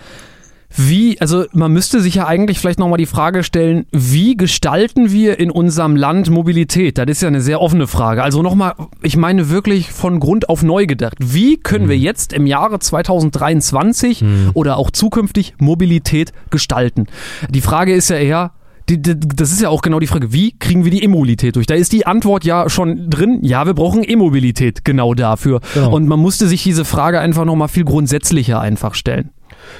wie, 0.74 1.20
also 1.20 1.44
man 1.52 1.72
müsste 1.72 2.00
sich 2.00 2.16
ja 2.16 2.26
eigentlich 2.26 2.58
vielleicht 2.58 2.78
nochmal 2.78 2.98
die 2.98 3.06
Frage 3.06 3.42
stellen, 3.42 3.86
wie 3.90 4.36
gestalten 4.36 5.10
wir 5.10 5.38
in 5.40 5.50
unserem 5.50 5.96
Land 5.96 6.30
Mobilität? 6.30 6.98
Das 6.98 7.06
ist 7.08 7.22
ja 7.22 7.28
eine 7.28 7.40
sehr 7.40 7.60
offene 7.60 7.86
Frage. 7.86 8.22
Also 8.22 8.42
nochmal, 8.42 8.74
ich 9.02 9.16
meine 9.16 9.48
wirklich 9.48 9.90
von 9.90 10.20
Grund 10.20 10.48
auf 10.48 10.62
neu 10.62 10.86
gedacht. 10.86 11.16
Wie 11.20 11.56
können 11.56 11.88
wir 11.88 11.96
jetzt 11.96 12.32
im 12.32 12.46
Jahre 12.46 12.78
2023 12.78 14.24
oder 14.54 14.76
auch 14.76 14.90
zukünftig 14.90 15.54
Mobilität 15.58 16.32
gestalten? 16.50 17.06
Die 17.48 17.60
Frage 17.60 17.94
ist 17.94 18.10
ja 18.10 18.16
eher, 18.16 18.52
die, 18.88 19.00
die, 19.02 19.18
das 19.18 19.52
ist 19.52 19.60
ja 19.60 19.68
auch 19.68 19.82
genau 19.82 20.00
die 20.00 20.06
Frage, 20.06 20.32
wie 20.32 20.52
kriegen 20.58 20.84
wir 20.84 20.90
die 20.90 21.02
E-Mobilität 21.02 21.56
durch? 21.56 21.66
Da 21.66 21.74
ist 21.74 21.92
die 21.92 22.06
Antwort 22.06 22.44
ja 22.44 22.70
schon 22.70 23.10
drin, 23.10 23.40
ja, 23.42 23.66
wir 23.66 23.74
brauchen 23.74 24.02
E-Mobilität 24.02 24.84
genau 24.84 25.14
dafür. 25.14 25.60
Genau. 25.74 25.94
Und 25.94 26.06
man 26.08 26.18
musste 26.18 26.46
sich 26.48 26.62
diese 26.62 26.84
Frage 26.84 27.20
einfach 27.20 27.44
nochmal 27.44 27.68
viel 27.68 27.84
grundsätzlicher 27.84 28.60
einfach 28.60 28.94
stellen. 28.94 29.30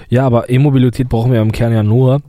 Ja, 0.08 0.26
aber 0.26 0.50
E-Mobilität 0.50 1.08
brauchen 1.08 1.32
wir 1.32 1.40
im 1.40 1.52
Kern 1.52 1.72
ja 1.72 1.82
nur, 1.82 2.20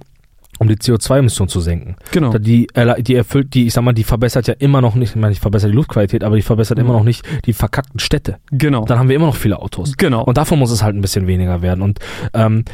um 0.60 0.67
die 0.67 0.76
CO2-Emissionen 0.76 1.50
zu 1.50 1.62
senken. 1.62 1.95
Genau. 2.12 2.38
Die, 2.38 2.67
die 3.00 3.15
erfüllt, 3.15 3.54
die, 3.54 3.67
ich 3.67 3.74
sag 3.74 3.84
mal, 3.84 3.93
die 3.93 4.04
verbessert 4.04 4.48
ja 4.48 4.54
immer 4.60 4.82
noch 4.82 4.95
nicht, 4.95 5.12
ich 5.12 5.15
meine, 5.15 5.34
die 5.34 5.39
verbessert 5.39 5.72
die 5.72 5.76
Luftqualität, 5.76 6.24
aber 6.24 6.36
die 6.36 6.41
verbessert 6.41 6.78
immer 6.78 6.93
noch 6.93 7.04
nicht 7.04 7.26
die 7.45 7.54
verkackten 7.54 8.00
Städte. 8.00 8.38
Genau. 8.52 8.86
Dann 8.86 9.00
haben 9.00 9.10
wir 9.10 9.15
immer 9.15 9.28
noch 9.28 9.38
viele 9.38 9.60
Autos. 9.60 9.95
Genau. 9.98 10.24
Und 10.24 10.38
davon 10.38 10.60
muss 10.60 10.72
es 10.72 10.84
halt 10.84 10.95
ein 10.95 11.02
bisschen 11.02 11.28
weniger 11.28 11.62
werden. 11.62 11.82
Und 11.82 12.00
ähm, 12.34 12.65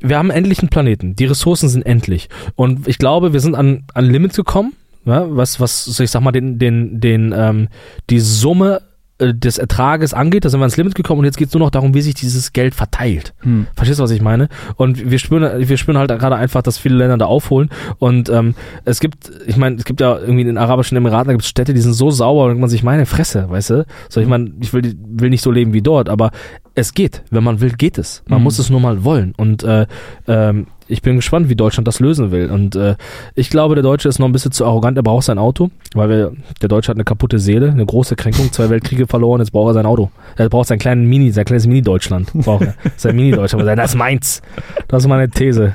wir 0.00 0.18
haben 0.18 0.30
endlich 0.30 0.60
einen 0.60 0.68
Planeten. 0.68 1.14
Die 1.14 1.26
Ressourcen 1.26 1.68
sind 1.68 1.86
endlich. 1.86 2.28
Und 2.56 2.88
ich 2.88 2.98
glaube, 2.98 3.32
wir 3.32 3.40
sind 3.40 3.54
an, 3.54 3.84
an 3.94 4.04
Limits 4.04 4.36
gekommen, 4.36 4.74
ja, 5.04 5.26
was, 5.28 5.60
was, 5.60 6.00
ich 6.00 6.10
sag 6.10 6.20
mal, 6.20 6.32
den, 6.32 6.58
den, 6.58 7.00
den, 7.00 7.32
ähm, 7.36 7.68
die 8.10 8.20
Summe 8.20 8.82
äh, 9.18 9.34
des 9.34 9.58
Ertrages 9.58 10.14
angeht. 10.14 10.44
Da 10.44 10.48
sind 10.48 10.60
wir 10.60 10.64
ans 10.64 10.76
Limit 10.76 10.94
gekommen 10.94 11.20
und 11.20 11.24
jetzt 11.24 11.36
geht 11.36 11.48
es 11.48 11.54
nur 11.54 11.60
noch 11.60 11.70
darum, 11.70 11.94
wie 11.94 12.00
sich 12.00 12.14
dieses 12.14 12.52
Geld 12.52 12.74
verteilt. 12.74 13.34
Hm. 13.40 13.66
Verstehst 13.74 13.98
du, 13.98 14.04
was 14.04 14.10
ich 14.10 14.22
meine? 14.22 14.48
Und 14.76 15.10
wir 15.10 15.18
spüren, 15.18 15.68
wir 15.68 15.76
spüren 15.76 15.98
halt 15.98 16.10
gerade 16.10 16.36
einfach, 16.36 16.62
dass 16.62 16.78
viele 16.78 16.96
Länder 16.96 17.18
da 17.18 17.26
aufholen. 17.26 17.70
Und 17.98 18.28
ähm, 18.28 18.54
es 18.84 19.00
gibt, 19.00 19.30
ich 19.46 19.56
meine, 19.56 19.76
es 19.76 19.84
gibt 19.84 20.00
ja 20.00 20.18
irgendwie 20.18 20.42
in 20.42 20.46
den 20.46 20.58
Arabischen 20.58 20.96
Emiraten, 20.96 21.28
da 21.28 21.32
gibt 21.32 21.42
es 21.42 21.48
Städte, 21.48 21.74
die 21.74 21.80
sind 21.80 21.94
so 21.94 22.10
sauber 22.10 22.44
und 22.44 22.60
man 22.60 22.70
sich 22.70 22.82
meine 22.82 23.06
Fresse, 23.06 23.50
weißt 23.50 23.70
du? 23.70 23.86
So, 24.08 24.20
ich 24.20 24.28
meine, 24.28 24.52
ich 24.60 24.72
will, 24.72 24.94
will 25.06 25.30
nicht 25.30 25.42
so 25.42 25.50
leben 25.50 25.72
wie 25.72 25.82
dort, 25.82 26.08
aber 26.08 26.30
es 26.78 26.94
geht. 26.94 27.22
Wenn 27.30 27.44
man 27.44 27.60
will, 27.60 27.72
geht 27.72 27.98
es. 27.98 28.22
Man 28.26 28.38
Mhm. 28.40 28.44
muss 28.44 28.58
es 28.58 28.70
nur 28.70 28.80
mal 28.80 29.04
wollen. 29.04 29.34
Und 29.36 29.62
äh, 29.64 29.86
ähm, 30.26 30.66
ich 30.90 31.02
bin 31.02 31.16
gespannt, 31.16 31.48
wie 31.50 31.54
Deutschland 31.56 31.86
das 31.86 32.00
lösen 32.00 32.30
will. 32.30 32.50
Und 32.50 32.74
äh, 32.74 32.96
ich 33.34 33.50
glaube, 33.50 33.74
der 33.74 33.82
Deutsche 33.82 34.08
ist 34.08 34.18
noch 34.18 34.26
ein 34.26 34.32
bisschen 34.32 34.52
zu 34.52 34.64
arrogant. 34.64 34.96
Er 34.96 35.02
braucht 35.02 35.24
sein 35.24 35.38
Auto, 35.38 35.70
weil 35.94 36.08
wir, 36.08 36.32
der 36.62 36.68
Deutsche 36.70 36.88
hat 36.88 36.96
eine 36.96 37.04
kaputte 37.04 37.38
Seele, 37.38 37.70
eine 37.70 37.84
große 37.84 38.16
Kränkung, 38.16 38.50
zwei 38.52 38.70
Weltkriege 38.70 39.06
verloren. 39.06 39.40
Jetzt 39.40 39.50
braucht 39.52 39.70
er 39.70 39.74
sein 39.74 39.86
Auto. 39.86 40.10
Er 40.36 40.48
braucht 40.48 40.68
sein 40.68 40.78
kleinen 40.78 41.04
Mini, 41.06 41.30
sein 41.30 41.44
kleines 41.44 41.66
Mini-Deutschland. 41.66 42.32
Braucht 42.32 42.62
er. 42.64 42.74
Sein 42.96 43.16
Mini-Deutschland. 43.16 43.66
Das 43.78 43.90
ist 43.90 43.96
meins. 43.96 44.40
Das 44.88 45.02
ist 45.02 45.08
meine 45.08 45.28
These. 45.28 45.74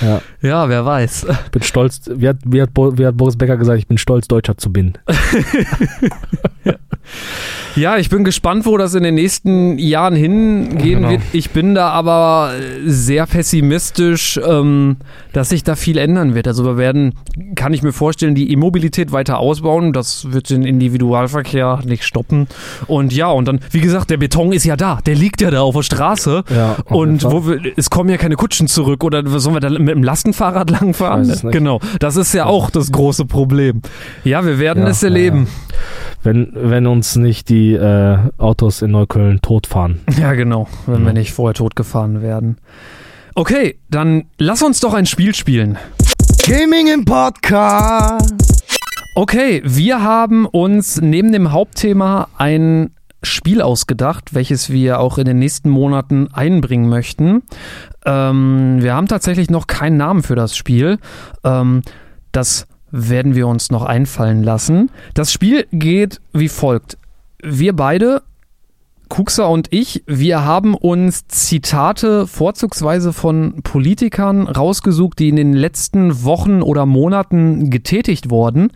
Ja, 0.00 0.20
Ja, 0.42 0.68
wer 0.68 0.84
weiß. 0.86 1.26
ich 1.46 1.50
bin 1.50 1.62
stolz. 1.62 2.02
Wie 2.14 2.28
hat, 2.28 2.36
wie, 2.44 2.62
hat, 2.62 2.70
wie 2.76 3.04
hat 3.06 3.16
Boris 3.16 3.36
Becker 3.36 3.56
gesagt, 3.56 3.78
ich 3.80 3.88
bin 3.88 3.98
stolz, 3.98 4.28
Deutscher 4.28 4.56
zu 4.56 4.72
bin. 4.72 4.92
Ja, 6.64 6.74
ich 7.76 8.08
bin 8.08 8.24
gespannt, 8.24 8.66
wo 8.66 8.76
das 8.76 8.94
in 8.94 9.02
den 9.02 9.14
nächsten 9.14 9.78
Jahren 9.78 10.14
hingehen 10.16 10.78
Genau. 10.78 11.10
wird. 11.10 11.22
Ich 11.32 11.50
bin 11.50 11.74
da 11.74 11.90
aber 11.90 12.52
sehr 12.84 13.26
pessimistisch, 13.26 14.38
ähm, 14.46 14.96
dass 15.32 15.50
sich 15.50 15.62
da 15.64 15.76
viel 15.76 15.98
ändern 15.98 16.34
wird. 16.34 16.48
Also 16.48 16.64
wir 16.64 16.76
werden, 16.76 17.14
kann 17.54 17.72
ich 17.72 17.82
mir 17.82 17.92
vorstellen, 17.92 18.34
die 18.34 18.50
E-Mobilität 18.52 19.12
weiter 19.12 19.38
ausbauen. 19.38 19.92
Das 19.92 20.32
wird 20.32 20.50
den 20.50 20.62
Individualverkehr 20.64 21.80
nicht 21.84 22.04
stoppen. 22.04 22.48
Und 22.86 23.12
ja, 23.12 23.28
und 23.28 23.46
dann, 23.46 23.60
wie 23.70 23.80
gesagt, 23.80 24.10
der 24.10 24.16
Beton 24.16 24.52
ist 24.52 24.64
ja 24.64 24.76
da. 24.76 24.98
Der 25.06 25.14
liegt 25.14 25.40
ja 25.40 25.50
da 25.50 25.60
auf 25.60 25.74
der 25.74 25.82
Straße. 25.82 26.44
Ja, 26.54 26.76
Und 26.86 27.24
wo 27.24 27.46
wir, 27.46 27.60
es 27.76 27.90
kommen 27.90 28.10
ja 28.10 28.16
keine 28.16 28.36
Kutschen 28.36 28.66
zurück. 28.68 29.04
Oder 29.04 29.26
sollen 29.38 29.54
wir 29.56 29.60
da 29.60 29.70
mit 29.70 29.88
dem 29.88 30.02
Lastenfahrrad 30.02 30.70
langfahren? 30.70 31.32
Genau. 31.50 31.80
Das 32.00 32.16
ist 32.16 32.32
ja 32.34 32.46
auch 32.46 32.70
das 32.70 32.90
große 32.92 33.24
Problem. 33.26 33.82
Ja, 34.24 34.44
wir 34.44 34.58
werden 34.58 34.84
Ja, 34.84 34.90
es 34.90 35.02
ja, 35.02 35.08
erleben. 35.08 35.46
Wenn, 36.22 36.50
wenn 36.54 36.86
uns 36.86 37.16
nicht 37.16 37.48
die 37.48 37.57
äh, 37.74 38.18
Autos 38.38 38.82
in 38.82 38.90
Neukölln 38.92 39.40
totfahren. 39.42 40.00
Ja, 40.18 40.32
genau, 40.34 40.66
wenn 40.86 41.02
Mhm. 41.02 41.06
wir 41.06 41.12
nicht 41.12 41.32
vorher 41.32 41.54
totgefahren 41.54 42.22
werden. 42.22 42.58
Okay, 43.34 43.78
dann 43.90 44.24
lass 44.38 44.62
uns 44.62 44.80
doch 44.80 44.94
ein 44.94 45.06
Spiel 45.06 45.34
spielen. 45.34 45.78
Gaming 46.46 46.88
im 46.88 47.04
Podcast. 47.04 48.34
Okay, 49.14 49.62
wir 49.64 50.02
haben 50.02 50.46
uns 50.46 51.00
neben 51.00 51.32
dem 51.32 51.52
Hauptthema 51.52 52.28
ein 52.36 52.90
Spiel 53.22 53.60
ausgedacht, 53.62 54.32
welches 54.34 54.70
wir 54.70 55.00
auch 55.00 55.18
in 55.18 55.24
den 55.24 55.38
nächsten 55.40 55.70
Monaten 55.70 56.28
einbringen 56.32 56.88
möchten. 56.88 57.42
Ähm, 58.06 58.76
wir 58.80 58.94
haben 58.94 59.08
tatsächlich 59.08 59.50
noch 59.50 59.66
keinen 59.66 59.96
Namen 59.96 60.22
für 60.22 60.36
das 60.36 60.56
Spiel. 60.56 60.98
Ähm, 61.44 61.82
das 62.32 62.66
werden 62.92 63.34
wir 63.34 63.46
uns 63.48 63.70
noch 63.70 63.84
einfallen 63.84 64.42
lassen. 64.44 64.90
Das 65.14 65.32
Spiel 65.32 65.66
geht 65.72 66.20
wie 66.32 66.48
folgt. 66.48 66.96
Wir 67.42 67.74
beide 67.74 68.22
Kuxa 69.08 69.46
und 69.46 69.68
ich, 69.70 70.02
wir 70.06 70.44
haben 70.44 70.74
uns 70.74 71.26
Zitate 71.28 72.26
vorzugsweise 72.26 73.12
von 73.12 73.62
Politikern 73.62 74.46
rausgesucht, 74.48 75.18
die 75.18 75.30
in 75.30 75.36
den 75.36 75.54
letzten 75.54 76.24
Wochen 76.24 76.62
oder 76.62 76.84
Monaten 76.84 77.70
getätigt 77.70 78.30
wurden. 78.30 78.70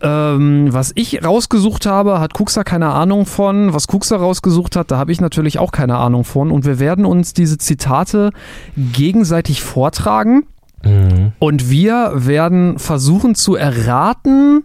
Ähm, 0.00 0.68
was 0.70 0.92
ich 0.94 1.24
rausgesucht 1.24 1.86
habe, 1.86 2.20
hat 2.20 2.32
Kuxa 2.32 2.64
keine 2.64 2.90
Ahnung 2.90 3.26
von. 3.26 3.74
Was 3.74 3.88
Kuxa 3.88 4.16
rausgesucht 4.16 4.76
hat, 4.76 4.90
da 4.90 4.98
habe 4.98 5.10
ich 5.10 5.20
natürlich 5.20 5.58
auch 5.58 5.72
keine 5.72 5.96
Ahnung 5.96 6.24
von. 6.24 6.50
Und 6.50 6.64
wir 6.64 6.78
werden 6.78 7.04
uns 7.04 7.34
diese 7.34 7.58
Zitate 7.58 8.30
gegenseitig 8.76 9.62
vortragen. 9.62 10.46
Mhm. 10.84 11.32
Und 11.38 11.70
wir 11.70 12.12
werden 12.14 12.78
versuchen 12.78 13.34
zu 13.34 13.56
erraten, 13.56 14.64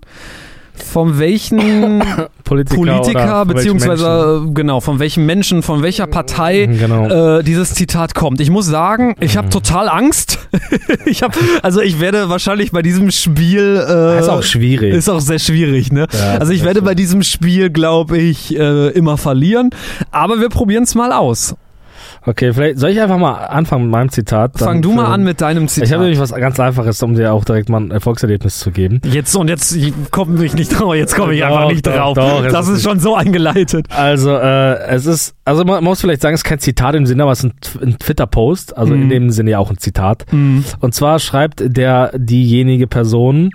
von 0.76 1.20
welchen 1.20 2.04
Politiker, 2.44 2.76
Politiker, 2.76 3.46
beziehungsweise 3.46 4.44
äh, 4.46 4.52
genau, 4.54 4.80
von 4.82 5.00
welchem 5.00 5.26
Menschen, 5.26 5.64
von 5.64 5.84
welcher 5.84 6.08
Partei 6.08 6.68
Menschen. 6.68 6.90
Genau. 6.90 7.38
äh, 7.38 7.44
dieses 7.44 7.74
Zitat 7.74 8.16
kommt. 8.16 8.42
Ich 8.42 8.50
muss 8.50 8.66
sagen, 8.66 9.16
ich 9.20 9.38
habe 9.38 9.50
total 9.50 9.88
Angst. 9.88 10.40
ich 11.06 11.24
habe, 11.24 11.34
also 11.62 11.82
ich 11.82 12.00
werde 12.00 12.30
wahrscheinlich 12.30 12.72
bei 12.72 12.82
diesem 12.82 13.12
Spiel 13.12 13.84
äh, 13.88 14.20
ist 14.20 14.30
auch 14.30 14.44
schwierig. 14.44 14.94
ist 14.94 15.10
auch 15.10 15.22
sehr 15.22 15.40
schwierig, 15.40 15.92
ne? 15.92 16.08
Ja, 16.12 16.40
also 16.40 16.52
ich 16.52 16.62
werde 16.62 16.80
stimmt. 16.80 16.88
bei 16.88 16.96
diesem 16.96 17.24
Spiel, 17.24 17.70
glaube 17.70 18.18
ich, 18.18 18.58
äh, 18.58 18.90
immer 18.90 19.18
verlieren. 19.18 19.70
Aber 20.12 20.40
wir 20.40 20.50
probieren 20.50 20.84
es 20.84 20.96
mal 20.96 21.12
aus. 21.12 21.56
Okay, 22.26 22.54
vielleicht 22.54 22.80
soll 22.80 22.90
ich 22.92 23.02
einfach 23.02 23.18
mal 23.18 23.34
anfangen 23.46 23.84
mit 23.86 23.92
meinem 23.92 24.10
Zitat. 24.10 24.58
Fang 24.60 24.82
du 24.82 24.92
mal 24.94 25.06
an 25.06 25.24
mit 25.24 25.42
deinem 25.42 25.68
Zitat. 25.68 25.88
Ich 25.88 25.94
habe 25.94 26.04
nämlich 26.04 26.20
was 26.20 26.32
ganz 26.34 26.60
Einfaches, 26.60 27.02
um 27.04 27.16
dir 27.16 27.34
auch 27.34 27.46
direkt 27.46 27.70
mal 27.70 27.80
ein 27.82 27.92
Erfolgserlebnis 27.92 28.60
zu 28.60 28.72
geben. 28.72 29.02
jetzt 29.06 29.36
und 29.36 29.48
jetzt 29.48 29.76
komme 30.12 30.44
ich 30.46 30.54
nicht 30.54 30.70
drauf. 30.70 30.96
Jetzt 30.96 31.16
komme 31.16 31.34
ich 31.34 31.40
Doch, 31.42 31.48
einfach 31.48 31.68
nicht 31.70 31.86
doch, 31.88 31.96
drauf. 31.96 32.16
doch, 32.16 32.48
das 32.48 32.68
ist 32.68 32.78
ist 32.78 32.84
schon 32.84 33.00
so 33.00 33.16
eingeleitet. 33.16 33.86
Also, 33.90 34.32
äh, 34.36 34.78
es 34.88 35.06
ist, 35.06 35.36
also 35.46 35.64
man, 35.66 35.84
muss 35.84 36.02
vielleicht 36.02 36.22
sagen, 36.22 36.34
es 36.36 36.42
ist 36.42 36.46
kein 36.46 36.60
Zitat 36.60 36.96
im 36.96 37.06
Sinne, 37.06 37.24
aber 37.24 37.32
es 37.34 37.44
ist 37.44 37.52
ein, 37.82 37.84
ein 37.90 38.00
Twitter-Post, 38.00 38.78
also 38.78 38.94
in 38.94 39.06
Mhm. 39.06 39.10
dem 39.10 39.30
Sinne 39.32 39.52
ja 39.52 39.60
auch 39.60 39.70
ein 39.70 39.78
Zitat. 39.78 40.26
Und 40.32 40.94
zwar 40.94 41.20
schreibt 41.20 41.62
der, 41.66 42.12
diejenige 42.18 42.88
Person, 42.88 43.52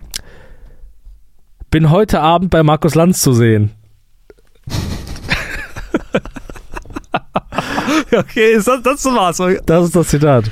bin 1.70 1.90
heute 1.90 2.20
Abend 2.20 2.50
bei 2.50 2.62
Markus 2.62 2.94
Lanz 2.94 3.20
zu 3.20 3.32
sehen. 3.32 3.70
Okay, 8.12 8.52
ist 8.52 8.68
das, 8.68 8.82
das 8.82 9.04
war's. 9.06 9.40
Das 9.66 9.84
ist 9.86 9.96
das 9.96 10.08
Zitat. 10.08 10.44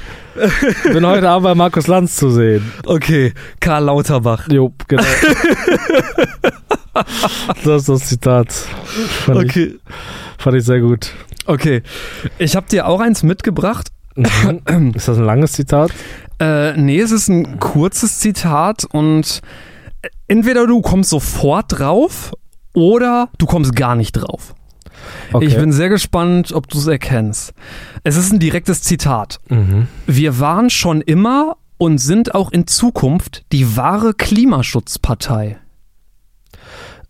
bin 0.93 1.07
heute 1.07 1.29
Abend 1.29 1.45
bei 1.45 1.55
Markus 1.55 1.87
Lanz 1.87 2.17
zu 2.17 2.31
sehen. 2.31 2.73
Okay, 2.87 3.33
Karl 3.61 3.85
Lauterbach. 3.85 4.49
Jo, 4.51 4.73
genau. 4.89 5.03
das 7.65 7.83
ist 7.83 7.89
das 7.89 8.07
Zitat. 8.07 8.53
Fand, 8.53 9.43
ich, 9.45 9.51
Okay, 9.51 9.75
fand 10.39 10.57
ich 10.57 10.65
sehr 10.65 10.81
gut. 10.81 11.11
okay. 11.47 11.83
Ich 12.39 12.57
habe 12.57 12.67
dir 12.69 12.87
auch 12.87 13.01
eins 13.01 13.23
mitgebracht. 13.23 13.89
Mhm. 14.17 14.93
Ist 14.95 15.09
das 15.09 15.19
ein 15.19 15.25
langes 15.25 15.53
Zitat? 15.53 15.91
Äh, 16.41 16.77
nee, 16.77 17.01
es 17.01 17.11
ist 17.11 17.29
ein 17.29 17.59
kurzes 17.59 18.19
Zitat 18.21 18.85
und 18.93 19.41
entweder 20.29 20.67
du 20.67 20.81
kommst 20.83 21.11
sofort 21.11 21.67
drauf 21.79 22.33
oder 22.75 23.29
du 23.39 23.47
kommst 23.47 23.75
gar 23.75 23.95
nicht 23.97 24.13
drauf. 24.13 24.55
Okay. 25.33 25.47
Ich 25.47 25.57
bin 25.57 25.73
sehr 25.73 25.89
gespannt, 25.89 26.53
ob 26.53 26.69
du 26.69 26.79
es 26.79 26.87
erkennst. 26.87 27.55
Es 28.03 28.17
ist 28.17 28.33
ein 28.33 28.39
direktes 28.39 28.83
Zitat. 28.83 29.41
mhm. 29.49 29.89
Wir 30.07 30.39
waren 30.39 30.71
schon 30.71 31.01
immer 31.01 31.57
und 31.79 31.99
sind 31.99 32.35
auch 32.35 32.53
in 32.53 32.67
Zukunft 32.67 33.45
die 33.53 33.77
wahre 33.77 34.15
Klimaschutzpartei. 34.15 35.59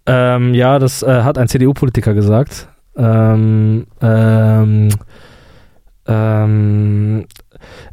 Ähm, 0.07 0.55
ja, 0.55 0.79
das 0.79 1.03
äh, 1.03 1.23
hat 1.23 1.39
ein 1.39 1.49
CDU-Politiker 1.49 2.15
gesagt. 2.15 2.69
Ähm, 2.97 3.87
ähm, 4.01 4.89
ähm, 6.07 7.27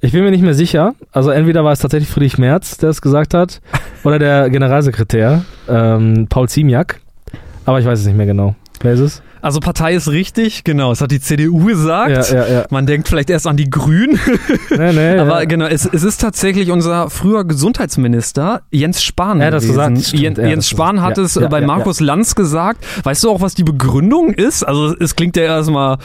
ich 0.01 0.11
bin 0.11 0.23
mir 0.23 0.31
nicht 0.31 0.43
mehr 0.43 0.53
sicher. 0.53 0.95
Also 1.11 1.29
entweder 1.29 1.63
war 1.63 1.71
es 1.71 1.79
tatsächlich 1.79 2.09
Friedrich 2.09 2.37
Merz, 2.37 2.77
der 2.77 2.89
es 2.89 3.01
gesagt 3.01 3.33
hat, 3.33 3.61
oder 4.03 4.19
der 4.19 4.49
Generalsekretär 4.49 5.43
ähm, 5.69 6.27
Paul 6.29 6.49
Ziemiak. 6.49 6.99
Aber 7.65 7.79
ich 7.79 7.85
weiß 7.85 7.99
es 7.99 8.05
nicht 8.05 8.17
mehr 8.17 8.25
genau. 8.25 8.55
Wer 8.81 8.93
ist 8.93 8.99
es? 8.99 9.23
Also 9.41 9.59
Partei 9.59 9.93
ist 9.95 10.07
richtig, 10.09 10.63
genau, 10.63 10.91
es 10.91 11.01
hat 11.01 11.11
die 11.11 11.19
CDU 11.19 11.65
gesagt. 11.65 12.31
Ja, 12.31 12.35
ja, 12.45 12.53
ja. 12.53 12.65
Man 12.69 12.85
denkt 12.85 13.07
vielleicht 13.07 13.29
erst 13.29 13.47
an 13.47 13.57
die 13.57 13.69
Grünen, 13.69 14.19
Nee, 14.69 14.93
nee, 14.93 15.09
aber 15.17 15.39
ja. 15.39 15.45
genau, 15.45 15.65
es, 15.65 15.85
es 15.85 16.03
ist 16.03 16.21
tatsächlich 16.21 16.71
unser 16.71 17.09
früher 17.09 17.43
Gesundheitsminister 17.43 18.61
Jens 18.71 19.03
Spahn 19.03 19.41
hat 19.41 19.53
das 19.53 19.65
gesagt, 19.65 19.97
Jens, 20.13 20.37
Jens 20.37 20.69
Spahn 20.69 21.01
hat 21.01 21.17
Ja, 21.17 21.23
es 21.23 21.35
ja, 21.35 21.47
bei 21.47 21.61
ja, 21.61 21.67
Markus 21.67 21.99
Lanz 21.99 22.35
gesagt. 22.35 22.85
Weißt 23.03 23.23
du 23.23 23.29
auch, 23.29 23.41
was 23.41 23.55
die 23.55 23.63
Begründung 23.63 24.33
ist? 24.33 24.63
Also 24.63 24.95
es 24.99 25.15
klingt 25.15 25.35
ja 25.37 25.43
erstmal 25.43 25.97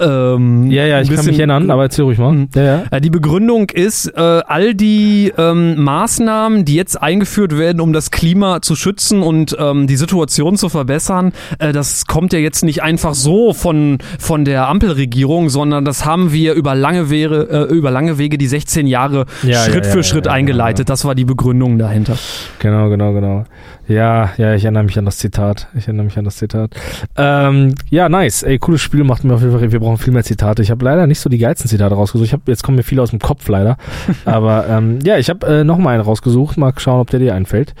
ähm, 0.00 0.70
ja, 0.70 0.84
ja, 0.86 1.00
ich 1.00 1.10
kann 1.14 1.24
mich 1.26 1.38
erinnern, 1.38 1.70
aber 1.70 1.84
erzähl 1.84 2.04
ruhig 2.04 2.18
mal. 2.18 2.32
Mhm. 2.32 2.48
Ja, 2.54 2.62
ja. 2.62 2.82
Äh, 2.90 3.00
Die 3.00 3.10
Begründung 3.10 3.70
ist, 3.70 4.06
äh, 4.06 4.20
all 4.20 4.74
die 4.74 5.32
ähm, 5.36 5.82
Maßnahmen, 5.82 6.64
die 6.64 6.74
jetzt 6.74 7.00
eingeführt 7.00 7.56
werden, 7.56 7.80
um 7.80 7.92
das 7.92 8.10
Klima 8.10 8.62
zu 8.62 8.76
schützen 8.76 9.22
und 9.22 9.56
ähm, 9.58 9.86
die 9.86 9.96
Situation 9.96 10.56
zu 10.56 10.68
verbessern, 10.68 11.32
äh, 11.58 11.72
das 11.72 12.06
kommt 12.06 12.32
ja 12.32 12.38
jetzt 12.38 12.64
nicht 12.64 12.75
einfach 12.82 13.14
so 13.14 13.52
von, 13.52 13.98
von 14.18 14.44
der 14.44 14.68
Ampelregierung, 14.68 15.48
sondern 15.48 15.84
das 15.84 16.04
haben 16.04 16.32
wir 16.32 16.54
über 16.54 16.74
lange, 16.74 17.10
Wege, 17.10 17.48
äh, 17.50 17.74
über 17.74 17.90
lange 17.90 18.18
Wege 18.18 18.38
die 18.38 18.46
16 18.46 18.86
Jahre 18.86 19.26
Ja, 19.42 19.60
Schritt 19.64 19.84
ja, 19.86 19.90
für 19.90 20.02
Schritt 20.02 20.28
eingeleitet. 20.28 20.88
Das 20.88 21.04
war 21.04 21.14
die 21.14 21.24
Begründung 21.24 21.78
dahinter. 21.78 22.16
Genau, 22.58 22.88
genau, 22.88 23.12
genau. 23.12 23.44
Ja, 23.88 24.30
ja, 24.36 24.54
ich 24.54 24.64
erinnere 24.64 24.82
mich 24.82 24.98
an 24.98 25.04
das 25.04 25.18
Zitat. 25.18 25.68
Ich 25.76 25.84
erinnere 25.84 26.06
mich 26.06 26.18
an 26.18 26.24
das 26.24 26.36
Zitat. 26.36 26.74
Ähm, 27.16 27.74
ja, 27.88 28.08
nice. 28.08 28.42
Ey, 28.42 28.58
cooles 28.58 28.80
Spiel 28.80 29.04
macht 29.04 29.22
mir 29.22 29.34
auf 29.34 29.40
jeden 29.40 29.56
Fall. 29.56 29.70
Wir 29.70 29.78
brauchen 29.78 29.98
viel 29.98 30.12
mehr 30.12 30.24
Zitate. 30.24 30.62
Ich 30.62 30.70
habe 30.70 30.84
leider 30.84 31.06
nicht 31.06 31.20
so 31.20 31.30
die 31.30 31.38
geilsten 31.38 31.68
Zitate 31.68 31.94
rausgesucht. 31.94 32.26
Ich 32.26 32.32
hab, 32.32 32.48
jetzt 32.48 32.64
kommen 32.64 32.76
mir 32.76 32.82
viele 32.82 33.02
aus 33.02 33.10
dem 33.10 33.20
Kopf 33.20 33.48
leider. 33.48 33.76
Aber 34.24 34.66
ähm, 34.68 34.98
ja, 35.04 35.18
ich 35.18 35.30
habe 35.30 35.46
äh, 35.46 35.64
noch 35.64 35.78
mal 35.78 35.90
einen 35.90 36.02
rausgesucht. 36.02 36.56
Mal 36.56 36.72
schauen, 36.78 37.00
ob 37.00 37.10
der 37.10 37.20
dir 37.20 37.34
einfällt. 37.34 37.74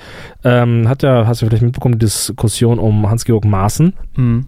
Ähm, 0.44 0.88
hat 0.88 1.02
ja, 1.02 1.26
hast 1.26 1.42
du 1.42 1.46
vielleicht 1.46 1.64
mitbekommen, 1.64 1.98
die 1.98 2.06
Diskussion 2.06 2.78
um 2.78 3.10
Hans-Georg 3.10 3.44
Maaßen. 3.44 3.92
Mhm. 4.16 4.46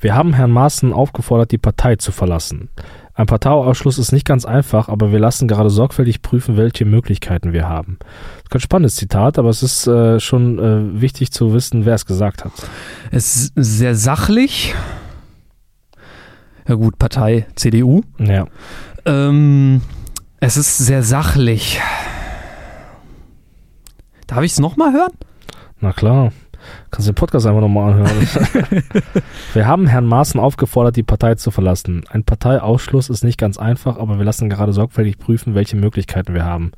Wir 0.00 0.14
haben 0.14 0.34
Herrn 0.34 0.50
Maaßen 0.50 0.92
aufgefordert, 0.92 1.52
die 1.52 1.58
Partei 1.58 1.96
zu 1.96 2.12
verlassen. 2.12 2.70
Ein 3.18 3.26
Parteiausschluss 3.26 3.98
ist 3.98 4.12
nicht 4.12 4.24
ganz 4.24 4.44
einfach, 4.44 4.88
aber 4.88 5.10
wir 5.10 5.18
lassen 5.18 5.48
gerade 5.48 5.70
sorgfältig 5.70 6.22
prüfen, 6.22 6.56
welche 6.56 6.84
Möglichkeiten 6.84 7.52
wir 7.52 7.68
haben. 7.68 7.98
Das 7.98 8.44
ist 8.44 8.50
kein 8.50 8.60
spannendes 8.60 8.94
Zitat, 8.94 9.40
aber 9.40 9.48
es 9.48 9.64
ist 9.64 9.88
äh, 9.88 10.20
schon 10.20 10.60
äh, 10.60 11.00
wichtig 11.00 11.32
zu 11.32 11.52
wissen, 11.52 11.84
wer 11.84 11.96
es 11.96 12.06
gesagt 12.06 12.44
hat. 12.44 12.52
Es 13.10 13.36
ist 13.36 13.52
sehr 13.56 13.96
sachlich. 13.96 14.72
Ja 16.68 16.76
gut, 16.76 16.96
Partei 16.98 17.46
CDU. 17.56 18.02
Ja. 18.18 18.46
Ähm, 19.04 19.80
es 20.38 20.56
ist 20.56 20.78
sehr 20.78 21.02
sachlich. 21.02 21.80
Darf 24.28 24.42
ich 24.44 24.52
es 24.52 24.60
nochmal 24.60 24.92
hören? 24.92 25.12
Na 25.80 25.92
klar. 25.92 26.30
Kannst 26.90 27.08
du 27.08 27.12
den 27.12 27.16
Podcast 27.16 27.46
einfach 27.46 27.60
nochmal 27.60 27.92
anhören. 27.92 28.28
wir 29.54 29.66
haben 29.66 29.86
Herrn 29.86 30.06
Maaßen 30.06 30.40
aufgefordert, 30.40 30.96
die 30.96 31.02
Partei 31.02 31.34
zu 31.34 31.50
verlassen. 31.50 32.04
Ein 32.08 32.24
Parteiausschluss 32.24 33.10
ist 33.10 33.24
nicht 33.24 33.38
ganz 33.38 33.58
einfach, 33.58 33.98
aber 33.98 34.18
wir 34.18 34.24
lassen 34.24 34.48
gerade 34.48 34.72
sorgfältig 34.72 35.18
prüfen, 35.18 35.54
welche 35.54 35.76
Möglichkeiten 35.76 36.34
wir 36.34 36.44
haben. 36.44 36.72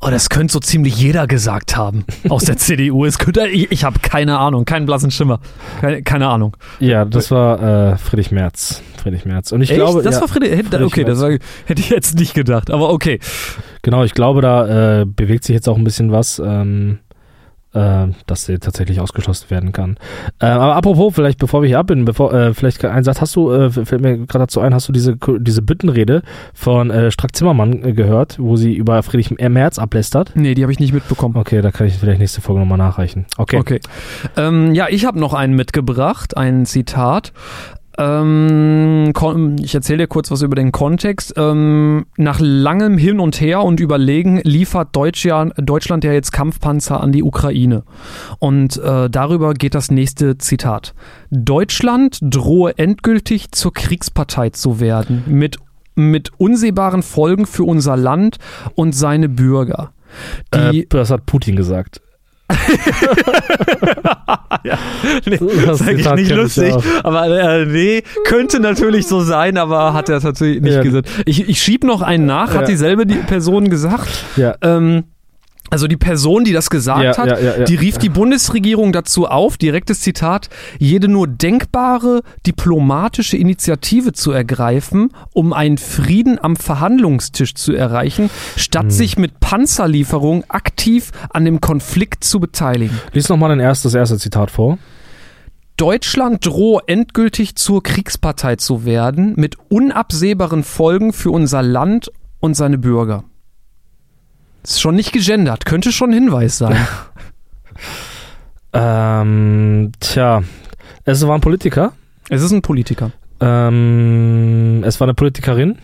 Oh, 0.00 0.10
das 0.10 0.28
könnte 0.28 0.52
so 0.52 0.60
ziemlich 0.60 0.96
jeder 0.96 1.26
gesagt 1.26 1.76
haben 1.76 2.04
aus 2.28 2.44
der 2.44 2.56
CDU. 2.56 3.04
Es 3.04 3.18
könnte, 3.18 3.48
ich, 3.48 3.72
ich 3.72 3.82
habe 3.84 3.98
keine 4.00 4.38
Ahnung, 4.38 4.64
keinen 4.64 4.86
blassen 4.86 5.10
Schimmer. 5.10 5.40
Keine, 5.80 6.02
keine 6.04 6.28
Ahnung. 6.28 6.56
Ja, 6.78 7.04
das 7.04 7.32
war 7.32 7.92
äh, 7.92 7.96
Friedrich 7.98 8.30
Merz. 8.30 8.80
Friedrich 9.02 9.24
Merz. 9.24 9.50
Und 9.50 9.60
ich 9.62 9.70
Echt? 9.70 9.78
glaube, 9.80 10.02
das 10.02 10.14
ja, 10.16 10.20
war 10.20 10.28
Friedrich. 10.28 10.52
hätte- 10.52 10.68
Friedrich 10.68 10.86
Okay, 10.86 11.04
das 11.04 11.20
war, 11.20 11.30
hätte 11.30 11.80
ich 11.80 11.90
jetzt 11.90 12.16
nicht 12.16 12.32
gedacht. 12.34 12.70
Aber 12.70 12.90
okay. 12.92 13.18
Genau, 13.82 14.04
ich 14.04 14.14
glaube, 14.14 14.40
da 14.40 15.00
äh, 15.00 15.04
bewegt 15.04 15.42
sich 15.44 15.54
jetzt 15.54 15.68
auch 15.68 15.76
ein 15.76 15.84
bisschen 15.84 16.12
was, 16.12 16.40
ähm, 16.44 16.98
äh, 17.74 18.06
dass 18.26 18.46
der 18.46 18.60
tatsächlich 18.60 19.00
ausgeschlossen 19.00 19.50
werden 19.50 19.72
kann. 19.72 19.96
Äh, 20.40 20.46
aber 20.46 20.76
apropos, 20.76 21.14
vielleicht 21.14 21.38
bevor 21.38 21.62
wir 21.62 21.68
hier 21.68 21.78
abbinden, 21.78 22.04
bevor, 22.04 22.32
äh, 22.32 22.54
vielleicht 22.54 22.84
ein 22.84 23.04
Satz, 23.04 23.20
hast 23.20 23.36
du, 23.36 23.50
äh, 23.50 23.70
fällt 23.70 24.00
mir 24.00 24.18
gerade 24.18 24.44
dazu 24.44 24.60
ein, 24.60 24.74
hast 24.74 24.88
du 24.88 24.92
diese, 24.92 25.16
diese 25.38 25.62
Büttenrede 25.62 26.22
von 26.54 26.90
äh, 26.90 27.10
Strack-Zimmermann 27.10 27.84
äh, 27.84 27.92
gehört, 27.92 28.38
wo 28.38 28.56
sie 28.56 28.74
über 28.74 29.02
Friedrich 29.02 29.30
Merz 29.30 29.78
ablästert? 29.78 30.32
Nee, 30.34 30.54
die 30.54 30.62
habe 30.62 30.72
ich 30.72 30.80
nicht 30.80 30.92
mitbekommen. 30.92 31.36
Okay, 31.36 31.62
da 31.62 31.70
kann 31.70 31.86
ich 31.86 31.94
vielleicht 31.98 32.20
nächste 32.20 32.40
Folge 32.40 32.60
nochmal 32.60 32.78
nachreichen. 32.78 33.26
Okay. 33.36 33.58
Okay. 33.58 33.80
Ähm, 34.36 34.74
ja, 34.74 34.86
ich 34.88 35.04
habe 35.04 35.18
noch 35.18 35.34
einen 35.34 35.54
mitgebracht, 35.54 36.36
ein 36.36 36.66
Zitat. 36.66 37.32
Ähm, 37.98 39.12
ich 39.60 39.74
erzähle 39.74 39.98
dir 39.98 40.06
kurz 40.06 40.30
was 40.30 40.42
über 40.42 40.54
den 40.54 40.70
Kontext. 40.70 41.34
Ähm, 41.36 42.06
nach 42.16 42.38
langem 42.40 42.96
Hin 42.96 43.18
und 43.18 43.40
Her 43.40 43.62
und 43.62 43.80
Überlegen 43.80 44.40
liefert 44.44 44.94
Deutsch 44.94 45.24
ja, 45.24 45.44
Deutschland 45.56 46.04
ja 46.04 46.12
jetzt 46.12 46.32
Kampfpanzer 46.32 47.00
an 47.00 47.10
die 47.10 47.24
Ukraine. 47.24 47.82
Und 48.38 48.76
äh, 48.76 49.10
darüber 49.10 49.52
geht 49.54 49.74
das 49.74 49.90
nächste 49.90 50.38
Zitat. 50.38 50.94
Deutschland 51.30 52.18
drohe 52.22 52.78
endgültig 52.78 53.50
zur 53.50 53.72
Kriegspartei 53.72 54.50
zu 54.50 54.78
werden, 54.78 55.24
mit, 55.26 55.58
mit 55.96 56.30
unsehbaren 56.38 57.02
Folgen 57.02 57.46
für 57.46 57.64
unser 57.64 57.96
Land 57.96 58.38
und 58.76 58.94
seine 58.94 59.28
Bürger. 59.28 59.92
Die, 60.54 60.82
äh, 60.82 60.86
das 60.88 61.10
hat 61.10 61.26
Putin 61.26 61.56
gesagt. 61.56 62.00
nee, 65.26 65.38
Das 65.66 65.80
ist 65.80 65.88
eigentlich 65.88 66.10
nicht 66.14 66.30
ich 66.30 66.36
lustig, 66.36 66.74
aber 67.02 67.26
äh, 67.26 67.66
nee, 67.66 68.02
könnte 68.24 68.60
natürlich 68.60 69.06
so 69.06 69.20
sein, 69.20 69.56
aber 69.58 69.92
hat 69.92 70.08
er 70.08 70.20
tatsächlich 70.20 70.62
nicht 70.62 70.74
Ja. 70.74 70.82
gesagt. 70.82 71.08
Ich, 71.26 71.48
ich 71.48 71.60
schieb 71.60 71.84
noch 71.84 72.02
einen 72.02 72.26
nach, 72.26 72.54
Ja. 72.54 72.60
hat 72.60 72.68
dieselbe 72.68 73.06
die 73.06 73.16
Person 73.16 73.68
gesagt. 73.70 74.08
Ja. 74.36 74.54
Ähm, 74.62 75.04
also 75.70 75.86
die 75.86 75.96
Person, 75.96 76.44
die 76.44 76.52
das 76.52 76.70
gesagt 76.70 77.02
Ja, 77.02 77.16
hat, 77.16 77.26
ja, 77.28 77.58
ja, 77.58 77.64
die 77.64 77.74
rief 77.74 77.98
die 77.98 78.08
Bundesregierung 78.08 78.92
dazu 78.92 79.26
auf, 79.26 79.56
direktes 79.56 80.00
Zitat, 80.00 80.48
jede 80.78 81.08
nur 81.08 81.26
denkbare 81.26 82.22
diplomatische 82.46 83.36
Initiative 83.36 84.12
zu 84.12 84.32
ergreifen, 84.32 85.10
um 85.32 85.52
einen 85.52 85.78
Frieden 85.78 86.38
am 86.42 86.56
Verhandlungstisch 86.56 87.54
zu 87.54 87.72
erreichen, 87.72 88.30
statt 88.56 88.84
Hm. 88.84 88.90
sich 88.90 89.18
mit 89.18 89.40
Panzerlieferungen 89.40 90.44
aktiv 90.48 91.10
an 91.30 91.44
dem 91.44 91.60
Konflikt 91.60 92.24
zu 92.24 92.40
beteiligen. 92.40 92.98
Lies 93.12 93.28
nochmal 93.28 93.50
dein 93.50 93.60
erstes, 93.60 93.94
erste 93.94 94.18
Zitat 94.18 94.50
vor. 94.50 94.78
Deutschland 95.76 96.44
drohe 96.44 96.82
endgültig 96.86 97.54
zur 97.54 97.82
Kriegspartei 97.84 98.56
zu 98.56 98.84
werden, 98.84 99.34
mit 99.36 99.56
unabsehbaren 99.68 100.64
Folgen 100.64 101.12
für 101.12 101.30
unser 101.30 101.62
Land 101.62 102.10
und 102.40 102.54
seine 102.54 102.78
Bürger. 102.78 103.24
Ist 104.62 104.80
schon 104.80 104.96
nicht 104.96 105.12
gegendert, 105.12 105.64
könnte 105.64 105.92
schon 105.92 106.10
ein 106.10 106.14
Hinweis 106.14 106.58
sein. 106.58 106.76
Ähm, 108.72 109.92
tja, 110.00 110.42
es 111.04 111.26
war 111.26 111.34
ein 111.34 111.40
Politiker. 111.40 111.92
es 112.28 112.42
ist 112.42 112.52
ein 112.52 112.62
Politiker. 112.62 113.12
Ähm, 113.40 114.82
es 114.84 115.00
war 115.00 115.06
eine 115.06 115.14
Politikerin. 115.14 115.78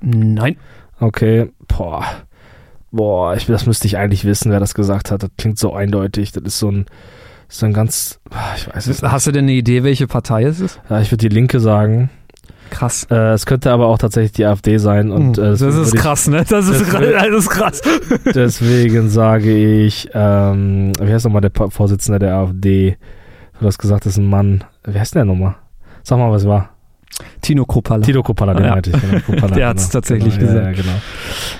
Nein. 0.00 0.56
Okay, 0.98 1.50
boah. 1.68 2.04
Boah, 2.92 3.36
ich, 3.36 3.46
das 3.46 3.66
müsste 3.66 3.86
ich 3.86 3.98
eigentlich 3.98 4.24
wissen, 4.24 4.50
wer 4.50 4.60
das 4.60 4.74
gesagt 4.74 5.10
hat. 5.10 5.22
Das 5.22 5.30
klingt 5.36 5.58
so 5.58 5.74
eindeutig. 5.74 6.32
Das 6.32 6.42
ist 6.44 6.58
so 6.58 6.70
ein, 6.70 6.86
so 7.48 7.66
ein 7.66 7.72
ganz, 7.72 8.20
ah, 8.30 8.54
ich 8.56 8.66
weiß 8.68 8.86
es 8.86 9.02
nicht. 9.02 9.12
Hast 9.12 9.26
du 9.26 9.32
denn 9.32 9.44
eine 9.44 9.52
Idee, 9.52 9.82
welche 9.82 10.06
Partei 10.06 10.44
es 10.44 10.60
ist? 10.60 10.80
Ja, 10.88 11.00
ich 11.00 11.10
würde 11.10 11.28
die 11.28 11.34
Linke 11.34 11.60
sagen. 11.60 12.10
Krass. 12.70 13.06
Äh, 13.10 13.32
es 13.32 13.46
könnte 13.46 13.70
aber 13.72 13.86
auch 13.88 13.98
tatsächlich 13.98 14.32
die 14.32 14.44
AfD 14.46 14.78
sein. 14.78 15.10
Und, 15.10 15.38
äh, 15.38 15.42
Hm, 15.42 15.58
das 15.58 15.60
ist 15.62 15.94
krass, 15.96 16.28
ne? 16.28 16.44
Das 16.48 16.68
ist, 16.68 16.92
will- 16.92 17.12
das 17.12 17.28
ist 17.44 17.50
krass. 17.50 17.80
Deswegen 18.34 19.08
sage 19.10 19.52
ich, 19.84 20.08
ähm, 20.14 20.92
wie 21.00 21.12
heißt 21.12 21.24
nochmal 21.24 21.42
der 21.42 21.50
Vorsitzende 21.70 22.18
der 22.20 22.34
AfD? 22.36 22.96
Du 23.60 23.66
hast 23.66 23.78
gesagt, 23.78 24.06
das 24.06 24.12
ist 24.14 24.18
ein 24.18 24.30
Mann. 24.30 24.64
Wie 24.86 24.98
heißt 24.98 25.14
der 25.14 25.24
nochmal? 25.24 25.56
Sag 26.02 26.18
mal, 26.18 26.30
was 26.30 26.46
war? 26.46 26.70
Tino 27.42 27.64
Kruppalla. 27.64 28.04
Tito 28.04 28.22
Kopala, 28.22 28.54
den 28.54 28.64
Ja. 28.64 28.70
meinte 28.72 28.90
ich. 28.90 29.26
Genau, 29.26 29.48
Der 29.54 29.68
hat's 29.68 29.88
tatsächlich 29.90 30.38
genau, 30.38 30.52
gesagt. 30.52 30.64
Ja, 30.64 30.70
ja, 30.70 30.76
genau. 30.76 30.92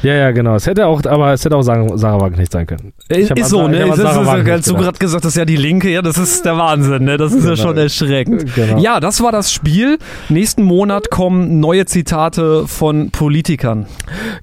Ja, 0.03 0.15
ja, 0.15 0.31
genau. 0.31 0.55
Es 0.55 0.67
hätte 0.67 0.87
auch, 0.87 1.05
aber 1.05 1.33
es 1.33 1.45
hätte 1.45 1.57
auch 1.57 1.63
Sarah, 1.63 1.97
Sarah 1.99 2.21
Wagenknecht 2.21 2.53
sein 2.53 2.67
können. 2.67 2.93
Ich 3.09 3.31
hab 3.31 3.39
ist 3.39 3.45
an 3.47 3.51
so, 3.51 3.69
ne? 3.69 3.87
Das 3.87 3.99
ist, 3.99 4.05
Wagenknecht 4.05 4.69
du 4.71 4.75
gerade 4.75 4.99
gesagt 4.99 5.25
hast, 5.25 5.37
ja, 5.37 5.45
die 5.45 5.57
Linke, 5.57 5.91
ja, 5.91 6.01
das 6.03 6.17
ist 6.19 6.45
der 6.45 6.57
Wahnsinn, 6.57 7.05
ne? 7.05 7.17
Das 7.17 7.33
ist 7.33 7.45
ja 7.45 7.51
Genau. 7.55 7.63
schon 7.63 7.77
erschreckend. 7.79 8.55
Genau. 8.55 8.79
Ja, 8.79 9.01
das 9.01 9.23
war 9.23 9.33
das 9.33 9.53
Spiel. 9.53 9.99
Nächsten 10.29 10.63
Monat 10.63 11.11
kommen 11.11 11.61
neue 11.61 11.85
Zitate 11.85 12.67
von 12.67 13.11
Politikern. 13.11 13.87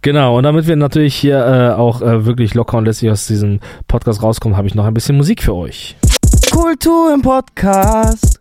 Genau, 0.02 0.38
und 0.38 0.44
damit 0.44 0.68
wir 0.68 0.76
natürlich 0.76 1.16
hier 1.16 1.40
äh, 1.40 1.76
auch 1.80 2.02
äh, 2.02 2.26
wirklich 2.26 2.54
locker 2.54 2.78
und 2.78 2.86
lässig 2.86 3.10
aus 3.10 3.26
diesem 3.28 3.60
Podcast 3.88 4.22
rauskommen, 4.22 4.58
habe 4.58 4.68
ich 4.68 4.76
noch 4.76 4.86
ein 4.86 4.94
bisschen 4.94 5.18
Musik 5.18 5.42
für 5.44 5.56
euch. 5.56 5.96
Kultur 6.52 7.14
im 7.14 7.22
Podcast. 7.22 8.40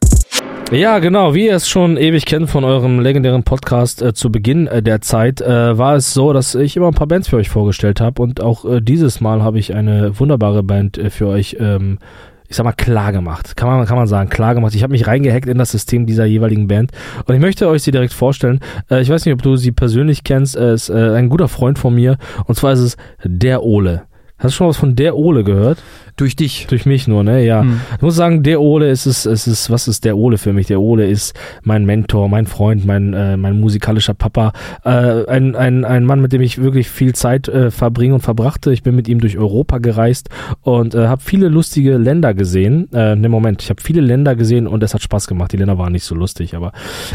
Ja, 0.73 0.99
genau. 0.99 1.33
Wie 1.33 1.47
ihr 1.47 1.55
es 1.55 1.69
schon 1.69 1.97
ewig 1.97 2.27
kennt 2.27 2.51
von 2.51 2.64
eurem 2.64 2.99
legendären 2.99 3.45
Podcast 3.45 4.03
äh, 4.03 4.14
zu 4.14 4.33
Beginn 4.33 4.67
äh, 4.67 4.83
der 4.83 5.01
Zeit, 5.01 5.41
äh, 5.41 5.79
war 5.79 5.95
es 5.95 6.12
so, 6.12 6.33
dass 6.33 6.57
ich 6.57 6.77
immer 6.77 6.89
ein 6.89 6.95
paar 6.95 7.07
Bands 7.07 7.29
für 7.29 7.37
euch 7.37 7.49
vorgestellt 7.49 8.01
habe 8.01 8.21
und 8.21 8.41
auch 8.41 8.64
äh, 8.64 8.81
dieses 8.81 9.21
Mal 9.21 9.45
habe 9.45 9.61
ich 9.61 9.75
eine 9.77 10.19
wunderbare 10.19 10.64
Band 10.64 10.99
äh, 10.99 11.11
für 11.11 11.29
euch, 11.29 11.57
ähm, 11.61 12.01
ich 12.49 12.57
sag 12.57 12.64
mal, 12.64 12.73
klar 12.73 13.12
gemacht. 13.12 13.57
Kann 13.57 13.69
man, 13.69 13.87
kann 13.87 13.97
man 13.97 14.09
sagen, 14.09 14.29
klar 14.29 14.57
gemacht. 14.57 14.75
Ich 14.75 14.83
habe 14.83 14.91
mich 14.91 15.07
reingehackt 15.07 15.47
in 15.47 15.59
das 15.59 15.71
System 15.71 16.05
dieser 16.05 16.25
jeweiligen 16.25 16.67
Band 16.67 16.91
und 17.27 17.33
ich 17.33 17.41
möchte 17.41 17.69
euch 17.69 17.85
sie 17.85 17.93
direkt 17.93 18.12
vorstellen. 18.12 18.59
Äh, 18.91 19.03
ich 19.03 19.09
weiß 19.09 19.25
nicht, 19.25 19.35
ob 19.35 19.43
du 19.43 19.55
sie 19.55 19.71
persönlich 19.71 20.25
kennst. 20.25 20.57
Er 20.57 20.73
ist 20.73 20.91
ein 20.91 21.29
guter 21.29 21.47
Freund 21.47 21.79
von 21.79 21.95
mir 21.95 22.19
und 22.47 22.57
zwar 22.57 22.73
ist 22.73 22.81
es 22.81 22.97
der 23.23 23.62
Ole. 23.62 24.03
Hast 24.39 24.53
du 24.53 24.57
schon 24.57 24.68
was 24.68 24.76
von 24.76 24.95
der 24.95 25.16
Ole 25.16 25.45
gehört? 25.45 25.82
Durch 26.16 26.37
dich. 26.37 26.66
Durch 26.66 26.84
mich 26.84 27.09
nur, 27.09 27.24
ne? 27.24 27.43
Ja. 27.43 27.62
Hm. 27.62 27.80
Ich 27.97 28.03
muss 28.03 28.16
sagen, 28.16 28.43
der 28.43 28.61
Ole 28.61 28.91
ist 28.91 29.07
es, 29.07 29.24
es 29.24 29.47
ist, 29.47 29.70
was 29.70 29.89
ist 29.89 30.05
der 30.05 30.18
Ole 30.18 30.37
für 30.37 30.53
mich? 30.53 30.66
Der 30.66 30.78
Ole 30.78 31.07
ist 31.07 31.34
mein 31.62 31.87
Mentor, 31.87 32.28
mein 32.28 32.47
Freund, 32.47 32.84
mein, 32.84 33.14
äh, 33.14 33.39
mein 33.39 33.59
musikalischer 33.59 34.12
Papa. 34.12 34.53
Äh, 34.84 35.24
ein, 35.26 35.57
ein, 35.57 35.87
ein 35.87 36.05
Mann, 36.05 36.20
mit 36.20 36.32
dem 36.32 36.43
ich 36.43 36.59
wirklich 36.59 36.91
viel 36.91 37.14
Zeit 37.14 37.49
äh, 37.49 37.70
verbringe 37.70 38.14
und 38.14 38.20
verbrachte. 38.20 38.72
Ich 38.72 38.82
bin 38.82 38.95
mit 38.95 39.09
ihm 39.09 39.20
durch 39.20 39.39
Europa 39.39 39.78
gereist 39.78 40.28
und 40.61 40.95
äh, 40.95 41.09
habe 41.09 41.22
viele 41.22 41.49
lustige 41.49 41.97
Länder 41.97 42.34
gesehen. 42.34 42.93
Äh, 42.93 43.16
ne, 43.16 43.30
Moment, 43.30 43.62
ich 43.62 43.70
habe 43.70 43.80
viele 43.80 44.03
Länder 44.03 44.37
gesehen 44.37 44.66
und 44.66 44.82
es 44.82 44.93
hat 44.93 45.01
Spaß 45.01 45.28
gemacht. 45.28 45.53
Die 45.53 45.57
Länder 45.57 45.78
waren 45.78 45.93
nicht 45.93 46.05
so 46.05 46.14
lustig, 46.14 46.55
aber 46.55 46.72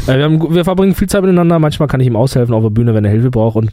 äh, 0.08 0.18
wir, 0.18 0.24
haben, 0.24 0.56
wir 0.56 0.64
verbringen 0.64 0.96
viel 0.96 1.08
Zeit 1.08 1.22
miteinander. 1.22 1.60
Manchmal 1.60 1.88
kann 1.88 2.00
ich 2.00 2.08
ihm 2.08 2.16
aushelfen 2.16 2.56
auf 2.56 2.64
der 2.64 2.72
Bühne, 2.72 2.96
wenn 2.96 3.06
er 3.06 3.12
Hilfe 3.12 3.30
braucht 3.30 3.58
und 3.58 3.72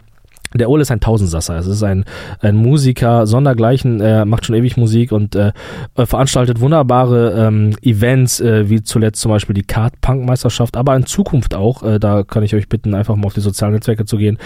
der 0.54 0.70
Ole 0.70 0.82
ist 0.82 0.90
ein 0.90 1.00
Tausendsasser. 1.00 1.56
Es 1.56 1.66
ist 1.66 1.82
ein, 1.82 2.04
ein 2.40 2.56
Musiker 2.56 3.26
sondergleichen. 3.26 4.00
Er 4.00 4.24
macht 4.24 4.46
schon 4.46 4.54
ewig 4.54 4.76
Musik 4.76 5.12
und 5.12 5.34
äh, 5.34 5.52
äh, 5.94 6.06
veranstaltet 6.06 6.60
wunderbare 6.60 7.46
ähm, 7.46 7.76
Events, 7.82 8.40
äh, 8.40 8.68
wie 8.70 8.82
zuletzt 8.82 9.20
zum 9.20 9.30
Beispiel 9.30 9.54
die 9.54 9.62
Kart-Punk-Meisterschaft, 9.62 10.76
aber 10.76 10.96
in 10.96 11.06
Zukunft 11.06 11.54
auch, 11.54 11.82
äh, 11.82 11.98
da 11.98 12.22
kann 12.22 12.42
ich 12.42 12.54
euch 12.54 12.68
bitten, 12.68 12.94
einfach 12.94 13.16
mal 13.16 13.26
auf 13.26 13.34
die 13.34 13.40
sozialen 13.40 13.74
Netzwerke 13.74 14.04
zu 14.04 14.16
gehen, 14.16 14.38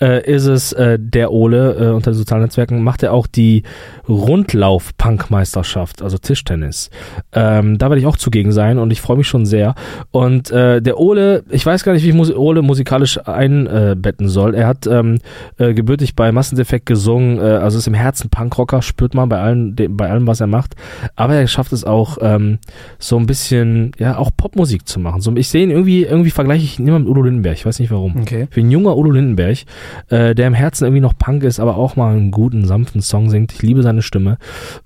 äh, 0.00 0.24
ist 0.30 0.46
es 0.46 0.72
äh, 0.72 0.98
der 0.98 1.32
Ole 1.32 1.74
äh, 1.74 1.88
unter 1.88 2.12
den 2.12 2.16
sozialen 2.16 2.42
Netzwerken, 2.42 2.82
macht 2.82 3.02
er 3.02 3.12
auch 3.12 3.26
die 3.26 3.62
Rundlauf-Punk-Meisterschaft, 4.08 6.02
also 6.02 6.18
Tischtennis. 6.18 6.90
Ähm, 7.32 7.78
da 7.78 7.90
werde 7.90 8.00
ich 8.00 8.06
auch 8.06 8.16
zugegen 8.16 8.52
sein 8.52 8.78
und 8.78 8.90
ich 8.92 9.00
freue 9.00 9.16
mich 9.16 9.28
schon 9.28 9.46
sehr. 9.46 9.74
Und 10.10 10.50
äh, 10.50 10.80
der 10.80 10.98
Ole, 10.98 11.44
ich 11.50 11.64
weiß 11.64 11.84
gar 11.84 11.92
nicht, 11.92 12.04
wie 12.04 12.08
ich 12.08 12.14
Mus 12.14 12.30
Ole 12.34 12.62
musikalisch 12.62 13.18
einbetten 13.26 14.28
soll. 14.28 14.54
Er 14.54 14.66
hat 14.66 14.86
ähm, 14.86 15.18
äh, 15.60 15.74
gebürtig 15.74 16.16
bei 16.16 16.32
Massendefekt 16.32 16.86
gesungen, 16.86 17.38
äh, 17.38 17.42
also 17.42 17.78
ist 17.78 17.86
im 17.86 17.94
Herzen 17.94 18.30
Punkrocker, 18.30 18.80
spürt 18.80 19.14
man 19.14 19.28
bei 19.28 19.38
allen, 19.38 19.76
de, 19.76 19.88
bei 19.88 20.08
allem, 20.08 20.26
was 20.26 20.40
er 20.40 20.46
macht. 20.46 20.74
Aber 21.16 21.34
er 21.34 21.46
schafft 21.46 21.72
es 21.72 21.84
auch, 21.84 22.18
ähm, 22.22 22.58
so 22.98 23.18
ein 23.18 23.26
bisschen, 23.26 23.92
ja, 23.98 24.16
auch 24.16 24.30
Popmusik 24.36 24.88
zu 24.88 24.98
machen. 24.98 25.20
So, 25.20 25.34
ich 25.36 25.48
sehe 25.48 25.62
ihn 25.62 25.70
irgendwie, 25.70 26.04
irgendwie 26.04 26.30
vergleiche 26.30 26.64
ich 26.64 26.78
ihn 26.78 26.88
immer 26.88 26.98
mit 26.98 27.08
Udo 27.08 27.22
Lindenberg. 27.22 27.56
Ich 27.56 27.66
weiß 27.66 27.78
nicht 27.78 27.90
warum. 27.90 28.16
Okay. 28.20 28.48
Für 28.50 28.60
ein 28.60 28.70
junger 28.70 28.96
Udo 28.96 29.10
Lindenberg, 29.10 29.58
äh, 30.08 30.34
der 30.34 30.46
im 30.46 30.54
Herzen 30.54 30.84
irgendwie 30.84 31.02
noch 31.02 31.16
Punk 31.16 31.42
ist, 31.44 31.60
aber 31.60 31.76
auch 31.76 31.96
mal 31.96 32.16
einen 32.16 32.30
guten, 32.30 32.64
sanften 32.64 33.02
Song 33.02 33.28
singt. 33.28 33.52
Ich 33.52 33.62
liebe 33.62 33.82
seine 33.82 34.02
Stimme. 34.02 34.38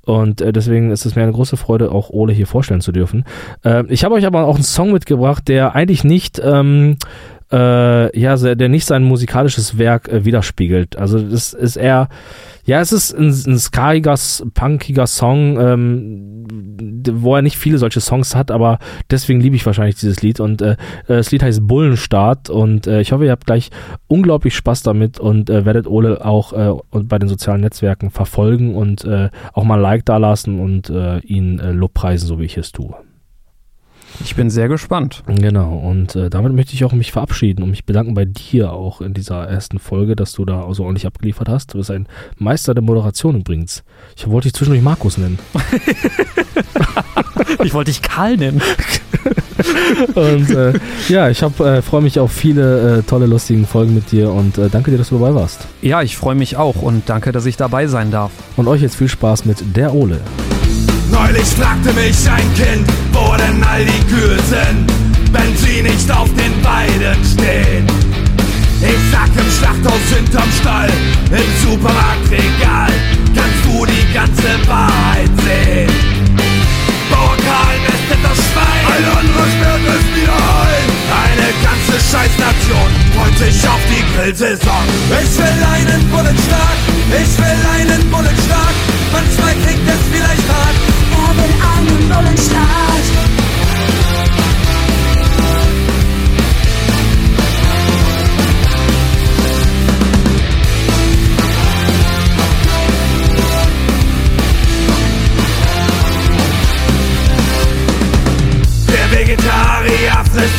Und 0.05 0.41
äh, 0.41 0.53
deswegen 0.53 0.91
ist 0.91 1.07
es 1.07 1.14
mir 1.14 1.22
eine 1.22 1.33
große 1.33 1.57
Freude, 1.57 1.93
auch 1.93 2.11
Ole 2.11 2.33
hier 2.33 2.49
vorstellen 2.49 2.81
zu 2.81 2.91
dürfen. 2.91 3.25
Äh, 3.64 3.85
ich 3.89 4.05
habe 4.05 4.16
euch 4.16 4.27
aber 4.27 4.45
auch 4.47 4.57
einen 4.57 4.64
Song 4.64 4.93
mitgebracht, 4.93 5.47
der 5.47 5.75
eigentlich 5.75 6.03
nicht, 6.03 6.41
ähm, 6.45 6.97
äh, 7.55 8.19
ja, 8.19 8.37
der 8.55 8.69
nicht 8.69 8.85
sein 8.87 9.05
musikalisches 9.05 9.79
Werk 9.79 10.09
äh, 10.09 10.25
widerspiegelt. 10.25 10.97
Also 10.99 11.21
das 11.21 11.53
ist 11.53 11.77
eher, 11.77 12.09
ja, 12.65 12.81
es 12.81 12.91
ist 12.93 13.13
ein, 13.13 13.29
ein 13.29 13.59
skaiger, 13.59 14.15
s- 14.15 14.45
punkiger 14.55 15.07
Song, 15.07 15.61
ähm, 15.61 16.47
wo 17.13 17.37
er 17.37 17.43
nicht 17.43 17.57
viele 17.57 17.79
solche 17.79 18.01
Songs 18.01 18.35
hat, 18.35 18.51
aber 18.51 18.79
deswegen 19.11 19.41
liebe 19.41 19.55
ich 19.55 19.65
wahrscheinlich 19.67 19.97
dieses 19.97 20.21
Lied. 20.23 20.41
Und 20.41 20.63
äh, 20.63 20.73
äh, 20.73 20.77
das 21.07 21.31
Lied 21.31 21.43
heißt 21.43 21.67
Bullenstart 21.67 22.51
und 22.51 22.87
äh, 22.87 23.01
ich 23.01 23.13
hoffe, 23.13 23.27
ihr 23.27 23.31
habt 23.31 23.47
gleich 23.47 23.71
unglaublich 24.09 24.57
Spaß 24.57 24.83
damit 24.83 25.21
und 25.21 25.49
äh, 25.51 25.65
werdet 25.65 25.87
Ole 25.87 26.25
auch 26.25 26.53
äh, 26.53 26.73
bei 27.05 27.19
den 27.19 27.29
sozialen 27.29 27.61
Netzwerken 27.61 28.11
verfolgen 28.11 28.75
und 28.75 29.05
äh, 29.05 29.29
auch 29.53 29.65
mal 29.65 29.77
ein 29.77 29.83
Like 29.83 30.05
dalassen 30.07 30.59
und 30.59 30.91
äh, 30.91 31.19
ihn 31.21 31.59
äh, 31.61 31.71
lobpreisen, 31.73 32.27
so 32.27 32.41
wie 32.41 32.45
ich 32.47 32.57
es 32.57 32.73
tue. 32.73 32.95
Ich 34.23 34.37
bin 34.37 34.51
sehr 34.51 34.69
gespannt. 34.69 35.23
Genau, 35.27 35.77
und 35.77 36.17
äh, 36.17 36.31
damit 36.31 36.53
möchte 36.53 36.75
ich 36.75 36.85
auch 36.85 36.93
mich 36.93 37.12
verabschieden 37.12 37.62
und 37.62 37.71
mich 37.71 37.85
bedanken 37.85 38.15
bei 38.15 38.25
dir 38.25 38.73
auch 38.73 39.01
in 39.01 39.15
dieser 39.15 39.45
ersten 39.47 39.79
Folge, 39.79 40.17
dass 40.17 40.33
du 40.33 40.45
da 40.45 40.73
so 40.73 40.85
ordentlich 40.85 41.07
abgeliefert 41.07 41.49
hast. 41.49 41.75
Du 41.75 41.79
bist 41.79 41.91
ein 41.91 42.07
Meister 42.39 42.75
der 42.75 42.83
Moderation 42.83 43.37
übrigens. 43.37 43.85
Ich 44.17 44.29
wollte 44.29 44.49
dich 44.49 44.55
zwischendurch 44.55 44.83
Markus 44.83 45.19
nennen. 45.19 45.39
Ich 47.62 47.75
wollte 47.75 47.91
dich 47.91 48.03
Karl 48.03 48.37
nennen. 48.37 48.61
Und 50.15 50.51
äh, 50.51 50.73
ja, 51.09 51.29
ich 51.31 51.43
hab, 51.43 51.59
äh, 51.61 51.83
freue 51.83 52.03
mich 52.03 52.19
auf 52.19 52.33
viele 52.33 52.99
äh, 52.99 53.03
tolle, 53.03 53.27
lustige 53.27 53.65
Folgen 53.65 53.95
mit 53.95 54.12
dir 54.12 54.31
und 54.31 54.59
äh, 54.59 54.69
danke 54.69 54.91
dir, 54.91 54.99
dass 54.99 55.09
du 55.09 55.19
dabei 55.19 55.35
warst. 55.35 55.67
Ja, 55.81 56.03
ich 56.03 56.17
freue 56.17 56.35
mich 56.35 56.57
auch 56.57 56.83
und 56.83 57.09
danke, 57.09 57.33
dass 57.33 57.47
ich 57.47 57.57
dabei 57.57 57.87
sein 57.87 58.11
darf. 58.11 58.33
Und 58.57 58.69
euch 58.69 58.83
jetzt 58.83 58.97
viel 58.97 59.09
Spaß 59.09 59.45
mit 59.45 59.77
der 59.77 59.95
Ole. 59.95 60.21
Neulich 61.25 61.49
fragte 61.57 61.91
mich 61.95 62.29
ein 62.29 62.55
Kind, 62.55 62.87
wo 63.12 63.35
denn 63.37 63.64
all 63.64 63.83
die 63.83 64.05
Kühe 64.12 64.37
sind. 64.45 64.93
wenn 65.33 65.57
sie 65.57 65.83
nicht 65.83 66.11
auf 66.12 66.29
den 66.37 66.53
Beinen 66.62 67.18
stehen. 67.25 67.87
Ich 68.85 69.01
sag 69.11 69.33
im 69.33 69.51
Schlachthaus 69.51 70.05
hinterm 70.14 70.51
Stall, 70.61 70.91
im 71.33 71.51
Supermarktregal, 71.64 72.93
kannst 73.35 73.61
du 73.64 73.87
die 73.87 74.07
ganze 74.12 74.53
Wahrheit 74.68 75.33
sehen. 75.43 75.91
Bauer 77.11 77.37
Karl 77.41 77.77
mästet 77.89 78.20
das 78.22 78.39
Schwein, 78.47 78.85
ein 78.95 79.05
anderer 79.18 79.49
sperrt 79.49 79.87
es 79.97 80.05
wieder 80.14 80.39
ein. 80.39 80.87
Eine 81.25 81.49
ganze 81.64 81.97
Scheißnation 82.05 82.91
freut 83.16 83.37
sich 83.41 83.59
auf 83.66 83.83
die 83.89 84.05
Grillsaison. 84.12 84.85
Ich 85.25 85.33
will 85.41 85.61
einen 85.72 86.03
Bullenstark, 86.11 86.79
ich 87.11 87.33
will 87.41 87.61
einen 87.75 88.11
Bullenstark, 88.11 88.77
manchmal 89.11 89.55
klingt 89.64 89.89
es 89.89 90.03
vielleicht 90.12 90.49
hart. 90.53 90.94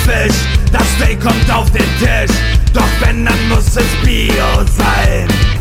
Fisch, 0.06 0.36
das 0.72 0.88
Steak 0.98 1.20
kommt 1.20 1.52
auf 1.52 1.72
den 1.72 1.82
Tisch. 1.98 2.36
Doch 2.74 2.84
wenn, 3.00 3.26
dann 3.26 3.50
muss 3.50 3.76
es 3.76 3.96
Bio 4.04 4.64
sein. 4.78 5.55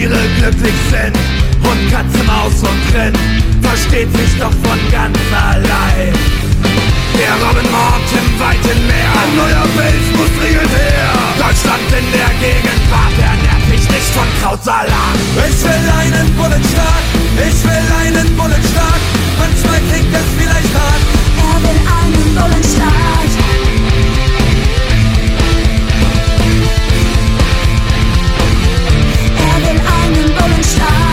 Tiere 0.00 0.16
glücklich 0.38 0.80
sind, 0.88 1.14
Hund, 1.60 1.92
Katze, 1.92 2.24
Maus 2.24 2.56
und 2.64 2.82
Rind, 2.96 3.18
versteht 3.60 4.08
sich 4.16 4.32
doch 4.40 4.56
von 4.64 4.80
ganz 4.90 5.18
allein. 5.28 6.16
Der 7.20 7.36
Robin 7.36 7.68
Hort 7.68 8.08
im 8.16 8.28
weiten 8.40 8.80
Meer, 8.88 9.12
ein 9.12 9.36
neuer 9.36 9.66
Fels 9.76 10.06
muss 10.16 10.32
dringend 10.40 10.72
her. 10.72 11.12
Deutschland 11.36 11.84
in 11.92 12.08
der 12.16 12.32
Gegenwart, 12.40 13.12
ernährt 13.20 13.68
mich 13.68 13.84
nicht 13.92 14.10
von 14.16 14.24
Krautsalat. 14.40 15.20
Ich 15.36 15.60
will 15.68 15.84
einen 15.92 16.32
Bullenstark, 16.32 17.04
ich 17.36 17.60
will 17.60 17.86
einen 18.00 18.36
Bullenstark, 18.40 19.02
manchmal 19.36 19.80
klingt 19.92 20.14
es 20.16 20.28
vielleicht 20.32 20.72
hart. 20.80 21.04
Er 21.44 21.60
will 21.60 21.76
einen 21.76 22.34
Bullenstart. 22.40 23.39
Einen 30.78 31.09